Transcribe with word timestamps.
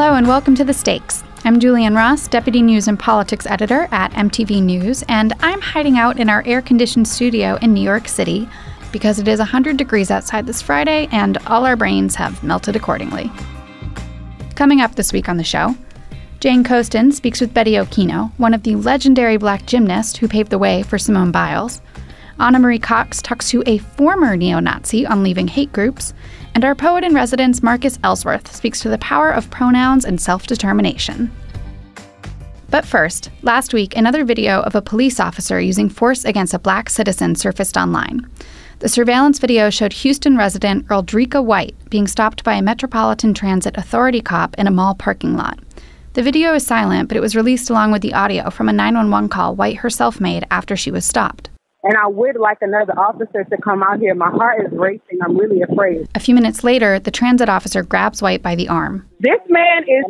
Hello 0.00 0.14
and 0.14 0.28
welcome 0.28 0.54
to 0.54 0.62
The 0.62 0.72
Stakes. 0.72 1.24
I'm 1.44 1.58
Julian 1.58 1.92
Ross, 1.92 2.28
Deputy 2.28 2.62
News 2.62 2.86
and 2.86 2.96
Politics 2.96 3.46
Editor 3.46 3.88
at 3.90 4.12
MTV 4.12 4.62
News, 4.62 5.02
and 5.08 5.32
I'm 5.40 5.60
hiding 5.60 5.98
out 5.98 6.20
in 6.20 6.30
our 6.30 6.44
air 6.46 6.62
conditioned 6.62 7.08
studio 7.08 7.58
in 7.62 7.74
New 7.74 7.80
York 7.80 8.06
City 8.06 8.48
because 8.92 9.18
it 9.18 9.26
is 9.26 9.40
100 9.40 9.76
degrees 9.76 10.12
outside 10.12 10.46
this 10.46 10.62
Friday 10.62 11.08
and 11.10 11.36
all 11.48 11.66
our 11.66 11.74
brains 11.74 12.14
have 12.14 12.44
melted 12.44 12.76
accordingly. 12.76 13.28
Coming 14.54 14.80
up 14.80 14.94
this 14.94 15.12
week 15.12 15.28
on 15.28 15.36
the 15.36 15.42
show, 15.42 15.74
Jane 16.38 16.62
Coaston 16.62 17.10
speaks 17.10 17.40
with 17.40 17.52
Betty 17.52 17.72
Okino, 17.72 18.30
one 18.36 18.54
of 18.54 18.62
the 18.62 18.76
legendary 18.76 19.36
black 19.36 19.66
gymnasts 19.66 20.16
who 20.16 20.28
paved 20.28 20.50
the 20.50 20.58
way 20.58 20.84
for 20.84 20.96
Simone 20.96 21.32
Biles. 21.32 21.80
Ana 22.38 22.60
Marie 22.60 22.78
Cox 22.78 23.20
talks 23.20 23.50
to 23.50 23.64
a 23.66 23.78
former 23.78 24.36
neo 24.36 24.60
Nazi 24.60 25.04
on 25.04 25.24
leaving 25.24 25.48
hate 25.48 25.72
groups, 25.72 26.14
and 26.58 26.64
our 26.64 26.74
poet 26.74 27.04
in 27.04 27.14
residence, 27.14 27.62
Marcus 27.62 28.00
Ellsworth, 28.02 28.52
speaks 28.52 28.80
to 28.80 28.88
the 28.88 28.98
power 28.98 29.30
of 29.30 29.48
pronouns 29.48 30.04
and 30.04 30.20
self 30.20 30.44
determination. 30.48 31.30
But 32.68 32.84
first, 32.84 33.30
last 33.42 33.72
week, 33.72 33.96
another 33.96 34.24
video 34.24 34.62
of 34.62 34.74
a 34.74 34.82
police 34.82 35.20
officer 35.20 35.60
using 35.60 35.88
force 35.88 36.24
against 36.24 36.54
a 36.54 36.58
black 36.58 36.90
citizen 36.90 37.36
surfaced 37.36 37.76
online. 37.76 38.28
The 38.80 38.88
surveillance 38.88 39.38
video 39.38 39.70
showed 39.70 39.92
Houston 39.92 40.36
resident 40.36 40.88
Earledreka 40.88 41.44
White 41.44 41.76
being 41.90 42.08
stopped 42.08 42.42
by 42.42 42.54
a 42.54 42.62
Metropolitan 42.62 43.34
Transit 43.34 43.76
Authority 43.76 44.20
cop 44.20 44.56
in 44.58 44.66
a 44.66 44.72
mall 44.72 44.96
parking 44.96 45.36
lot. 45.36 45.60
The 46.14 46.24
video 46.24 46.54
is 46.54 46.66
silent, 46.66 47.06
but 47.06 47.16
it 47.16 47.20
was 47.20 47.36
released 47.36 47.70
along 47.70 47.92
with 47.92 48.02
the 48.02 48.14
audio 48.14 48.50
from 48.50 48.68
a 48.68 48.72
911 48.72 49.28
call 49.28 49.54
White 49.54 49.76
herself 49.76 50.20
made 50.20 50.44
after 50.50 50.74
she 50.74 50.90
was 50.90 51.04
stopped 51.04 51.50
and 51.88 51.96
I 51.96 52.06
would 52.06 52.36
like 52.36 52.58
another 52.60 52.92
officer 53.00 53.44
to 53.44 53.56
come 53.56 53.82
out 53.82 53.98
here. 53.98 54.14
My 54.14 54.28
heart 54.30 54.66
is 54.66 54.72
racing. 54.72 55.18
I'm 55.24 55.38
really 55.38 55.62
afraid. 55.62 56.06
A 56.14 56.20
few 56.20 56.34
minutes 56.34 56.62
later, 56.62 56.98
the 57.00 57.10
transit 57.10 57.48
officer 57.48 57.82
grabs 57.82 58.20
White 58.20 58.42
by 58.42 58.54
the 58.54 58.68
arm. 58.68 59.08
This 59.20 59.40
man 59.48 59.84
is, 59.84 60.04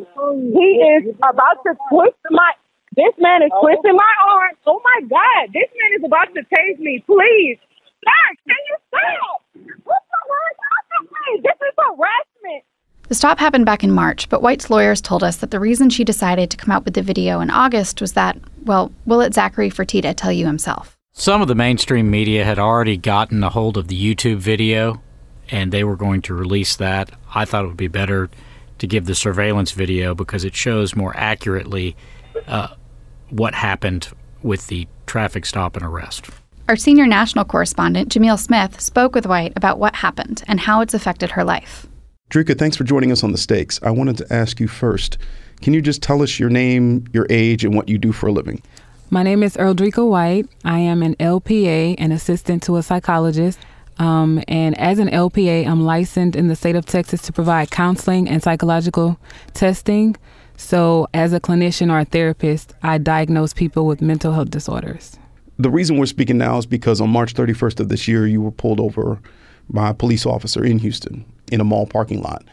he 0.53 0.83
is 0.99 1.15
about 1.23 1.63
to 1.63 1.75
twist 1.89 2.19
my, 2.31 2.51
this 2.97 3.15
man 3.19 3.45
is 3.45 3.51
twisting 3.63 3.95
my 3.95 4.15
arm. 4.29 4.51
Oh 4.67 4.83
my 4.83 5.07
God, 5.09 5.53
this 5.55 5.71
man 5.81 5.99
is 5.99 6.05
about 6.05 6.35
to 6.35 6.41
tase 6.41 6.81
me. 6.81 7.03
Please, 7.07 7.59
sir, 8.05 8.37
can 8.45 8.57
you 8.69 8.77
stop? 8.89 9.43
What's 9.85 10.05
the 11.31 11.43
This 11.45 11.55
is 11.55 11.75
harassment. 11.79 12.65
The 13.07 13.15
stop 13.15 13.39
happened 13.39 13.67
back 13.67 13.85
in 13.85 13.93
March, 13.93 14.29
but 14.29 14.43
White's 14.43 14.69
lawyers 14.69 15.01
told 15.01 15.23
us 15.23 15.37
that 15.37 15.53
the 15.53 15.61
reason 15.61 15.91
she 15.91 16.03
decided 16.03 16.51
to 16.51 16.57
come 16.57 16.73
out 16.73 16.85
with 16.85 16.95
the 16.95 17.03
video 17.03 17.39
in 17.39 17.51
August 17.51 18.01
was 18.01 18.15
that, 18.15 18.37
well, 18.65 18.91
we'll 19.07 19.19
let 19.19 19.33
Zachary 19.33 19.71
Fertitta 19.71 20.13
tell 20.17 20.33
you 20.33 20.45
himself. 20.45 20.98
Some 21.21 21.43
of 21.43 21.49
the 21.49 21.57
mainstream 21.57 22.13
media 22.13 22.45
had 22.45 22.61
already 22.61 22.97
gotten 22.97 23.43
a 23.43 23.51
hold 23.51 23.77
of 23.77 23.89
the 23.89 24.15
YouTube 24.15 24.37
video 24.37 25.03
and 25.49 25.73
they 25.73 25.83
were 25.83 25.97
going 25.97 26.23
to 26.23 26.33
release 26.33 26.77
that. 26.77 27.11
I 27.35 27.45
thought 27.45 27.65
it 27.65 27.67
would 27.67 27.77
be 27.77 27.89
better 27.89 28.31
to 28.79 28.87
give 28.87 29.07
the 29.07 29.17
surveillance 29.17 29.73
video 29.73 30.15
because 30.15 30.45
it 30.45 30.55
shows 30.55 30.95
more 30.95 31.13
accurately 31.17 31.97
uh, 32.47 32.69
what 33.31 33.53
happened 33.53 34.11
with 34.45 34.69
the 34.69 34.87
traffic 35.07 35.45
stop 35.45 35.75
and 35.75 35.85
arrest. 35.85 36.27
Our 36.69 36.77
senior 36.77 37.09
national 37.09 37.47
correspondent, 37.47 38.11
Jamil 38.13 38.39
Smith, 38.39 38.81
spoke 38.81 39.17
with 39.17 39.27
White 39.27 39.55
about 39.57 39.81
what 39.81 39.97
happened 39.97 40.45
and 40.47 40.61
how 40.61 40.83
it's 40.83 40.95
affected 40.95 41.33
her 41.33 41.43
life. 41.43 41.89
Drika, 42.31 42.57
thanks 42.57 42.77
for 42.77 42.85
joining 42.85 43.11
us 43.11 43.25
on 43.25 43.33
the 43.33 43.39
stakes. 43.39 43.81
I 43.83 43.91
wanted 43.91 44.19
to 44.19 44.33
ask 44.33 44.61
you 44.61 44.69
first 44.69 45.19
can 45.63 45.75
you 45.75 45.83
just 45.83 46.01
tell 46.01 46.23
us 46.23 46.39
your 46.39 46.51
name, 46.51 47.09
your 47.13 47.27
age, 47.29 47.65
and 47.65 47.75
what 47.75 47.89
you 47.89 47.99
do 47.99 48.13
for 48.13 48.29
a 48.29 48.33
living? 48.33 48.63
My 49.11 49.23
name 49.23 49.43
is 49.43 49.57
Earledreka 49.57 50.07
White. 50.07 50.51
I 50.67 50.81
am 50.81 51.03
an 51.03 51.15
LPA, 51.17 51.95
an 51.97 52.13
assistant 52.13 52.63
to 52.65 52.77
a 52.77 52.83
psychologist. 52.83 53.59
Um, 53.99 54.43
and 54.49 54.79
as 54.79 54.99
an 54.99 55.09
LPA, 55.09 55.67
I'm 55.67 55.81
licensed 55.81 56.37
in 56.37 56.49
the 56.49 56.55
state 56.55 56.77
of 56.77 56.85
Texas 56.85 57.23
to 57.23 57.33
provide 57.33 57.71
counseling 57.71 58.29
and 58.29 58.43
psychological 58.43 59.19
testing. 59.55 60.15
So, 60.59 61.07
as 61.15 61.33
a 61.33 61.41
clinician 61.41 61.91
or 61.91 62.01
a 62.01 62.05
therapist, 62.05 62.75
I 62.83 62.99
diagnose 62.99 63.55
people 63.55 63.87
with 63.87 64.03
mental 64.03 64.35
health 64.35 64.51
disorders. 64.51 65.19
The 65.59 65.71
reason 65.71 65.97
we're 65.97 66.05
speaking 66.05 66.37
now 66.37 66.59
is 66.59 66.67
because 66.67 67.01
on 67.01 67.09
March 67.09 67.33
31st 67.33 67.81
of 67.81 67.89
this 67.89 68.09
year, 68.09 68.27
you 68.27 68.43
were 68.43 68.51
pulled 68.51 68.79
over 68.79 69.21
by 69.71 69.89
a 69.89 69.95
police 69.95 70.27
officer 70.27 70.63
in 70.63 70.81
Houston 70.81 71.25
in 71.51 71.63
a 71.63 71.65
mall 71.65 71.87
parking 71.87 72.21
lot. 72.21 72.45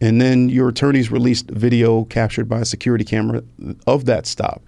And 0.00 0.20
then 0.20 0.48
your 0.48 0.68
attorneys 0.68 1.10
released 1.10 1.50
video 1.50 2.04
captured 2.04 2.48
by 2.48 2.60
a 2.60 2.64
security 2.64 3.04
camera 3.04 3.42
of 3.88 4.04
that 4.04 4.26
stop 4.26 4.62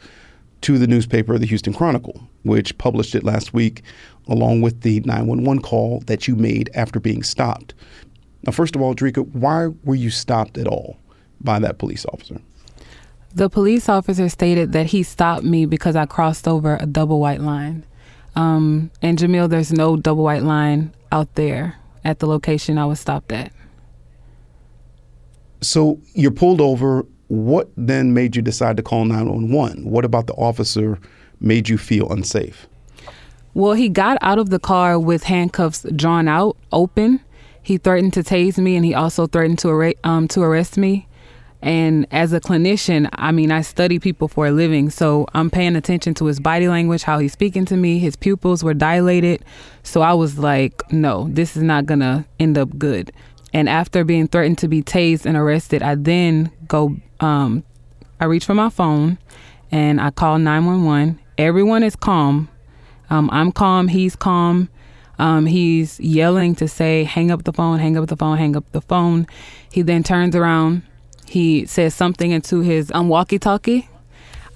to 0.65 0.79
the 0.79 0.87
newspaper, 0.87 1.37
the 1.37 1.47
Houston 1.47 1.75
Chronicle, 1.75 2.27
which 2.43 2.77
published 2.79 3.15
it 3.15 3.23
last 3.23 3.53
week 3.53 3.83
along 4.29 4.63
with 4.63 4.81
the 4.81 5.01
911 5.01 5.61
call 5.61 6.01
that 6.07 6.27
you 6.27 6.35
made 6.37 6.71
after 6.75 6.99
being 6.99 7.23
stopped. 7.23 7.75
Now, 8.47 8.53
first 8.53 8.75
of 8.75 8.81
all, 8.81 8.95
Drika, 8.95 9.29
why 9.35 9.69
were 9.85 9.95
you 9.95 10.09
stopped 10.09 10.57
at 10.57 10.67
all 10.67 10.97
by 11.43 11.59
that 11.59 11.77
police 11.77 12.07
officer? 12.07 12.41
The 13.35 13.51
police 13.51 13.91
officer 13.91 14.31
stated 14.31 14.73
that 14.73 14.87
he 14.87 15.03
stopped 15.03 15.45
me 15.45 15.67
because 15.67 15.97
I 15.97 16.07
crossed 16.07 16.49
over 16.49 16.79
a 16.81 16.87
double 16.87 17.21
white 17.21 17.41
line. 17.41 17.85
Um, 18.35 18.91
and 19.03 19.19
Jamil, 19.19 19.51
there's 19.51 19.73
no 19.73 19.97
double 19.97 20.25
white 20.25 20.45
line 20.45 20.95
out 21.13 21.35
there 21.35 21.77
at 22.05 22.21
the 22.21 22.27
location 22.27 22.79
I 22.79 22.87
was 22.87 23.01
stopped 23.01 23.33
at. 23.33 23.53
So 25.61 26.01
you're 26.15 26.31
pulled 26.31 26.63
over 26.63 27.05
what 27.29 27.71
then 27.77 28.15
made 28.15 28.37
you 28.37 28.43
decide 28.43 28.77
to 28.77 28.83
call 28.83 29.05
911? 29.05 29.85
What 29.85 30.05
about 30.05 30.27
the 30.27 30.35
officer 30.35 30.99
made 31.41 31.69
you 31.69 31.79
feel 31.79 32.11
unsafe? 32.11 32.67
Well, 33.55 33.75
he 33.75 33.89
got 33.89 34.19
out 34.21 34.39
of 34.39 34.51
the 34.51 34.59
car 34.59 34.99
with 34.99 35.25
handcuffs 35.25 35.87
drawn 35.95 36.27
out, 36.27 36.57
open. 36.73 37.21
He 37.63 37.79
threatened 37.79 38.13
to 38.15 38.23
tase 38.23 38.59
me, 38.59 38.77
and 38.77 38.85
he 38.85 38.95
also 38.95 39.27
threatened 39.27 39.59
to 39.61 39.95
um, 40.03 40.29
to 40.29 40.43
arrest 40.43 40.77
me. 40.77 41.07
And 41.63 42.07
as 42.11 42.35
a 42.35 42.41
clinician, 42.41 43.09
I 43.15 43.33
mean, 43.33 43.51
I 43.51 43.63
study 43.63 43.99
people 43.99 44.29
for 44.29 44.47
a 44.47 44.51
living, 44.51 44.91
so 44.91 45.27
I'm 45.33 45.49
paying 45.49 45.77
attention 45.77 46.13
to 46.15 46.27
his 46.27 46.39
body 46.39 46.69
language, 46.69 47.05
how 47.05 47.19
he's 47.19 47.33
speaking 47.33 47.65
to 47.67 47.77
me. 47.77 47.99
His 47.99 48.17
pupils 48.17 48.63
were 48.63 48.75
dilated, 48.75 49.43
so 49.83 50.03
I 50.03 50.13
was 50.13 50.39
like, 50.39 50.83
no, 50.93 51.27
this 51.31 51.57
is 51.57 51.63
not 51.63 51.87
gonna 51.87 52.27
end 52.39 52.59
up 52.59 52.77
good. 52.77 53.13
And 53.55 53.69
after 53.69 54.05
being 54.05 54.29
threatened 54.29 54.59
to 54.59 54.69
be 54.69 54.83
tased 54.83 55.25
and 55.25 55.39
arrested, 55.39 55.83
I 55.83 55.95
then 55.95 56.51
go, 56.69 56.97
um, 57.25 57.65
I 58.21 58.27
reach 58.27 58.45
for 58.45 58.55
my 58.55 58.69
phone 58.69 59.19
and 59.71 60.01
I 60.01 60.11
call 60.11 60.39
911. 60.39 61.19
Everyone 61.39 61.83
is 61.83 61.97
calm. 61.97 62.49
Um, 63.11 63.29
I'm 63.33 63.51
calm. 63.51 63.89
He's 63.89 64.15
calm. 64.15 64.69
Um, 65.19 65.47
he's 65.47 66.01
yelling 66.01 66.55
to 66.57 66.69
say, 66.69 67.05
hang 67.05 67.31
up 67.31 67.45
the 67.45 67.53
phone, 67.53 67.79
hang 67.79 67.97
up 67.97 68.09
the 68.09 68.17
phone, 68.17 68.37
hang 68.37 68.57
up 68.57 68.71
the 68.73 68.81
phone. 68.81 69.27
He 69.71 69.83
then 69.83 70.03
turns 70.03 70.35
around. 70.35 70.83
He 71.27 71.67
says 71.67 71.95
something 71.95 72.31
into 72.31 72.61
his 72.61 72.91
um, 72.95 73.09
walkie 73.09 73.39
talkie. 73.39 73.89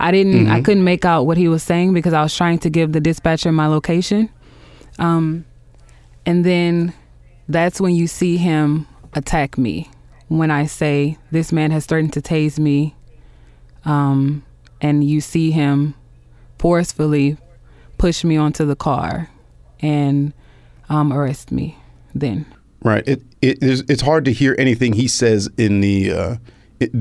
I 0.01 0.11
didn't, 0.11 0.35
mm-hmm. 0.35 0.53
I 0.53 0.61
couldn't 0.61 0.85
make 0.85 1.05
out 1.05 1.25
what 1.25 1.37
he 1.37 1.49
was 1.49 1.63
saying 1.63 1.95
because 1.95 2.13
I 2.13 2.23
was 2.23 2.37
trying 2.37 2.59
to 2.61 2.71
give 2.71 2.93
the 2.93 3.01
dispatcher 3.01 3.51
my 3.51 3.67
location. 3.67 4.31
Um, 4.99 5.45
and 6.27 6.45
then 6.45 6.93
that's 7.49 7.81
when 7.81 7.95
you 7.95 8.07
see 8.07 8.37
him 8.37 8.87
attack 9.15 9.57
me. 9.59 9.91
When 10.29 10.51
I 10.51 10.67
say 10.67 11.17
this 11.31 11.53
man 11.53 11.71
has 11.71 11.87
threatened 11.87 12.13
to 12.15 12.21
tase 12.21 12.59
me, 12.59 12.95
um, 13.85 14.45
and 14.81 15.03
you 15.03 15.21
see 15.21 15.51
him 15.51 15.95
forcefully 16.59 17.37
push 17.97 18.25
me 18.25 18.37
onto 18.37 18.65
the 18.65 18.77
car 18.77 19.31
and 19.81 20.33
um, 20.89 21.13
arrest 21.13 21.51
me, 21.51 21.77
then. 22.15 22.47
Right. 22.83 23.07
It, 23.09 23.23
it 23.43 23.63
is, 23.63 23.85
it's 23.89 24.03
hard 24.03 24.25
to 24.27 24.33
hear 24.33 24.55
anything 24.59 24.93
he 24.93 25.09
says 25.09 25.49
in 25.57 25.81
the 25.81 26.13
uh, 26.13 26.37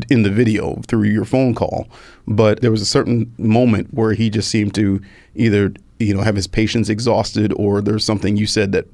in 0.10 0.24
the 0.24 0.32
video 0.32 0.82
through 0.88 1.04
your 1.04 1.26
phone 1.26 1.54
call, 1.54 1.88
but 2.28 2.62
there 2.62 2.72
was 2.72 2.82
a 2.82 2.86
certain 2.86 3.32
moment 3.38 3.94
where 3.94 4.14
he 4.14 4.30
just 4.30 4.50
seemed 4.50 4.74
to 4.76 5.02
either 5.36 5.72
you 6.00 6.14
know 6.14 6.22
have 6.22 6.36
his 6.36 6.48
patience 6.48 6.90
exhausted 6.90 7.54
or 7.54 7.82
there's 7.82 8.04
something 8.04 8.38
you 8.38 8.48
said 8.48 8.72
that 8.72 8.88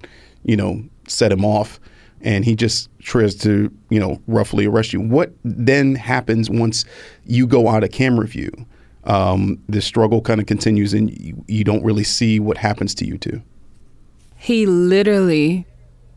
you 0.44 0.57
know 0.57 0.83
set 1.07 1.31
him 1.31 1.45
off 1.45 1.79
and 2.23 2.45
he 2.45 2.55
just 2.55 2.89
tries 2.99 3.35
to, 3.35 3.71
you 3.89 3.99
know, 3.99 4.21
roughly 4.27 4.65
arrest 4.65 4.93
you. 4.93 5.01
What 5.01 5.33
then 5.43 5.95
happens 5.95 6.49
once 6.49 6.85
you 7.25 7.45
go 7.45 7.67
out 7.67 7.83
of 7.83 7.91
camera 7.91 8.27
view? 8.27 8.51
Um, 9.03 9.61
the 9.67 9.81
struggle 9.81 10.21
kind 10.21 10.39
of 10.39 10.47
continues 10.47 10.93
and 10.93 11.11
you, 11.19 11.43
you 11.47 11.63
don't 11.65 11.83
really 11.83 12.05
see 12.05 12.39
what 12.39 12.57
happens 12.57 12.95
to 12.95 13.05
you 13.05 13.17
two. 13.17 13.41
He 14.37 14.65
literally 14.65 15.65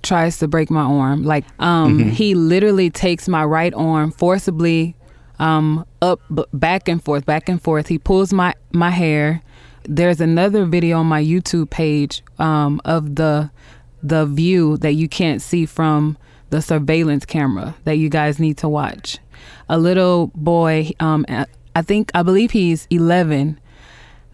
tries 0.03 0.39
to 0.39 0.49
break 0.49 0.71
my 0.71 0.83
arm. 0.83 1.25
Like, 1.25 1.45
um, 1.59 1.99
mm-hmm. 1.99 2.11
he 2.11 2.35
literally 2.35 2.91
takes 2.91 3.29
my 3.29 3.45
right 3.45 3.75
arm 3.75 4.13
forcibly 4.13 4.95
um, 5.41 5.85
up, 6.01 6.21
b- 6.33 6.45
back 6.53 6.89
and 6.89 7.03
forth, 7.03 7.27
back 7.27 7.49
and 7.49 7.61
forth. 7.61 7.89
He 7.89 7.99
pulls 7.99 8.33
my, 8.33 8.55
my 8.73 8.91
hair. 8.91 9.43
There's 9.89 10.21
another 10.21 10.65
video 10.65 10.99
on 10.99 11.07
my 11.07 11.23
YouTube 11.23 11.71
page 11.71 12.23
um, 12.39 12.81
of 12.85 13.17
the 13.17 13.51
the 14.09 14.27
view 14.27 14.77
that 14.79 14.93
you 14.93 15.09
can't 15.09 15.43
see 15.43 15.67
from 15.67 16.17
the 16.51 16.63
surveillance 16.63 17.25
camera 17.25 17.75
that 17.85 17.97
you 17.97 18.09
guys 18.09 18.39
need 18.39 18.57
to 18.59 18.69
watch. 18.69 19.19
A 19.69 19.79
little 19.79 20.31
boy, 20.35 20.91
um, 21.01 21.27
I 21.75 21.83
think, 21.83 22.11
I 22.15 22.23
believe 22.23 22.53
he's 22.53 22.87
11 22.91 23.59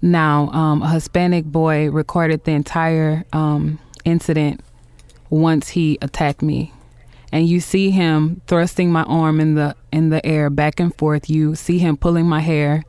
now, 0.02 0.48
um, 0.50 0.82
a 0.82 0.90
Hispanic 0.90 1.44
boy 1.44 1.88
recorded 1.88 2.44
the 2.44 2.50
entire 2.50 3.24
um, 3.32 3.78
incident 4.04 4.60
once 5.30 5.68
he 5.70 5.96
attacked 6.02 6.42
me. 6.42 6.72
and 7.32 7.48
you 7.48 7.60
see 7.60 7.90
him 7.90 8.42
thrusting 8.46 8.92
my 8.92 9.04
arm 9.04 9.40
in 9.40 9.54
the 9.54 9.74
in 9.90 10.10
the 10.10 10.24
air 10.24 10.50
back 10.50 10.78
and 10.78 10.94
forth. 10.98 11.30
You 11.30 11.54
see 11.54 11.78
him 11.78 11.96
pulling 11.96 12.26
my 12.26 12.40
hair. 12.40 12.84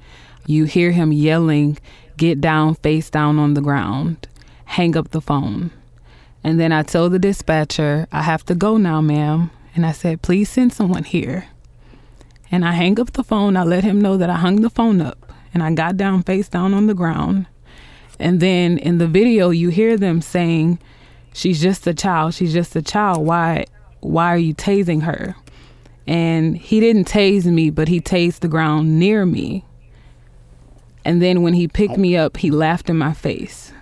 You 0.45 0.65
hear 0.65 0.91
him 0.91 1.13
yelling, 1.13 1.77
"Get 2.17 2.41
down, 2.41 2.75
face 2.75 3.09
down 3.09 3.39
on 3.39 3.53
the 3.53 3.61
ground." 3.61 4.27
Hang 4.65 4.97
up 4.97 5.11
the 5.11 5.21
phone. 5.21 5.71
And 6.43 6.59
then 6.59 6.71
I 6.71 6.83
told 6.83 7.13
the 7.13 7.19
dispatcher, 7.19 8.07
"I 8.11 8.23
have 8.23 8.43
to 8.45 8.55
go 8.55 8.77
now, 8.77 9.01
ma'am." 9.01 9.49
And 9.75 9.85
I 9.85 9.91
said, 9.91 10.21
"Please 10.21 10.49
send 10.49 10.73
someone 10.73 11.03
here." 11.03 11.45
And 12.51 12.65
I 12.65 12.73
hang 12.73 12.99
up 12.99 13.13
the 13.13 13.23
phone. 13.23 13.57
I 13.57 13.63
let 13.63 13.83
him 13.83 13.99
know 13.99 14.17
that 14.17 14.29
I 14.29 14.35
hung 14.35 14.57
the 14.57 14.69
phone 14.69 15.01
up 15.01 15.33
and 15.53 15.61
I 15.63 15.71
got 15.73 15.97
down 15.97 16.23
face 16.23 16.49
down 16.49 16.73
on 16.73 16.87
the 16.87 16.93
ground. 16.93 17.45
And 18.19 18.39
then 18.39 18.77
in 18.77 18.97
the 18.97 19.07
video 19.07 19.49
you 19.49 19.69
hear 19.69 19.97
them 19.97 20.21
saying, 20.21 20.79
She's 21.33 21.61
just 21.61 21.87
a 21.87 21.93
child, 21.93 22.35
she's 22.35 22.53
just 22.53 22.75
a 22.75 22.81
child. 22.81 23.25
Why 23.25 23.65
why 24.01 24.27
are 24.27 24.37
you 24.37 24.53
tasing 24.53 25.03
her? 25.03 25.35
And 26.05 26.57
he 26.57 26.79
didn't 26.79 27.07
tase 27.07 27.45
me, 27.45 27.69
but 27.69 27.87
he 27.87 28.01
tased 28.01 28.41
the 28.41 28.47
ground 28.47 28.99
near 28.99 29.25
me. 29.25 29.63
And 31.05 31.21
then 31.21 31.41
when 31.41 31.53
he 31.53 31.67
picked 31.67 31.97
me 31.97 32.15
up, 32.15 32.37
he 32.37 32.51
laughed 32.51 32.89
in 32.89 32.97
my 32.97 33.13
face. 33.13 33.72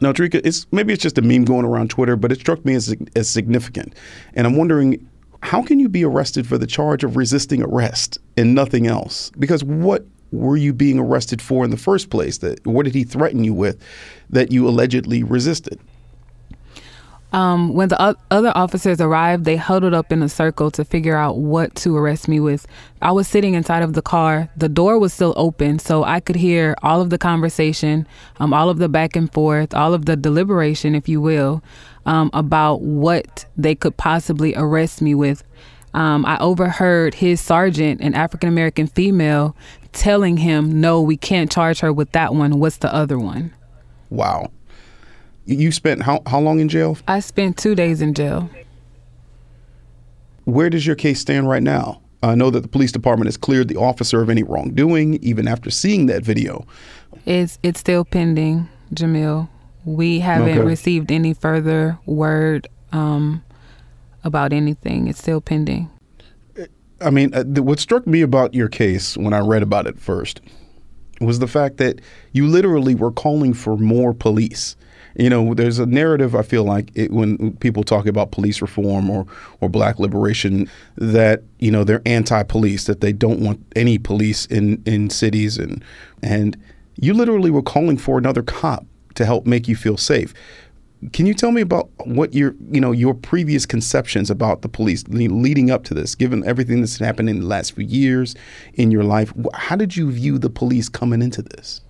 Now, 0.00 0.12
Drika, 0.12 0.40
it's 0.44 0.66
maybe 0.70 0.92
it's 0.92 1.02
just 1.02 1.18
a 1.18 1.22
meme 1.22 1.44
going 1.44 1.64
around 1.64 1.90
Twitter, 1.90 2.16
but 2.16 2.32
it 2.32 2.40
struck 2.40 2.64
me 2.64 2.74
as 2.74 2.94
as 3.16 3.28
significant, 3.28 3.94
and 4.34 4.46
I'm 4.46 4.56
wondering 4.56 5.08
how 5.42 5.62
can 5.62 5.78
you 5.78 5.88
be 5.88 6.04
arrested 6.04 6.46
for 6.46 6.58
the 6.58 6.66
charge 6.66 7.04
of 7.04 7.16
resisting 7.16 7.62
arrest 7.62 8.18
and 8.36 8.54
nothing 8.54 8.86
else? 8.86 9.30
Because 9.38 9.62
what 9.62 10.04
were 10.32 10.56
you 10.56 10.72
being 10.72 10.98
arrested 10.98 11.40
for 11.40 11.64
in 11.64 11.70
the 11.70 11.76
first 11.76 12.10
place? 12.10 12.38
That 12.38 12.64
what 12.66 12.84
did 12.84 12.94
he 12.94 13.04
threaten 13.04 13.44
you 13.44 13.54
with 13.54 13.80
that 14.30 14.52
you 14.52 14.68
allegedly 14.68 15.22
resisted? 15.22 15.78
Um, 17.32 17.74
when 17.74 17.90
the 17.90 18.02
o- 18.02 18.16
other 18.30 18.52
officers 18.54 19.00
arrived, 19.00 19.44
they 19.44 19.56
huddled 19.56 19.92
up 19.92 20.12
in 20.12 20.22
a 20.22 20.28
circle 20.28 20.70
to 20.72 20.84
figure 20.84 21.16
out 21.16 21.36
what 21.36 21.74
to 21.76 21.96
arrest 21.96 22.26
me 22.26 22.40
with. 22.40 22.66
I 23.02 23.12
was 23.12 23.28
sitting 23.28 23.54
inside 23.54 23.82
of 23.82 23.92
the 23.92 24.02
car. 24.02 24.48
The 24.56 24.68
door 24.68 24.98
was 24.98 25.12
still 25.12 25.34
open, 25.36 25.78
so 25.78 26.04
I 26.04 26.20
could 26.20 26.36
hear 26.36 26.74
all 26.82 27.02
of 27.02 27.10
the 27.10 27.18
conversation, 27.18 28.06
um, 28.40 28.54
all 28.54 28.70
of 28.70 28.78
the 28.78 28.88
back 28.88 29.14
and 29.14 29.30
forth, 29.32 29.74
all 29.74 29.92
of 29.92 30.06
the 30.06 30.16
deliberation, 30.16 30.94
if 30.94 31.08
you 31.08 31.20
will, 31.20 31.62
um, 32.06 32.30
about 32.32 32.80
what 32.80 33.44
they 33.56 33.74
could 33.74 33.96
possibly 33.98 34.54
arrest 34.56 35.02
me 35.02 35.14
with. 35.14 35.44
Um, 35.92 36.24
I 36.24 36.38
overheard 36.38 37.14
his 37.14 37.40
sergeant, 37.40 38.00
an 38.00 38.14
African 38.14 38.48
American 38.48 38.86
female, 38.86 39.54
telling 39.92 40.38
him, 40.38 40.80
No, 40.80 41.02
we 41.02 41.16
can't 41.16 41.50
charge 41.50 41.80
her 41.80 41.92
with 41.92 42.12
that 42.12 42.34
one. 42.34 42.58
What's 42.58 42.78
the 42.78 42.92
other 42.92 43.18
one? 43.18 43.52
Wow. 44.10 44.50
You 45.48 45.72
spent 45.72 46.02
how, 46.02 46.20
how 46.26 46.40
long 46.40 46.60
in 46.60 46.68
jail? 46.68 46.98
I 47.08 47.20
spent 47.20 47.56
two 47.56 47.74
days 47.74 48.02
in 48.02 48.12
jail. 48.12 48.50
Where 50.44 50.68
does 50.68 50.86
your 50.86 50.94
case 50.94 51.20
stand 51.20 51.48
right 51.48 51.62
now? 51.62 52.02
I 52.22 52.34
know 52.34 52.50
that 52.50 52.60
the 52.60 52.68
police 52.68 52.92
department 52.92 53.28
has 53.28 53.38
cleared 53.38 53.68
the 53.68 53.76
officer 53.76 54.20
of 54.20 54.28
any 54.28 54.42
wrongdoing, 54.42 55.14
even 55.22 55.48
after 55.48 55.70
seeing 55.70 56.04
that 56.06 56.22
video. 56.22 56.66
It's 57.24 57.58
it's 57.62 57.80
still 57.80 58.04
pending, 58.04 58.68
Jamil. 58.92 59.48
We 59.86 60.20
haven't 60.20 60.50
Okay. 60.50 60.60
received 60.60 61.10
any 61.10 61.32
further 61.32 61.98
word 62.04 62.68
um, 62.92 63.42
about 64.24 64.52
anything. 64.52 65.08
It's 65.08 65.18
still 65.18 65.40
pending. 65.40 65.88
I 67.00 67.08
mean, 67.08 67.32
uh, 67.32 67.44
what 67.62 67.78
struck 67.78 68.06
me 68.06 68.20
about 68.20 68.52
your 68.52 68.68
case 68.68 69.16
when 69.16 69.32
I 69.32 69.38
read 69.38 69.62
about 69.62 69.86
it 69.86 69.98
first 69.98 70.42
was 71.22 71.38
the 71.38 71.46
fact 71.46 71.78
that 71.78 72.00
you 72.32 72.46
literally 72.46 72.94
were 72.94 73.12
calling 73.12 73.54
for 73.54 73.78
more 73.78 74.12
police. 74.12 74.76
You 75.18 75.28
know, 75.28 75.52
there's 75.52 75.80
a 75.80 75.86
narrative 75.86 76.34
I 76.36 76.42
feel 76.42 76.64
like 76.64 76.90
it, 76.94 77.10
when 77.10 77.56
people 77.56 77.82
talk 77.82 78.06
about 78.06 78.30
police 78.30 78.62
reform 78.62 79.10
or 79.10 79.26
or 79.60 79.68
black 79.68 79.98
liberation 79.98 80.70
that 80.96 81.42
you 81.58 81.70
know 81.70 81.84
they're 81.84 82.02
anti-police, 82.06 82.84
that 82.84 83.00
they 83.00 83.12
don't 83.12 83.40
want 83.40 83.60
any 83.74 83.98
police 83.98 84.46
in 84.46 84.82
in 84.86 85.10
cities 85.10 85.58
and 85.58 85.84
and 86.22 86.56
you 87.00 87.14
literally 87.14 87.50
were 87.50 87.62
calling 87.62 87.96
for 87.96 88.16
another 88.18 88.42
cop 88.42 88.86
to 89.14 89.24
help 89.24 89.46
make 89.46 89.68
you 89.68 89.76
feel 89.76 89.96
safe. 89.96 90.32
Can 91.12 91.26
you 91.26 91.34
tell 91.34 91.52
me 91.52 91.60
about 91.60 91.90
what 92.06 92.34
your 92.34 92.54
you 92.70 92.80
know 92.80 92.92
your 92.92 93.14
previous 93.14 93.66
conceptions 93.66 94.30
about 94.30 94.62
the 94.62 94.68
police 94.68 95.04
leading 95.08 95.70
up 95.70 95.84
to 95.84 95.94
this, 95.94 96.14
given 96.14 96.44
everything 96.44 96.80
that's 96.80 96.98
happened 96.98 97.28
in 97.28 97.40
the 97.40 97.46
last 97.46 97.72
few 97.72 97.84
years 97.84 98.34
in 98.74 98.90
your 98.90 99.04
life? 99.04 99.32
How 99.54 99.76
did 99.76 99.96
you 99.96 100.10
view 100.10 100.38
the 100.38 100.50
police 100.50 100.88
coming 100.88 101.22
into 101.22 101.42
this? 101.42 101.80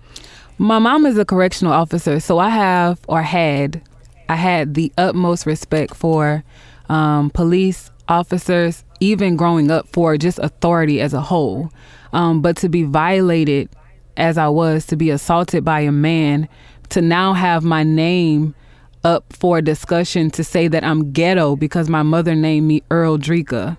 My 0.61 0.77
mom 0.77 1.05
is 1.05 1.17
a 1.17 1.23
correctional 1.23 1.71
officer, 1.71 2.19
so 2.19 2.37
I 2.37 2.49
have 2.49 2.99
or 3.07 3.21
had 3.21 3.81
I 4.27 4.35
had 4.35 4.73
the 4.73 4.91
utmost 4.97 5.45
respect 5.45 5.95
for 5.95 6.43
um, 6.89 7.29
police 7.29 7.89
officers, 8.09 8.83
even 8.99 9.37
growing 9.37 9.71
up 9.71 9.87
for 9.87 10.17
just 10.17 10.37
authority 10.39 10.99
as 10.99 11.13
a 11.13 11.21
whole. 11.21 11.71
Um, 12.11 12.41
but 12.41 12.57
to 12.57 12.67
be 12.67 12.83
violated 12.83 13.69
as 14.17 14.37
I 14.37 14.49
was, 14.49 14.85
to 14.87 14.97
be 14.97 15.09
assaulted 15.11 15.63
by 15.63 15.79
a 15.79 15.93
man, 15.93 16.49
to 16.89 17.01
now 17.01 17.31
have 17.31 17.63
my 17.63 17.83
name 17.83 18.53
up 19.05 19.31
for 19.31 19.61
discussion 19.61 20.29
to 20.31 20.43
say 20.43 20.67
that 20.67 20.83
I'm 20.83 21.13
ghetto 21.13 21.55
because 21.55 21.87
my 21.87 22.03
mother 22.03 22.35
named 22.35 22.67
me 22.67 22.81
Earledreka. 22.91 23.77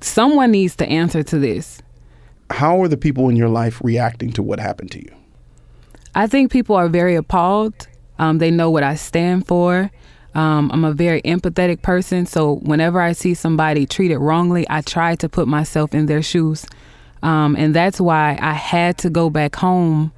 Someone 0.00 0.52
needs 0.52 0.76
to 0.76 0.86
answer 0.86 1.24
to 1.24 1.40
this. 1.40 1.82
How 2.50 2.80
are 2.80 2.88
the 2.88 2.96
people 2.96 3.28
in 3.28 3.34
your 3.34 3.48
life 3.48 3.80
reacting 3.82 4.32
to 4.34 4.44
what 4.44 4.60
happened 4.60 4.92
to 4.92 5.00
you? 5.00 5.19
I 6.14 6.26
think 6.26 6.50
people 6.50 6.76
are 6.76 6.88
very 6.88 7.14
appalled. 7.14 7.86
Um, 8.18 8.38
they 8.38 8.50
know 8.50 8.70
what 8.70 8.82
I 8.82 8.96
stand 8.96 9.46
for. 9.46 9.90
Um, 10.34 10.70
I'm 10.72 10.84
a 10.84 10.92
very 10.92 11.22
empathetic 11.22 11.82
person, 11.82 12.26
so 12.26 12.56
whenever 12.56 13.00
I 13.00 13.12
see 13.12 13.34
somebody 13.34 13.86
treated 13.86 14.18
wrongly, 14.18 14.64
I 14.70 14.80
try 14.80 15.16
to 15.16 15.28
put 15.28 15.48
myself 15.48 15.94
in 15.94 16.06
their 16.06 16.22
shoes. 16.22 16.66
Um, 17.22 17.56
and 17.56 17.74
that's 17.74 18.00
why 18.00 18.38
I 18.40 18.52
had 18.52 18.96
to 18.98 19.10
go 19.10 19.28
back 19.28 19.56
home 19.56 20.12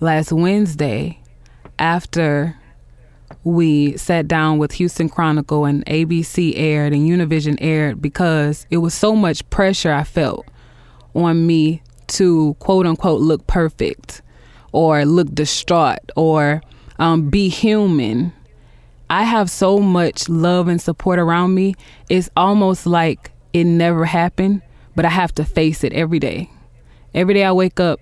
last 0.00 0.32
Wednesday 0.32 1.20
after 1.78 2.56
we 3.44 3.96
sat 3.96 4.26
down 4.26 4.58
with 4.58 4.72
Houston 4.72 5.08
Chronicle 5.08 5.64
and 5.64 5.84
ABC 5.86 6.54
aired 6.56 6.92
and 6.92 7.08
Univision 7.08 7.58
aired 7.60 8.00
because 8.00 8.66
it 8.70 8.78
was 8.78 8.94
so 8.94 9.14
much 9.14 9.48
pressure 9.50 9.92
I 9.92 10.04
felt 10.04 10.46
on 11.14 11.46
me 11.46 11.82
to 12.08 12.54
quote 12.58 12.86
unquote 12.86 13.20
look 13.20 13.46
perfect 13.46 14.22
or 14.72 15.04
look 15.04 15.34
distraught 15.34 16.10
or 16.16 16.62
um, 16.98 17.30
be 17.30 17.48
human. 17.48 18.32
I 19.10 19.24
have 19.24 19.50
so 19.50 19.78
much 19.78 20.28
love 20.28 20.68
and 20.68 20.80
support 20.80 21.18
around 21.18 21.54
me. 21.54 21.74
It's 22.08 22.28
almost 22.36 22.86
like 22.86 23.30
it 23.52 23.64
never 23.64 24.04
happened, 24.04 24.62
but 24.94 25.04
I 25.04 25.10
have 25.10 25.34
to 25.36 25.44
face 25.44 25.82
it 25.82 25.92
every 25.92 26.18
day. 26.18 26.50
Every 27.14 27.34
day 27.34 27.44
I 27.44 27.52
wake 27.52 27.80
up, 27.80 28.00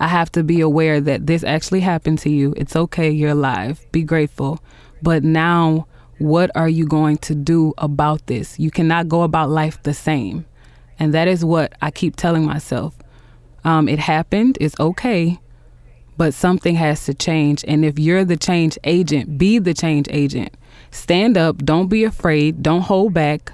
I 0.00 0.08
have 0.08 0.32
to 0.32 0.42
be 0.42 0.60
aware 0.60 1.00
that 1.00 1.26
this 1.26 1.44
actually 1.44 1.80
happened 1.80 2.18
to 2.20 2.30
you. 2.30 2.52
It's 2.56 2.74
okay, 2.74 3.10
you're 3.10 3.30
alive. 3.30 3.86
Be 3.92 4.02
grateful. 4.02 4.60
But 5.02 5.22
now, 5.22 5.86
what 6.18 6.50
are 6.56 6.68
you 6.68 6.86
going 6.86 7.18
to 7.18 7.34
do 7.34 7.74
about 7.78 8.26
this? 8.26 8.58
You 8.58 8.70
cannot 8.70 9.08
go 9.08 9.22
about 9.22 9.50
life 9.50 9.82
the 9.82 9.94
same. 9.94 10.46
And 10.98 11.14
that 11.14 11.28
is 11.28 11.44
what 11.44 11.74
I 11.80 11.90
keep 11.90 12.16
telling 12.16 12.44
myself. 12.44 12.96
Um, 13.64 13.88
it 13.88 13.98
happened, 13.98 14.58
it's 14.60 14.78
okay, 14.78 15.38
but 16.16 16.34
something 16.34 16.74
has 16.76 17.04
to 17.06 17.14
change. 17.14 17.64
And 17.66 17.84
if 17.84 17.98
you're 17.98 18.24
the 18.24 18.36
change 18.36 18.78
agent, 18.84 19.38
be 19.38 19.58
the 19.58 19.74
change 19.74 20.06
agent. 20.10 20.54
Stand 20.90 21.36
up, 21.36 21.58
don't 21.58 21.88
be 21.88 22.04
afraid, 22.04 22.62
don't 22.62 22.82
hold 22.82 23.14
back. 23.14 23.52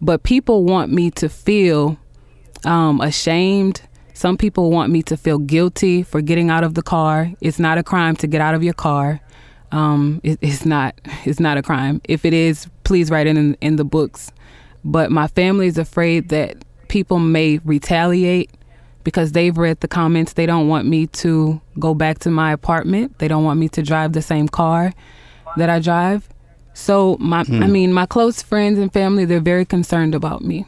But 0.00 0.22
people 0.22 0.64
want 0.64 0.92
me 0.92 1.10
to 1.12 1.28
feel 1.28 1.96
um, 2.64 3.00
ashamed. 3.00 3.82
Some 4.14 4.36
people 4.36 4.70
want 4.70 4.92
me 4.92 5.02
to 5.04 5.16
feel 5.16 5.38
guilty 5.38 6.02
for 6.02 6.20
getting 6.20 6.50
out 6.50 6.64
of 6.64 6.74
the 6.74 6.82
car. 6.82 7.30
It's 7.40 7.58
not 7.58 7.78
a 7.78 7.82
crime 7.82 8.16
to 8.16 8.26
get 8.26 8.40
out 8.40 8.54
of 8.54 8.62
your 8.62 8.74
car. 8.74 9.20
Um, 9.70 10.20
it, 10.22 10.38
it's 10.42 10.66
not. 10.66 11.00
It's 11.24 11.40
not 11.40 11.56
a 11.56 11.62
crime. 11.62 12.00
If 12.04 12.24
it 12.24 12.34
is, 12.34 12.68
please 12.84 13.10
write 13.10 13.26
it 13.26 13.36
in 13.36 13.54
in 13.60 13.76
the 13.76 13.84
books. 13.84 14.30
But 14.84 15.10
my 15.10 15.28
family 15.28 15.66
is 15.66 15.78
afraid 15.78 16.28
that 16.28 16.56
people 16.88 17.18
may 17.18 17.58
retaliate 17.64 18.50
because 19.04 19.32
they've 19.32 19.56
read 19.56 19.80
the 19.80 19.88
comments. 19.88 20.34
They 20.34 20.46
don't 20.46 20.68
want 20.68 20.86
me 20.86 21.06
to 21.08 21.60
go 21.78 21.94
back 21.94 22.18
to 22.20 22.30
my 22.30 22.52
apartment. 22.52 23.18
They 23.18 23.28
don't 23.28 23.44
want 23.44 23.58
me 23.60 23.68
to 23.70 23.82
drive 23.82 24.12
the 24.12 24.22
same 24.22 24.48
car 24.48 24.92
that 25.56 25.68
I 25.70 25.80
drive. 25.80 26.28
So 26.74 27.16
my, 27.20 27.40
I 27.48 27.66
mean, 27.66 27.92
my 27.92 28.06
close 28.06 28.40
friends 28.42 28.78
and 28.78 28.92
family, 28.92 29.24
they're 29.26 29.40
very 29.40 29.64
concerned 29.66 30.14
about 30.14 30.42
me. 30.42 30.64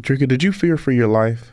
Drika, 0.00 0.28
did 0.28 0.42
you 0.42 0.52
fear 0.52 0.76
for 0.76 0.92
your 0.92 1.08
life? 1.08 1.52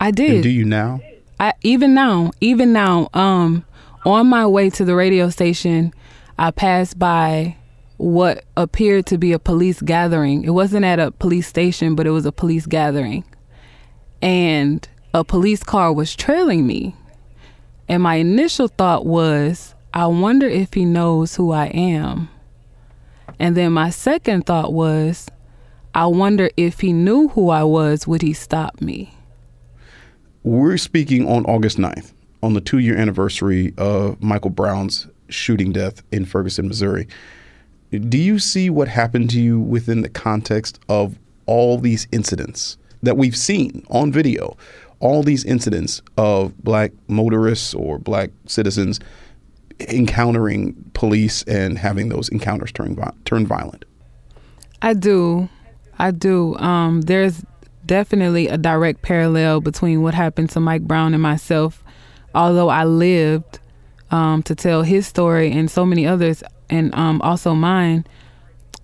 I 0.00 0.08
And 0.08 0.16
did. 0.16 0.42
do 0.42 0.48
you 0.50 0.64
now? 0.64 1.00
I 1.40 1.52
even 1.62 1.94
now, 1.94 2.30
even 2.40 2.72
now, 2.72 3.08
um, 3.12 3.64
on 4.04 4.28
my 4.28 4.46
way 4.46 4.70
to 4.70 4.84
the 4.84 4.94
radio 4.94 5.28
station, 5.30 5.92
I 6.38 6.50
passed 6.50 6.98
by 6.98 7.56
what 7.98 8.44
appeared 8.56 9.06
to 9.06 9.18
be 9.18 9.32
a 9.32 9.38
police 9.38 9.80
gathering. 9.82 10.44
It 10.44 10.50
wasn't 10.50 10.84
at 10.84 10.98
a 10.98 11.10
police 11.10 11.46
station, 11.46 11.94
but 11.94 12.06
it 12.06 12.10
was 12.10 12.24
a 12.26 12.32
police 12.32 12.66
gathering. 12.66 13.24
And 14.22 14.86
a 15.16 15.24
police 15.24 15.62
car 15.62 15.92
was 15.92 16.14
trailing 16.14 16.66
me. 16.66 16.94
And 17.88 18.02
my 18.02 18.16
initial 18.16 18.68
thought 18.68 19.06
was, 19.06 19.74
I 19.94 20.06
wonder 20.08 20.46
if 20.46 20.74
he 20.74 20.84
knows 20.84 21.36
who 21.36 21.52
I 21.52 21.66
am. 21.66 22.28
And 23.38 23.56
then 23.56 23.72
my 23.72 23.88
second 23.88 24.44
thought 24.44 24.74
was, 24.74 25.28
I 25.94 26.06
wonder 26.06 26.50
if 26.58 26.80
he 26.80 26.92
knew 26.92 27.28
who 27.28 27.48
I 27.48 27.64
was, 27.64 28.06
would 28.06 28.20
he 28.20 28.34
stop 28.34 28.82
me? 28.82 29.14
We're 30.42 30.76
speaking 30.76 31.26
on 31.26 31.46
August 31.46 31.78
9th, 31.78 32.12
on 32.42 32.52
the 32.52 32.60
two 32.60 32.78
year 32.78 32.96
anniversary 32.96 33.72
of 33.78 34.22
Michael 34.22 34.50
Brown's 34.50 35.06
shooting 35.28 35.72
death 35.72 36.02
in 36.12 36.26
Ferguson, 36.26 36.68
Missouri. 36.68 37.08
Do 37.90 38.18
you 38.18 38.38
see 38.38 38.68
what 38.68 38.88
happened 38.88 39.30
to 39.30 39.40
you 39.40 39.60
within 39.60 40.02
the 40.02 40.10
context 40.10 40.78
of 40.90 41.18
all 41.46 41.78
these 41.78 42.06
incidents 42.12 42.76
that 43.02 43.16
we've 43.16 43.36
seen 43.36 43.84
on 43.88 44.12
video? 44.12 44.56
All 45.00 45.22
these 45.22 45.44
incidents 45.44 46.02
of 46.16 46.56
black 46.62 46.92
motorists 47.08 47.74
or 47.74 47.98
black 47.98 48.30
citizens 48.46 49.00
encountering 49.80 50.74
police 50.94 51.42
and 51.44 51.78
having 51.78 52.08
those 52.08 52.28
encounters 52.30 52.72
turn 52.72 52.96
turn 53.24 53.46
violent? 53.46 53.84
I 54.82 54.94
do. 54.94 55.48
I 55.98 56.10
do. 56.10 56.56
Um, 56.56 57.02
there's 57.02 57.44
definitely 57.84 58.48
a 58.48 58.58
direct 58.58 59.02
parallel 59.02 59.60
between 59.60 60.02
what 60.02 60.14
happened 60.14 60.50
to 60.50 60.60
Mike 60.60 60.82
Brown 60.82 61.14
and 61.14 61.22
myself. 61.22 61.82
Although 62.34 62.68
I 62.68 62.84
lived 62.84 63.60
um, 64.10 64.42
to 64.44 64.54
tell 64.54 64.82
his 64.82 65.06
story 65.06 65.50
and 65.50 65.70
so 65.70 65.86
many 65.86 66.06
others, 66.06 66.42
and 66.68 66.94
um, 66.94 67.22
also 67.22 67.54
mine, 67.54 68.04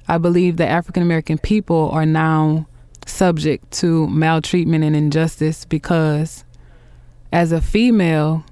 I 0.08 0.18
believe 0.18 0.56
that 0.56 0.68
African 0.68 1.02
American 1.02 1.38
people 1.38 1.90
are 1.90 2.06
now 2.06 2.66
subject 3.06 3.70
to 3.72 4.06
maltreatment 4.08 4.84
and 4.84 4.96
injustice 4.96 5.64
because, 5.64 6.44
as 7.32 7.52
a 7.52 7.60
female, 7.60 8.44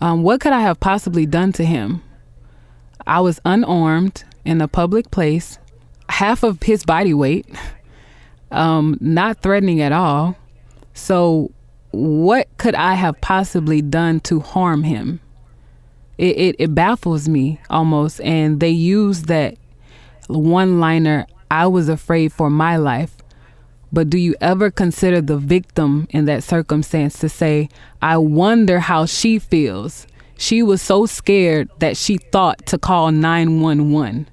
um, 0.00 0.22
what 0.22 0.40
could 0.40 0.52
I 0.52 0.60
have 0.60 0.80
possibly 0.80 1.26
done 1.26 1.52
to 1.54 1.64
him? 1.64 2.02
I 3.06 3.20
was 3.20 3.40
unarmed 3.44 4.24
in 4.44 4.60
a 4.60 4.68
public 4.68 5.10
place, 5.10 5.58
half 6.08 6.42
of 6.42 6.62
his 6.62 6.84
body 6.84 7.14
weight, 7.14 7.46
um, 8.50 8.98
not 9.00 9.42
threatening 9.42 9.80
at 9.80 9.92
all. 9.92 10.36
So, 10.94 11.52
what 11.90 12.48
could 12.58 12.74
I 12.74 12.94
have 12.94 13.20
possibly 13.20 13.80
done 13.80 14.20
to 14.20 14.40
harm 14.40 14.82
him? 14.82 15.20
It, 16.18 16.36
it, 16.36 16.56
it 16.58 16.74
baffles 16.74 17.28
me 17.28 17.60
almost. 17.70 18.20
And 18.20 18.60
they 18.60 18.70
use 18.70 19.22
that 19.22 19.56
one 20.28 20.80
liner, 20.80 21.26
I 21.50 21.66
was 21.66 21.88
afraid 21.88 22.32
for 22.32 22.50
my 22.50 22.76
life. 22.76 23.15
But 23.96 24.10
do 24.10 24.18
you 24.18 24.34
ever 24.42 24.70
consider 24.70 25.22
the 25.22 25.38
victim 25.38 26.06
in 26.10 26.26
that 26.26 26.44
circumstance 26.44 27.18
to 27.20 27.30
say, 27.30 27.70
I 28.02 28.18
wonder 28.18 28.78
how 28.78 29.06
she 29.06 29.38
feels? 29.38 30.06
She 30.36 30.62
was 30.62 30.82
so 30.82 31.06
scared 31.06 31.70
that 31.78 31.96
she 31.96 32.18
thought 32.18 32.66
to 32.66 32.76
call 32.76 33.10
911. 33.10 34.28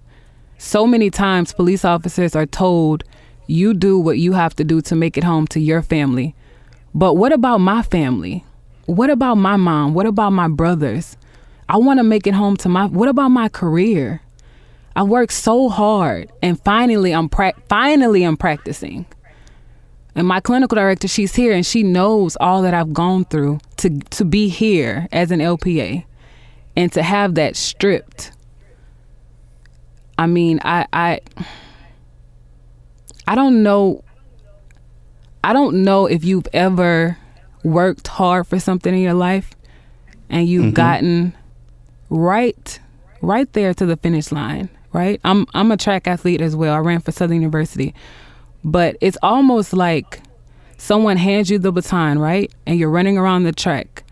So 0.57 0.85
many 0.85 1.09
times, 1.09 1.53
police 1.53 1.85
officers 1.85 2.35
are 2.35 2.45
told, 2.45 3.05
you 3.47 3.73
do 3.73 3.97
what 3.97 4.17
you 4.19 4.33
have 4.33 4.53
to 4.57 4.65
do 4.65 4.81
to 4.81 4.97
make 4.97 5.17
it 5.17 5.23
home 5.23 5.47
to 5.47 5.61
your 5.61 5.81
family. 5.81 6.35
But 6.93 7.13
what 7.13 7.31
about 7.31 7.59
my 7.59 7.83
family? 7.83 8.43
What 8.85 9.09
about 9.09 9.35
my 9.35 9.55
mom? 9.55 9.93
What 9.93 10.07
about 10.07 10.31
my 10.31 10.49
brothers? 10.49 11.15
I 11.69 11.77
want 11.77 11.99
to 11.99 12.03
make 12.03 12.27
it 12.27 12.33
home 12.33 12.57
to 12.57 12.67
my 12.67 12.87
What 12.87 13.07
about 13.07 13.29
my 13.29 13.47
career? 13.47 14.23
I 14.93 15.03
worked 15.03 15.31
so 15.31 15.69
hard 15.69 16.33
and 16.41 16.61
finally 16.65 17.13
I'm 17.13 17.29
pra- 17.29 17.53
finally 17.69 18.23
I'm 18.25 18.35
practicing. 18.35 19.05
And 20.15 20.27
my 20.27 20.39
clinical 20.39 20.75
director, 20.75 21.07
she's 21.07 21.35
here 21.35 21.53
and 21.53 21.65
she 21.65 21.81
knows 21.81 22.37
all 22.39 22.61
that 22.61 22.73
I've 22.73 22.93
gone 22.93 23.25
through 23.25 23.59
to 23.77 23.89
to 23.89 24.25
be 24.25 24.47
here 24.47 25.07
as 25.11 25.31
an 25.31 25.39
LPA 25.39 26.05
and 26.75 26.91
to 26.93 27.01
have 27.01 27.35
that 27.35 27.55
stripped. 27.55 28.31
I 30.17 30.27
mean, 30.27 30.59
I 30.63 30.85
I 30.93 31.19
I 33.27 33.35
don't 33.35 33.63
know 33.63 34.03
I 35.43 35.53
don't 35.53 35.83
know 35.83 36.05
if 36.05 36.23
you've 36.23 36.47
ever 36.53 37.17
worked 37.63 38.07
hard 38.07 38.47
for 38.47 38.59
something 38.59 38.93
in 38.93 39.01
your 39.01 39.13
life 39.13 39.51
and 40.29 40.47
you've 40.47 40.65
mm-hmm. 40.65 40.73
gotten 40.73 41.33
right 42.09 42.79
right 43.21 43.51
there 43.53 43.73
to 43.73 43.85
the 43.85 43.97
finish 43.97 44.31
line, 44.31 44.69
right? 44.91 45.19
I'm 45.23 45.47
I'm 45.53 45.71
a 45.71 45.77
track 45.77 46.07
athlete 46.07 46.41
as 46.41 46.55
well. 46.55 46.73
I 46.73 46.79
ran 46.79 46.99
for 46.99 47.11
Southern 47.11 47.37
University. 47.37 47.95
But 48.63 48.97
it's 49.01 49.17
almost 49.21 49.73
like 49.73 50.21
someone 50.77 51.17
hands 51.17 51.49
you 51.49 51.59
the 51.59 51.71
baton, 51.71 52.19
right? 52.19 52.51
And 52.65 52.79
you're 52.79 52.89
running 52.89 53.17
around 53.17 53.43
the 53.43 53.51
track. 53.51 54.03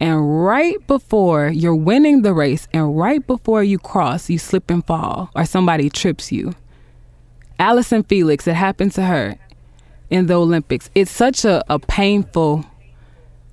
And 0.00 0.44
right 0.44 0.84
before 0.86 1.48
you're 1.48 1.76
winning 1.76 2.22
the 2.22 2.34
race 2.34 2.66
and 2.72 2.98
right 2.98 3.24
before 3.24 3.62
you 3.62 3.78
cross, 3.78 4.28
you 4.28 4.38
slip 4.38 4.70
and 4.70 4.84
fall 4.84 5.30
or 5.36 5.44
somebody 5.44 5.88
trips 5.88 6.32
you. 6.32 6.54
Allyson 7.58 8.02
Felix, 8.02 8.48
it 8.48 8.54
happened 8.54 8.92
to 8.92 9.02
her 9.04 9.36
in 10.10 10.26
the 10.26 10.34
Olympics. 10.34 10.90
It's 10.94 11.10
such 11.10 11.44
a, 11.44 11.62
a 11.72 11.78
painful 11.78 12.64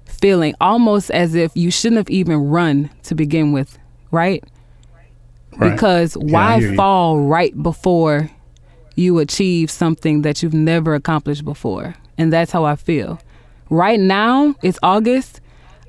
feeling, 0.05 0.55
almost 0.59 1.11
as 1.11 1.35
if 1.35 1.55
you 1.55 1.69
shouldn't 1.69 1.97
have 1.97 2.09
even 2.09 2.37
run 2.49 2.89
to 3.03 3.13
begin 3.13 3.51
with, 3.51 3.77
right? 4.09 4.43
right. 5.57 5.71
Because 5.71 6.17
yeah, 6.19 6.33
why 6.33 6.75
fall 6.75 7.19
right 7.19 7.61
before 7.61 8.31
you 8.99 9.19
achieve 9.19 9.71
something 9.71 10.21
that 10.23 10.43
you've 10.43 10.53
never 10.53 10.93
accomplished 10.93 11.45
before? 11.45 11.95
And 12.17 12.31
that's 12.31 12.51
how 12.51 12.65
I 12.65 12.75
feel. 12.75 13.19
Right 13.69 13.99
now, 13.99 14.55
it's 14.61 14.79
August. 14.83 15.41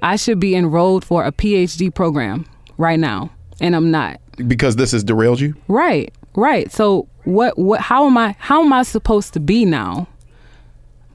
I 0.03 0.17
should 0.17 0.41
be 0.41 0.55
enrolled 0.55 1.05
for 1.05 1.25
a 1.25 1.33
PhD 1.33 1.95
program 1.95 2.47
right 2.79 2.99
now, 2.99 3.31
and 3.61 3.77
I'm 3.77 3.91
not. 3.91 4.21
Because 4.47 4.77
this 4.77 4.93
has 4.93 5.05
derailed 5.05 5.41
you? 5.41 5.55
Right. 5.69 6.15
Right. 6.35 6.71
So 6.73 7.09
what 7.25 7.59
what 7.59 7.81
how 7.81 8.07
am 8.07 8.17
I 8.17 8.37
how 8.39 8.63
am 8.63 8.73
I 8.73 8.83
supposed 8.83 9.35
to 9.35 9.41
be 9.41 9.65
now? 9.65 10.07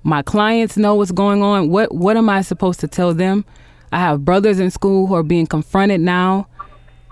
My 0.04 0.22
clients 0.22 0.78
know 0.78 0.96
what's 0.96 1.12
going 1.12 1.42
on. 1.42 1.70
What 1.70 1.94
what 1.96 2.18
am 2.18 2.30
I 2.30 2.42
supposed 2.42 2.80
to 2.82 2.88
tell 2.88 3.14
them? 3.14 3.46
I 3.92 4.00
have 4.00 4.26
brothers 4.26 4.60
in 4.60 4.70
school 4.70 5.08
who 5.08 5.16
are 5.16 5.24
being 5.24 5.48
confronted 5.48 6.02
now. 6.02 6.48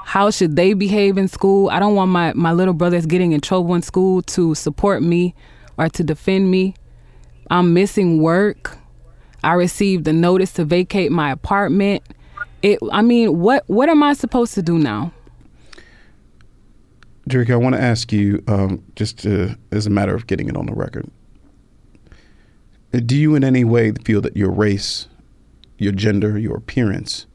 How 0.03 0.29
should 0.29 0.55
they 0.55 0.73
behave 0.73 1.17
in 1.17 1.27
school? 1.27 1.69
I 1.69 1.79
don't 1.79 1.95
want 1.95 2.11
my, 2.11 2.33
my 2.33 2.51
little 2.51 2.73
brothers 2.73 3.05
getting 3.05 3.31
in 3.31 3.41
trouble 3.41 3.73
in 3.73 3.81
school 3.81 4.21
to 4.23 4.53
support 4.53 5.01
me 5.01 5.33
or 5.77 5.89
to 5.89 6.03
defend 6.03 6.51
me. 6.51 6.75
I'm 7.49 7.73
missing 7.73 8.21
work. 8.21 8.77
I 9.43 9.53
received 9.53 10.07
a 10.07 10.13
notice 10.13 10.53
to 10.53 10.65
vacate 10.65 11.11
my 11.11 11.31
apartment. 11.31 12.03
It 12.61 12.79
I 12.91 13.01
mean, 13.01 13.39
what 13.39 13.63
what 13.67 13.89
am 13.89 14.03
I 14.03 14.13
supposed 14.13 14.53
to 14.53 14.61
do 14.61 14.77
now? 14.77 15.11
Drake, 17.27 17.49
I 17.49 17.55
want 17.55 17.75
to 17.75 17.81
ask 17.81 18.11
you, 18.11 18.43
um, 18.47 18.83
just 18.95 19.19
to, 19.19 19.57
as 19.71 19.85
a 19.85 19.89
matter 19.89 20.13
of 20.13 20.27
getting 20.27 20.49
it 20.49 20.57
on 20.57 20.65
the 20.65 20.73
record, 20.73 21.09
do 22.91 23.15
you 23.15 23.35
in 23.35 23.43
any 23.43 23.63
way 23.63 23.93
feel 24.03 24.19
that 24.21 24.35
your 24.35 24.51
race, 24.51 25.07
your 25.77 25.93
gender, 25.93 26.37
your 26.37 26.57
appearance 26.57 27.25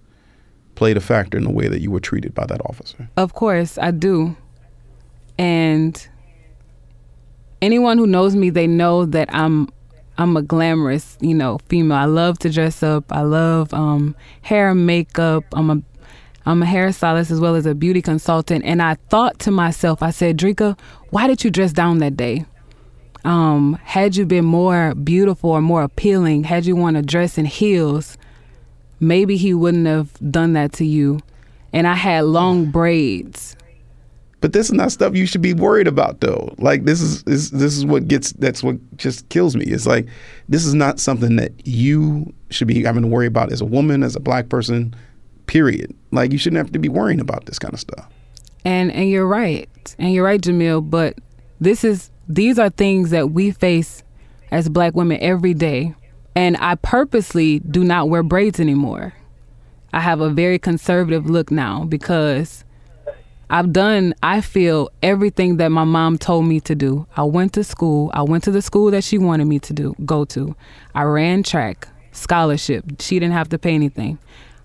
played 0.79 0.97
a 0.97 1.01
factor 1.01 1.37
in 1.37 1.45
the 1.45 1.51
way 1.51 1.67
that 1.69 1.81
you 1.81 1.91
were 1.91 2.01
treated 2.01 2.33
by 2.35 2.47
that 2.47 2.61
officer? 2.65 3.09
Of 3.17 3.35
course, 3.35 3.79
I 3.79 3.91
do. 3.91 4.37
And 5.37 6.09
anyone 7.61 7.99
who 7.99 8.07
knows 8.07 8.37
me, 8.37 8.51
they 8.51 8.67
know 8.67 9.05
that 9.05 9.29
I'm 9.35 9.69
I'm 10.17 10.37
a 10.37 10.43
glamorous, 10.43 11.17
you 11.21 11.35
know, 11.35 11.59
female. 11.69 11.99
I 11.99 12.05
love 12.07 12.39
to 12.41 12.51
dress 12.51 12.83
up. 12.83 13.05
I 13.13 13.23
love 13.23 13.75
um, 13.75 14.17
hair 14.43 14.71
and 14.71 14.87
makeup. 14.87 15.45
I'm 15.53 15.71
a 15.71 15.83
I'm 16.47 16.63
a 16.63 16.67
hairstylist 16.67 17.31
as 17.31 17.41
well 17.41 17.57
as 17.57 17.67
a 17.67 17.75
beauty 17.75 18.01
consultant. 18.01 18.65
And 18.65 18.81
I 18.81 18.95
thought 19.11 19.39
to 19.41 19.51
myself, 19.51 20.03
I 20.03 20.11
said, 20.11 20.39
Drika, 20.39 20.79
why 21.11 21.27
did 21.27 21.45
you 21.45 21.51
dress 21.51 21.73
down 21.73 21.99
that 21.99 22.17
day? 22.17 22.47
um, 23.25 23.79
had 23.83 24.17
you 24.17 24.25
been 24.25 24.45
more 24.45 24.95
beautiful 24.95 25.51
or 25.51 25.61
more 25.61 25.83
appealing, 25.83 26.45
had 26.45 26.67
you 26.67 26.77
worn 26.77 26.97
a 26.97 27.03
dress 27.03 27.37
and 27.37 27.47
heels, 27.47 28.17
maybe 29.01 29.37
he 29.37 29.55
wouldn't 29.55 29.87
have 29.87 30.13
done 30.31 30.53
that 30.55 30.73
to 30.75 30.85
you. 30.85 31.21
And 31.73 31.87
I 31.87 31.95
had 31.95 32.25
long 32.25 32.71
braids. 32.71 33.57
But 34.41 34.53
this 34.53 34.67
is 34.67 34.73
not 34.73 34.93
stuff 34.93 35.17
you 35.17 35.27
should 35.27 35.43
be 35.43 35.53
worried 35.53 35.89
about, 35.89 36.21
though. 36.21 36.55
Like 36.59 36.85
this 36.85 37.01
is, 37.01 37.25
is 37.25 37.51
this 37.51 37.77
is 37.77 37.85
what 37.85 38.07
gets 38.07 38.33
that's 38.33 38.63
what 38.63 38.77
just 38.97 39.29
kills 39.31 39.57
me. 39.57 39.65
It's 39.65 39.87
like 39.87 40.07
this 40.49 40.65
is 40.65 40.75
not 40.75 41.01
something 41.01 41.37
that 41.37 41.53
you 41.67 42.33
should 42.51 42.69
be 42.69 42.85
having 42.85 43.03
to 43.03 43.09
worry 43.09 43.27
about 43.27 43.53
as 43.53 43.61
a 43.61 43.65
woman, 43.65 44.03
as 44.03 44.15
a 44.15 44.21
black 44.21 44.49
person. 44.49 44.95
Period. 45.47 45.95
Like 46.13 46.31
you 46.31 46.39
shouldn't 46.39 46.59
have 46.59 46.73
to 46.73 46.79
be 46.79 46.89
worrying 46.89 47.21
about 47.21 47.47
this 47.47 47.59
kind 47.59 47.75
of 47.75 47.81
stuff. 47.81 48.09
And 48.65 48.93
and 48.93 49.11
you're 49.11 49.27
right, 49.27 49.69
and 49.99 50.13
you're 50.13 50.25
right, 50.25 50.41
Jamil. 50.41 50.89
But 50.89 51.19
this 51.61 51.83
is 51.83 52.11
these 52.29 52.59
are 52.59 52.71
things 52.71 53.11
that 53.11 53.31
we 53.31 53.51
face 53.51 54.05
as 54.53 54.69
black 54.69 54.95
women 54.95 55.19
every 55.21 55.55
day. 55.55 55.95
And 56.39 56.57
I 56.61 56.77
purposely 56.77 57.59
do 57.59 57.83
not 57.83 58.09
wear 58.09 58.23
braids 58.23 58.61
anymore. 58.61 59.13
I 59.93 59.99
have 59.99 60.21
a 60.21 60.31
very 60.31 60.57
conservative 60.57 61.29
look 61.29 61.51
now 61.51 61.83
because 61.83 62.65
I've 63.51 63.73
done, 63.73 64.15
I 64.23 64.41
feel, 64.41 64.89
everything 65.03 65.57
that 65.57 65.71
my 65.71 65.83
mom 65.83 66.17
told 66.17 66.45
me 66.45 66.61
to 66.61 66.77
do. 66.77 67.09
I 67.17 67.25
went 67.25 67.55
to 67.55 67.65
school. 67.65 68.13
I 68.15 68.23
went 68.23 68.45
to 68.45 68.53
the 68.53 68.63
school 68.63 68.93
that 68.93 69.03
she 69.03 69.19
wanted 69.19 69.47
me 69.47 69.59
to 69.59 69.73
do, 69.73 69.97
go 70.05 70.25
to. 70.27 70.55
I 70.95 71.03
ran 71.03 71.43
track, 71.43 71.89
scholarship. 72.13 72.85
She 73.01 73.19
didn't 73.19 73.35
have 73.35 73.49
to 73.49 73.59
pay 73.59 73.75
anything. 73.75 74.21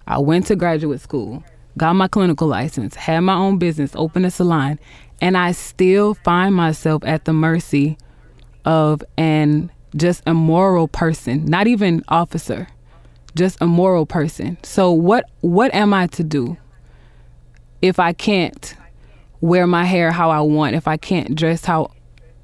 I 0.05 0.19
went 0.19 0.45
to 0.47 0.55
graduate 0.55 1.01
school. 1.01 1.43
got 1.75 1.95
my 1.95 2.07
clinical 2.07 2.47
license, 2.47 2.93
had 2.93 3.21
my 3.21 3.33
own 3.33 3.57
business, 3.57 3.93
opened 3.95 4.27
a 4.27 4.29
salon, 4.29 4.77
and 5.21 5.35
I 5.35 5.53
still 5.53 6.13
find 6.13 6.53
myself 6.53 7.03
at 7.03 7.25
the 7.25 7.33
mercy 7.33 7.97
of 8.63 9.03
an 9.17 9.71
just 9.95 10.23
a 10.25 10.33
moral 10.33 10.87
person, 10.87 11.45
not 11.45 11.67
even 11.67 12.03
officer, 12.07 12.67
just 13.35 13.61
a 13.61 13.67
moral 13.67 14.05
person. 14.05 14.57
So 14.63 14.91
what 14.91 15.29
what 15.41 15.73
am 15.73 15.93
I 15.93 16.07
to 16.07 16.23
do 16.23 16.57
if 17.81 17.99
I 17.99 18.13
can't 18.13 18.75
wear 19.41 19.67
my 19.67 19.85
hair 19.85 20.11
how 20.11 20.29
I 20.31 20.39
want, 20.41 20.75
if 20.75 20.87
I 20.87 20.97
can't 20.97 21.35
dress 21.35 21.65
how 21.65 21.91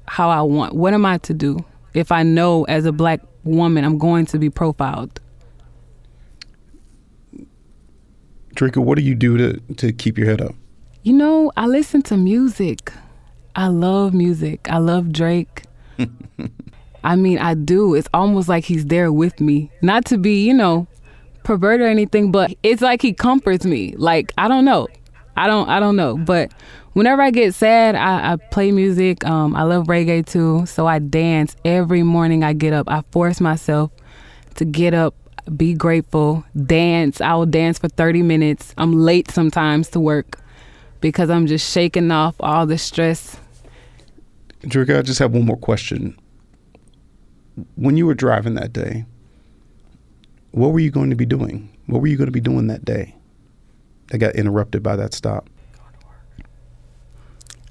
how 0.06 0.28
I 0.28 0.42
want? 0.42 0.74
What 0.74 0.94
am 0.94 1.06
I 1.06 1.18
to 1.18 1.34
do 1.34 1.64
if 1.94 2.12
I 2.12 2.22
know 2.22 2.64
as 2.64 2.84
a 2.84 2.92
black 2.92 3.20
woman 3.44 3.84
I'm 3.84 3.98
going 3.98 4.26
to 4.26 4.38
be 4.38 4.50
profiled? 4.50 5.20
Drika, 8.54 8.78
what 8.78 8.98
do 8.98 9.04
you 9.04 9.14
do 9.14 9.38
to, 9.38 9.74
to 9.76 9.92
keep 9.92 10.18
your 10.18 10.26
head 10.26 10.40
up? 10.40 10.54
You 11.02 11.14
know, 11.14 11.50
I 11.56 11.66
listen 11.66 12.02
to 12.02 12.16
music. 12.16 12.92
I 13.54 13.68
love 13.68 14.12
music. 14.12 14.68
I 14.68 14.78
love 14.78 15.12
Drake. 15.12 15.64
I 17.02 17.16
mean, 17.16 17.38
I 17.38 17.54
do. 17.54 17.94
It's 17.94 18.08
almost 18.12 18.48
like 18.48 18.64
he's 18.64 18.86
there 18.86 19.12
with 19.12 19.40
me. 19.40 19.70
Not 19.82 20.04
to 20.06 20.18
be, 20.18 20.44
you 20.44 20.54
know, 20.54 20.86
pervert 21.44 21.80
or 21.80 21.86
anything, 21.86 22.30
but 22.30 22.54
it's 22.62 22.82
like 22.82 23.02
he 23.02 23.12
comforts 23.12 23.64
me. 23.64 23.94
Like, 23.96 24.32
I 24.36 24.48
don't 24.48 24.64
know. 24.64 24.88
I 25.36 25.46
don't 25.46 25.68
I 25.68 25.80
don't 25.80 25.96
know. 25.96 26.16
But 26.18 26.52
whenever 26.92 27.22
I 27.22 27.30
get 27.30 27.54
sad, 27.54 27.94
I, 27.94 28.32
I 28.32 28.36
play 28.36 28.72
music. 28.72 29.24
Um, 29.24 29.54
I 29.56 29.62
love 29.62 29.86
reggae 29.86 30.26
too. 30.26 30.66
So 30.66 30.86
I 30.86 30.98
dance 30.98 31.56
every 31.64 32.02
morning 32.02 32.44
I 32.44 32.52
get 32.52 32.72
up. 32.72 32.88
I 32.90 33.02
force 33.10 33.40
myself 33.40 33.90
to 34.56 34.64
get 34.64 34.92
up, 34.92 35.14
be 35.56 35.72
grateful, 35.72 36.44
dance. 36.66 37.20
I 37.20 37.34
will 37.34 37.46
dance 37.46 37.78
for 37.78 37.88
30 37.88 38.22
minutes. 38.22 38.74
I'm 38.76 38.92
late 38.92 39.30
sometimes 39.30 39.88
to 39.90 40.00
work 40.00 40.38
because 41.00 41.30
I'm 41.30 41.46
just 41.46 41.72
shaking 41.72 42.10
off 42.10 42.34
all 42.40 42.66
the 42.66 42.76
stress. 42.76 43.38
Drika, 44.62 44.98
I 44.98 45.02
just 45.02 45.20
have 45.20 45.32
one 45.32 45.46
more 45.46 45.56
question 45.56 46.18
when 47.76 47.96
you 47.96 48.06
were 48.06 48.14
driving 48.14 48.54
that 48.54 48.72
day, 48.72 49.04
what 50.52 50.72
were 50.72 50.80
you 50.80 50.90
going 50.90 51.10
to 51.10 51.16
be 51.16 51.26
doing? 51.26 51.68
What 51.86 52.00
were 52.00 52.06
you 52.06 52.16
going 52.16 52.26
to 52.28 52.32
be 52.32 52.40
doing 52.40 52.66
that 52.68 52.84
day 52.84 53.14
that 54.08 54.18
got 54.18 54.34
interrupted 54.34 54.82
by 54.82 54.96
that 54.96 55.14
stop? 55.14 55.48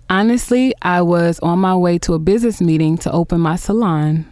Honestly, 0.09 0.73
I 0.81 1.01
was 1.01 1.39
on 1.39 1.59
my 1.59 1.75
way 1.75 1.99
to 1.99 2.13
a 2.13 2.19
business 2.19 2.61
meeting 2.61 2.97
to 2.99 3.11
open 3.11 3.39
my 3.39 3.55
salon. 3.55 4.25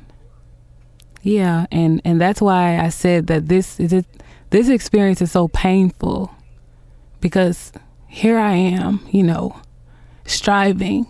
Yeah, 1.22 1.68
and 1.72 2.02
and 2.06 2.20
that's 2.20 2.42
why 2.42 2.80
I 2.80 2.90
said 2.90 3.28
that 3.28 3.48
this 3.48 3.80
is 3.80 4.04
this 4.50 4.70
experience 4.70 5.22
is 5.22 5.32
so 5.32 5.50
painful 5.50 6.34
because 7.20 7.72
here 8.08 8.38
I 8.38 8.54
am, 8.54 9.06
you 9.12 9.24
know, 9.24 9.60
striving 10.26 11.06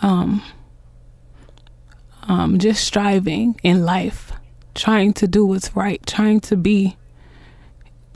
um 0.00 0.42
um, 2.24 2.58
just 2.58 2.84
striving 2.84 3.58
in 3.62 3.84
life, 3.84 4.32
trying 4.74 5.12
to 5.14 5.26
do 5.26 5.46
what's 5.46 5.74
right, 5.76 6.04
trying 6.06 6.40
to 6.40 6.56
be 6.56 6.96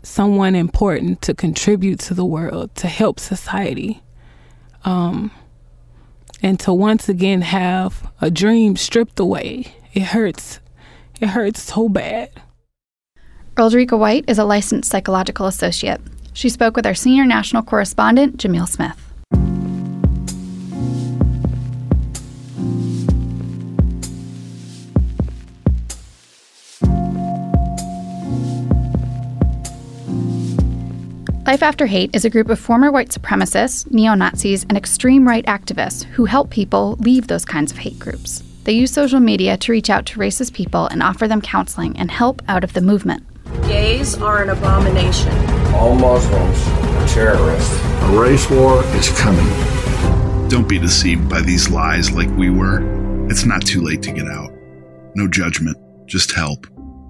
someone 0.02 0.54
important 0.54 1.20
to 1.22 1.34
contribute 1.34 1.98
to 1.98 2.14
the 2.14 2.24
world, 2.24 2.74
to 2.76 2.86
help 2.86 3.18
society, 3.18 4.02
um, 4.84 5.30
and 6.42 6.60
to 6.60 6.72
once 6.72 7.08
again 7.08 7.42
have 7.42 8.10
a 8.20 8.30
dream 8.30 8.76
stripped 8.76 9.18
away. 9.18 9.74
It 9.92 10.02
hurts. 10.02 10.60
It 11.20 11.30
hurts 11.30 11.62
so 11.62 11.88
bad. 11.88 12.30
Earledreka 13.56 13.98
White 13.98 14.26
is 14.28 14.38
a 14.38 14.44
licensed 14.44 14.90
psychological 14.90 15.46
associate. 15.46 16.00
She 16.34 16.50
spoke 16.50 16.76
with 16.76 16.86
our 16.86 16.94
senior 16.94 17.24
national 17.24 17.62
correspondent, 17.62 18.36
Jamil 18.36 18.68
Smith. 18.68 19.05
Life 31.46 31.62
After 31.62 31.86
Hate 31.86 32.10
is 32.12 32.24
a 32.24 32.30
group 32.30 32.50
of 32.50 32.58
former 32.58 32.90
white 32.90 33.10
supremacists, 33.10 33.88
neo 33.92 34.14
Nazis, 34.16 34.64
and 34.64 34.76
extreme 34.76 35.28
right 35.28 35.46
activists 35.46 36.02
who 36.02 36.24
help 36.24 36.50
people 36.50 36.96
leave 36.98 37.28
those 37.28 37.44
kinds 37.44 37.70
of 37.70 37.78
hate 37.78 38.00
groups. 38.00 38.42
They 38.64 38.72
use 38.72 38.90
social 38.90 39.20
media 39.20 39.56
to 39.58 39.70
reach 39.70 39.88
out 39.88 40.06
to 40.06 40.18
racist 40.18 40.54
people 40.54 40.88
and 40.88 41.04
offer 41.04 41.28
them 41.28 41.40
counseling 41.40 41.96
and 42.00 42.10
help 42.10 42.42
out 42.48 42.64
of 42.64 42.72
the 42.72 42.80
movement. 42.80 43.22
Gays 43.62 44.20
are 44.20 44.42
an 44.42 44.50
abomination. 44.50 45.32
All 45.72 45.94
Muslims 45.94 46.66
are 46.66 47.06
terrorists. 47.06 47.80
A 47.80 48.20
race 48.20 48.50
war 48.50 48.82
is 48.96 49.08
coming. 49.16 50.48
Don't 50.48 50.68
be 50.68 50.80
deceived 50.80 51.28
by 51.28 51.42
these 51.42 51.70
lies 51.70 52.10
like 52.10 52.28
we 52.30 52.50
were. 52.50 52.80
It's 53.30 53.44
not 53.44 53.64
too 53.64 53.82
late 53.82 54.02
to 54.02 54.10
get 54.10 54.26
out. 54.26 54.50
No 55.14 55.28
judgment, 55.28 55.76
just 56.08 56.32
help 56.32 56.66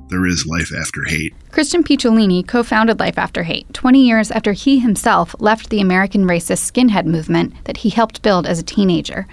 there 0.09 0.27
is 0.27 0.47
life 0.47 0.73
after 0.73 1.05
hate. 1.07 1.35
Christian 1.51 1.83
Picciolini 1.83 2.47
co 2.47 2.62
founded 2.62 3.01
Life 3.01 3.19
After 3.19 3.42
Hate 3.42 3.73
20 3.73 4.07
years 4.07 4.31
after 4.31 4.53
he 4.53 4.79
himself 4.79 5.35
left 5.38 5.71
the 5.71 5.81
American 5.81 6.25
racist 6.25 6.71
skinhead 6.71 7.07
movement 7.07 7.64
that 7.64 7.79
he 7.79 7.90
helped 7.90 8.23
build 8.23 8.47
as 8.47 8.59
a 8.59 8.64
teenager. 8.64 9.27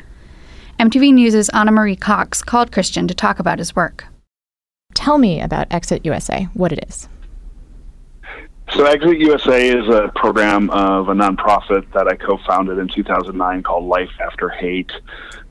MTV 0.80 1.14
News' 1.14 1.50
Ana 1.50 1.72
Marie 1.72 1.96
Cox 1.96 2.42
called 2.42 2.72
Christian 2.72 3.08
to 3.08 3.14
talk 3.14 3.40
about 3.40 3.60
his 3.60 3.76
work. 3.76 4.06
Tell 4.94 5.18
me 5.18 5.42
about 5.42 5.72
Exit 5.72 6.06
USA, 6.06 6.48
what 6.54 6.72
it 6.72 6.86
is. 6.88 7.08
So, 8.76 8.86
Exit 8.86 9.20
USA 9.20 9.70
is 9.70 9.88
a 9.88 10.12
program 10.16 10.72
of 10.72 11.08
a 11.10 11.14
nonprofit 11.14 11.92
that 11.94 12.08
I 12.08 12.16
co 12.16 12.38
founded 12.38 12.80
in 12.80 12.88
2009 12.88 13.62
called 13.62 13.86
Life 13.86 14.10
After 14.20 14.50
Hate. 14.50 14.92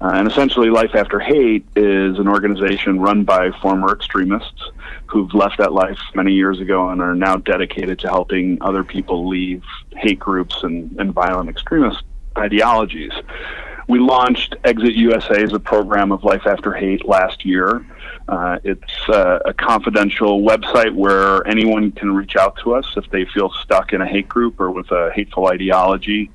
Uh, 0.01 0.11
and 0.15 0.27
essentially, 0.27 0.71
Life 0.71 0.97
After 0.97 1.21
Hate 1.21 1.65
is 1.77 2.19
an 2.19 2.27
organization 2.27 2.99
run 2.99 3.23
by 3.23 3.53
former 3.61 3.93
extremists 3.93 4.65
who've 5.07 5.33
left 5.35 5.59
that 5.59 5.73
life 5.73 6.01
many 6.17 6.33
years 6.33 6.59
ago 6.59 6.89
and 6.89 7.01
are 7.01 7.15
now 7.15 7.37
dedicated 7.37 8.01
to 8.01 8.09
helping 8.09 8.59
other 8.61 8.83
people 8.83 9.29
leave 9.29 9.63
hate 9.93 10.19
groups 10.19 10.65
and, 10.65 10.91
and 10.99 11.13
violent 11.13 11.49
extremist 11.49 12.03
ideologies. 12.37 13.13
We 13.87 14.01
launched 14.01 14.57
Exit 14.65 14.95
USA 14.95 15.45
as 15.45 15.53
a 15.53 15.61
program 15.61 16.11
of 16.11 16.25
Life 16.25 16.47
After 16.47 16.73
Hate 16.73 17.07
last 17.07 17.45
year. 17.45 17.87
Uh, 18.29 18.59
it's 18.65 19.09
uh, 19.09 19.41
a 19.45 19.53
confidential 19.53 20.43
website 20.43 20.95
where 20.95 21.47
anyone 21.47 21.91
can 21.93 22.15
reach 22.15 22.37
out 22.37 22.57
to 22.63 22.75
us 22.75 22.87
if 22.97 23.09
they 23.11 23.25
feel 23.27 23.51
stuck 23.63 23.93
in 23.93 24.01
a 24.01 24.07
hate 24.07 24.29
group 24.29 24.61
or 24.61 24.71
with 24.71 24.91
a 24.91 25.11
hateful 25.15 25.49
ideology 25.49 26.31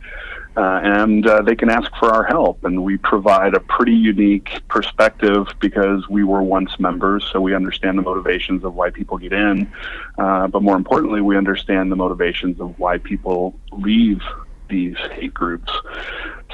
uh, 0.58 0.80
and 0.84 1.28
uh, 1.28 1.44
they 1.44 1.56
can 1.56 1.70
ask 1.70 1.96
for 1.98 2.12
our 2.12 2.24
help. 2.24 2.64
And 2.66 2.84
we 2.84 2.98
provide 2.98 3.54
a 3.54 3.60
pretty 3.60 3.94
unique 3.94 4.50
perspective 4.68 5.48
because 5.60 6.10
we 6.10 6.24
were 6.24 6.42
once 6.42 6.80
members, 6.80 7.30
so 7.32 7.40
we 7.40 7.54
understand 7.54 8.00
the 8.00 8.02
motivations 8.02 8.64
of 8.64 8.74
why 8.74 8.90
people 8.90 9.20
get 9.20 9.34
in. 9.34 9.72
Uh, 10.18 10.48
but 10.48 10.64
more 10.64 10.76
importantly, 10.76 11.22
we 11.22 11.38
understand 11.38 11.92
the 11.92 11.96
motivations 11.96 12.60
of 12.60 12.78
why 12.80 12.98
people 12.98 13.54
leave 13.72 14.22
these 14.68 14.98
hate 15.12 15.34
groups. 15.34 15.72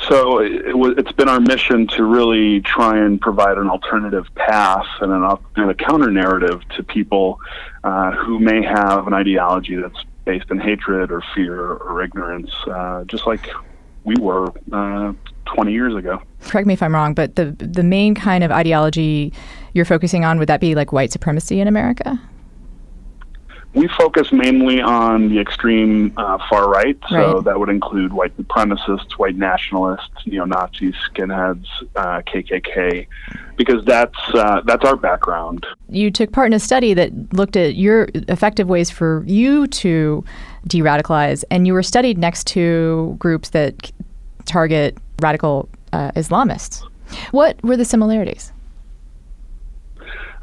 So 0.10 0.40
it, 0.40 1.06
has 1.06 1.16
been 1.16 1.30
our 1.30 1.40
mission 1.40 1.88
to 1.88 2.04
really 2.04 2.62
try 2.62 2.98
and 2.98 3.22
provide 3.22 3.58
an 3.58 3.70
alternative 3.70 4.26
path 4.36 4.86
and, 5.00 5.12
an, 5.12 5.38
and 5.56 5.72
a 5.72 5.74
counter 5.74 6.12
narrative 6.12 6.62
to 6.76 6.84
people 6.84 7.40
uh, 7.84 8.12
who 8.12 8.40
may 8.40 8.62
have 8.64 9.08
an 9.08 9.14
ideology 9.14 9.76
that's 9.76 10.04
based 10.26 10.50
in 10.52 10.60
hatred 10.60 11.12
or 11.12 11.22
fear 11.34 11.58
or 11.58 12.04
ignorance, 12.04 12.52
uh, 12.68 13.04
just 13.06 13.26
like 13.28 13.50
we 14.04 14.16
were 14.20 14.52
uh, 14.72 15.14
20 15.46 15.72
years 15.72 15.96
ago. 15.96 16.22
Correct 16.42 16.68
me 16.68 16.74
if 16.74 16.84
I'm 16.84 16.94
wrong, 16.94 17.14
but 17.14 17.36
the 17.36 17.52
the 17.52 17.84
main 17.84 18.16
kind 18.16 18.44
of 18.44 18.52
ideology 18.52 19.34
you're 19.74 19.86
focusing 19.86 20.26
on 20.26 20.40
would 20.40 20.50
that 20.50 20.60
be 20.60 20.76
like 20.76 20.92
white 20.92 21.12
supremacy 21.12 21.60
in 21.60 21.68
America? 21.68 22.20
We 23.74 23.88
focus 23.88 24.32
mainly 24.32 24.82
on 24.82 25.30
the 25.30 25.40
extreme 25.40 26.14
uh, 26.16 26.38
far 26.48 26.70
right, 26.70 26.98
so 27.10 27.36
right. 27.36 27.44
that 27.46 27.60
would 27.60 27.70
include 27.70 28.14
white 28.14 28.36
supremacists, 28.38 29.14
white 29.14 29.36
nationalists, 29.36 30.12
neo 30.28 30.46
Nazis, 30.46 30.94
skinheads, 31.10 31.66
uh, 31.96 32.22
KKK, 32.22 33.08
because 33.58 33.84
that's 33.84 34.20
uh, 34.36 34.62
that's 34.66 34.86
our 34.86 34.96
background. 34.96 35.66
You 35.90 36.12
took 36.12 36.32
part 36.32 36.48
in 36.48 36.54
a 36.54 36.60
study 36.60 36.94
that 36.94 37.12
looked 37.34 37.56
at 37.56 37.74
your 37.76 38.10
effective 38.14 38.70
ways 38.70 38.92
for 38.92 39.24
you 39.26 39.66
to 39.68 40.24
de-radicalize, 40.68 41.44
and 41.50 41.66
you 41.66 41.74
were 41.74 41.84
studied 41.84 42.20
next 42.20 42.46
to 42.48 43.16
groups 43.18 43.50
that 43.50 43.92
target 44.46 44.98
radical 45.20 45.68
uh, 45.94 46.12
Islamists. 46.12 46.84
What 47.32 47.62
were 47.64 47.76
the 47.76 47.86
similarities? 47.86 48.53